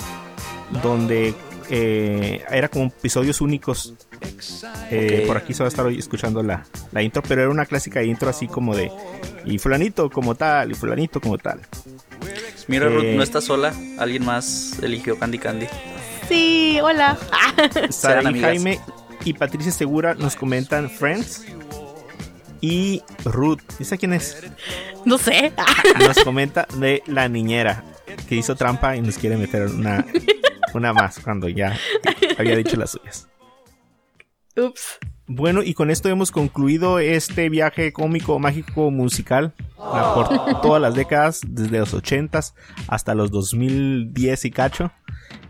donde 0.84 1.34
era 1.70 2.68
como 2.70 2.86
episodios 2.86 3.42
únicos. 3.42 3.94
Eh, 4.92 5.20
Ok. 5.22 5.28
Por 5.28 5.38
aquí 5.38 5.54
se 5.54 5.64
va 5.64 5.68
a 5.68 5.70
estar 5.70 5.86
hoy 5.86 5.98
escuchando 5.98 6.42
la, 6.44 6.66
la 6.92 7.02
intro, 7.02 7.24
pero 7.28 7.42
era 7.42 7.50
una 7.50 7.66
clásica 7.66 8.04
intro 8.04 8.30
así 8.30 8.48
como 8.48 8.76
de 8.76 8.92
y 9.46 9.58
fulanito 9.60 10.10
como 10.10 10.36
tal, 10.36 10.72
y 10.72 10.74
fulanito 10.76 11.20
como 11.22 11.38
tal. 11.38 11.60
Mira, 12.68 12.90
Ruth, 12.90 13.04
no 13.04 13.24
está 13.24 13.42
sola. 13.42 13.74
Alguien 13.98 14.26
más 14.26 14.80
eligió 14.82 15.18
Candy 15.20 15.38
Candy. 15.38 15.68
Sí, 16.28 16.80
hola. 16.82 17.18
Saraí 17.90 18.26
amigas. 18.26 18.50
Jaime 18.50 18.80
y 19.24 19.34
Patricia 19.34 19.72
Segura 19.72 20.16
nos 20.16 20.36
comentan 20.36 20.90
Friends. 20.90 21.46
Y 22.62 23.04
Ruth, 23.26 23.62
¿esa 23.80 23.98
quién 23.98 24.14
es? 24.14 24.44
no 25.06 25.18
sé. 25.20 25.54
Nos 26.00 26.18
comenta 26.24 26.68
de 26.78 27.04
la 27.06 27.30
niñera 27.30 27.84
que 28.28 28.36
hizo 28.36 28.56
trampa 28.56 28.96
y 28.96 29.02
nos 29.02 29.18
quiere 29.18 29.38
meter 29.38 29.68
una, 29.68 30.04
una 30.74 30.94
más 30.94 31.20
cuando 31.20 31.48
ya 31.48 31.78
había 32.38 32.56
dicho 32.56 32.76
las 32.76 32.92
suyas. 32.92 33.28
Ups. 34.58 34.98
Bueno, 35.28 35.64
y 35.64 35.74
con 35.74 35.90
esto 35.90 36.10
hemos 36.10 36.32
concluido 36.32 37.00
este 37.00 37.50
viaje 37.50 37.92
cómico, 37.92 38.38
mágico, 38.38 38.92
musical 38.92 39.54
ah, 39.80 40.14
por 40.14 40.62
todas 40.62 40.82
las 40.82 40.94
décadas, 40.94 41.42
desde 41.48 41.80
los 41.80 41.94
80s 41.96 42.54
hasta 42.88 43.16
los 43.16 43.32
2010 43.32 44.46
y 44.46 44.52
cacho. 44.52 44.92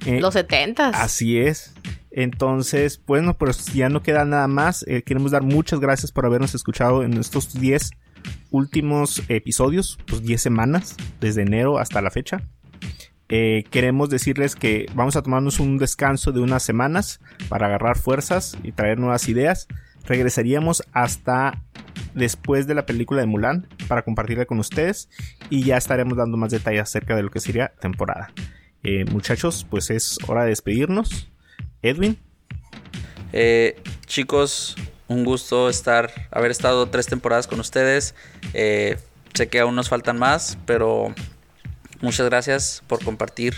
Eh, 0.05 0.21
Los 0.21 0.33
setentas. 0.33 0.95
Así 0.95 1.37
es. 1.39 1.73
Entonces, 2.11 3.01
bueno, 3.05 3.33
pues 3.33 3.65
ya 3.73 3.89
no 3.89 4.01
queda 4.01 4.23
nada 4.23 4.47
más. 4.47 4.85
Eh, 4.87 5.03
queremos 5.03 5.31
dar 5.31 5.43
muchas 5.43 5.81
gracias 5.81 6.13
por 6.13 6.25
habernos 6.25 6.55
escuchado 6.55 7.03
en 7.03 7.13
estos 7.13 7.53
10 7.53 7.91
últimos 8.51 9.21
episodios, 9.27 9.99
pues 10.07 10.21
10 10.23 10.41
semanas, 10.41 10.95
desde 11.19 11.41
enero 11.41 11.77
hasta 11.77 12.01
la 12.01 12.11
fecha. 12.11 12.41
Eh, 13.29 13.63
queremos 13.71 14.09
decirles 14.09 14.55
que 14.55 14.85
vamos 14.93 15.15
a 15.15 15.23
tomarnos 15.23 15.59
un 15.59 15.77
descanso 15.77 16.31
de 16.31 16.41
unas 16.41 16.63
semanas 16.63 17.19
para 17.49 17.67
agarrar 17.67 17.97
fuerzas 17.97 18.57
y 18.63 18.71
traer 18.71 18.99
nuevas 18.99 19.27
ideas. 19.27 19.67
Regresaríamos 20.05 20.83
hasta 20.93 21.63
después 22.13 22.67
de 22.67 22.75
la 22.75 22.85
película 22.85 23.21
de 23.21 23.27
Mulan 23.27 23.67
para 23.87 24.03
compartirla 24.03 24.45
con 24.45 24.59
ustedes 24.59 25.09
y 25.49 25.63
ya 25.63 25.77
estaremos 25.77 26.17
dando 26.17 26.37
más 26.37 26.51
detalles 26.51 26.83
acerca 26.83 27.15
de 27.15 27.23
lo 27.23 27.31
que 27.31 27.39
sería 27.39 27.73
temporada. 27.79 28.31
Eh, 28.83 29.05
muchachos, 29.05 29.65
pues 29.69 29.89
es 29.89 30.19
hora 30.27 30.43
de 30.43 30.49
despedirnos. 30.49 31.29
Edwin, 31.81 32.17
Eh, 33.37 33.81
chicos, 34.05 34.75
un 35.07 35.25
gusto 35.25 35.67
estar, 35.69 36.09
haber 36.31 36.51
estado 36.51 36.87
tres 36.87 37.07
temporadas 37.07 37.47
con 37.47 37.59
ustedes. 37.59 38.15
Eh, 38.53 38.97
sé 39.33 39.49
que 39.49 39.59
aún 39.59 39.75
nos 39.75 39.89
faltan 39.89 40.17
más, 40.17 40.57
pero 40.65 41.13
muchas 42.01 42.25
gracias 42.27 42.83
por 42.87 43.03
compartir 43.03 43.55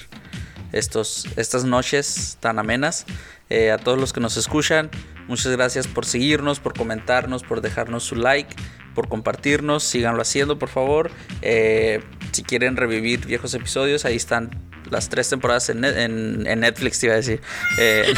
estos, 0.74 1.26
estas 1.38 1.64
noches 1.66 2.38
tan 2.40 2.60
amenas. 2.60 3.06
Eh, 3.50 3.72
a 3.72 3.78
todos 3.78 3.98
los 3.98 4.12
que 4.12 4.20
nos 4.20 4.36
escuchan, 4.38 4.90
muchas 5.28 5.52
gracias 5.54 5.88
por 5.88 6.06
seguirnos, 6.06 6.60
por 6.60 6.74
comentarnos, 6.78 7.44
por 7.44 7.62
dejarnos 7.62 8.04
su 8.04 8.16
like, 8.16 8.54
por 8.94 9.08
compartirnos. 9.08 9.84
Síganlo 9.84 10.22
haciendo, 10.22 10.60
por 10.60 10.68
favor. 10.70 11.12
Eh, 11.42 12.04
si 12.34 12.44
quieren 12.44 12.76
revivir 12.76 13.26
viejos 13.26 13.54
episodios, 13.54 14.04
ahí 14.06 14.16
están 14.18 14.50
las 14.92 15.10
tres 15.10 15.30
temporadas 15.30 15.70
en, 15.70 15.84
en- 15.86 16.46
en 16.48 16.60
Netflix, 16.62 17.00
te 17.00 17.06
iba 17.08 17.14
a 17.14 17.18
decir. 17.18 17.42
Eh, 17.78 18.14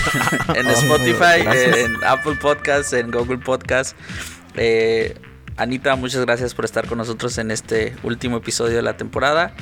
en 0.55 0.67
Spotify, 0.69 1.43
Gracias. 1.43 1.75
eh, 1.77 1.83
en 1.83 1.95
Apple 2.03 2.35
Podcasts, 2.41 2.93
en 2.93 3.11
Google 3.11 3.37
Podcasts. 3.39 3.95
Anita, 5.57 5.95
muchas 5.95 6.21
gracias 6.25 6.53
por 6.53 6.65
estar 6.65 6.87
con 6.87 6.97
nosotros 6.97 7.37
en 7.37 7.51
este 7.51 7.93
último 8.03 8.37
episodio 8.37 8.75
de 8.77 8.81
la 8.81 8.95
temporada. 8.97 9.53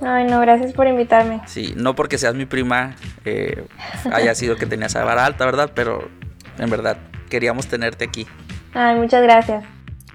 Ay, 0.00 0.24
no, 0.26 0.40
gracias 0.40 0.72
por 0.72 0.86
invitarme. 0.86 1.40
Sí, 1.46 1.74
no 1.76 1.94
porque 1.94 2.18
seas 2.18 2.34
mi 2.34 2.46
prima 2.46 2.94
eh, 3.24 3.66
haya 4.12 4.34
sido 4.34 4.56
que 4.56 4.66
tenías 4.66 4.94
a 4.96 5.04
vara 5.04 5.26
alta, 5.26 5.44
¿verdad? 5.44 5.72
Pero 5.74 6.08
en 6.58 6.70
verdad 6.70 6.98
queríamos 7.28 7.66
tenerte 7.66 8.04
aquí. 8.04 8.26
Ay, 8.74 8.96
muchas 8.96 9.22
gracias. 9.22 9.64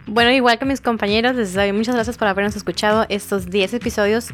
Bueno, 0.06 0.32
igual 0.32 0.60
que 0.60 0.66
mis 0.66 0.82
compañeros, 0.82 1.36
les 1.36 1.54
doy 1.54 1.72
muchas 1.72 1.96
gracias 1.96 2.18
por 2.18 2.28
habernos 2.28 2.56
escuchado 2.56 3.06
estos 3.08 3.50
10 3.50 3.76
episodios. 3.76 4.30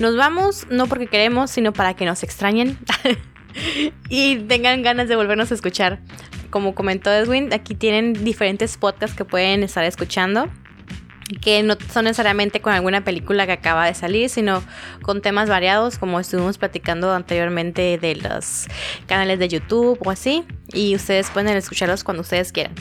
Nos 0.00 0.16
vamos 0.16 0.66
no 0.68 0.86
porque 0.88 1.06
queremos, 1.06 1.50
sino 1.50 1.72
para 1.72 1.94
que 1.94 2.04
nos 2.04 2.22
extrañen 2.24 2.76
y 4.08 4.38
tengan 4.40 4.82
ganas 4.82 5.08
de 5.08 5.16
volvernos 5.16 5.52
a 5.52 5.54
escuchar. 5.54 6.00
Como 6.50 6.74
comentó 6.74 7.10
Edwin, 7.10 7.52
aquí 7.52 7.74
tienen 7.74 8.24
diferentes 8.24 8.76
podcasts 8.76 9.16
que 9.16 9.24
pueden 9.24 9.62
estar 9.62 9.84
escuchando. 9.84 10.48
Que 11.40 11.62
no 11.62 11.76
son 11.92 12.04
necesariamente 12.04 12.60
con 12.60 12.72
alguna 12.72 13.04
película 13.04 13.46
que 13.46 13.52
acaba 13.52 13.86
de 13.86 13.94
salir, 13.94 14.28
sino 14.28 14.62
con 15.02 15.22
temas 15.22 15.48
variados, 15.48 15.98
como 15.98 16.20
estuvimos 16.20 16.58
platicando 16.58 17.12
anteriormente 17.12 17.98
de 17.98 18.16
los 18.16 18.66
canales 19.06 19.38
de 19.38 19.48
YouTube 19.48 19.98
o 20.04 20.10
así. 20.10 20.44
Y 20.72 20.94
ustedes 20.94 21.30
pueden 21.30 21.56
escucharlos 21.56 22.04
cuando 22.04 22.22
ustedes 22.22 22.52
quieran. 22.52 22.74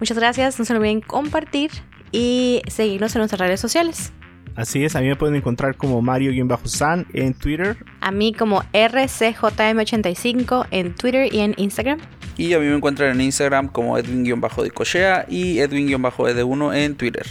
Muchas 0.00 0.18
gracias, 0.18 0.58
no 0.58 0.64
se 0.64 0.74
olviden 0.74 1.00
compartir 1.00 1.70
y 2.12 2.62
seguirnos 2.68 3.14
en 3.14 3.20
nuestras 3.20 3.40
redes 3.40 3.60
sociales. 3.60 4.12
así 4.54 4.84
es, 4.84 4.96
a 4.96 5.00
mí 5.00 5.08
me 5.08 5.16
pueden 5.16 5.34
encontrar 5.36 5.76
como 5.76 6.00
Mario-San 6.02 7.06
en 7.12 7.34
Twitter. 7.34 7.76
A 8.00 8.10
mí 8.10 8.32
como 8.32 8.62
RCJM85 8.72 10.66
en 10.70 10.94
Twitter 10.94 11.32
y 11.32 11.40
en 11.40 11.54
Instagram. 11.56 11.98
Y 12.36 12.52
a 12.54 12.60
mí 12.60 12.66
me 12.66 12.76
encuentran 12.76 13.10
en 13.10 13.20
Instagram 13.20 13.68
como 13.68 13.98
Edwin-Dicochea 13.98 15.26
y 15.28 15.58
Edwin-Ed1 15.58 16.76
en 16.76 16.96
Twitter. 16.96 17.26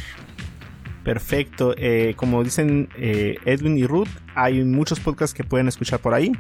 Perfecto, 1.07 1.73
eh, 1.77 2.15
como 2.17 2.43
dicen 2.43 2.89
eh, 2.97 3.37
Edwin 3.45 3.77
y 3.77 3.87
Ruth, 3.87 4.09
hay 4.35 4.61
muchos 4.65 4.99
podcasts 4.99 5.33
que 5.33 5.45
pueden 5.45 5.69
escuchar 5.69 6.01
por 6.01 6.13
ahí, 6.13 6.33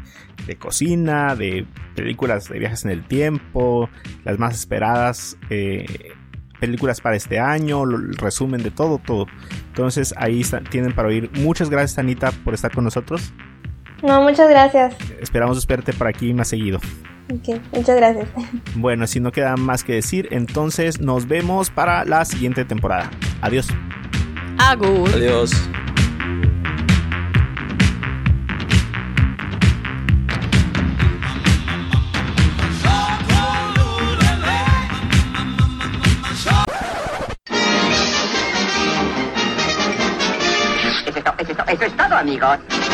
de 0.45 0.57
cocina, 0.57 1.35
de 1.35 1.65
películas 1.95 2.49
de 2.49 2.59
viajes 2.59 2.83
en 2.83 2.91
el 2.91 3.07
tiempo, 3.07 3.89
las 4.25 4.37
más 4.37 4.55
esperadas, 4.55 5.37
eh, 5.49 6.11
películas 6.59 6.99
para 6.99 7.15
este 7.15 7.39
año, 7.39 7.85
el 7.85 8.17
resumen 8.17 8.61
de 8.61 8.69
todo, 8.69 8.97
todo. 8.97 9.27
Entonces 9.67 10.13
ahí 10.17 10.41
tienen 10.69 10.91
para 10.91 11.07
oír. 11.07 11.31
Muchas 11.35 11.69
gracias 11.69 11.97
Anita 11.97 12.33
por 12.43 12.53
estar 12.53 12.73
con 12.73 12.83
nosotros. 12.83 13.31
No, 14.03 14.21
muchas 14.21 14.49
gracias. 14.49 14.97
Esperamos 15.21 15.65
verte 15.65 15.93
por 15.93 16.07
aquí 16.07 16.33
más 16.33 16.49
seguido. 16.49 16.81
Ok, 17.33 17.57
muchas 17.73 17.95
gracias. 17.95 18.27
Bueno, 18.75 19.07
si 19.07 19.21
no 19.21 19.31
queda 19.31 19.55
más 19.55 19.85
que 19.85 19.93
decir, 19.93 20.27
entonces 20.31 20.99
nos 20.99 21.25
vemos 21.25 21.69
para 21.69 22.03
la 22.03 22.25
siguiente 22.25 22.65
temporada. 22.65 23.09
Adiós. 23.39 23.69
Agus. 24.57 25.13
Adiós. 25.13 25.51
Eso 41.67 41.83
es 41.83 41.97
todo, 41.97 42.15
amigos. 42.15 42.86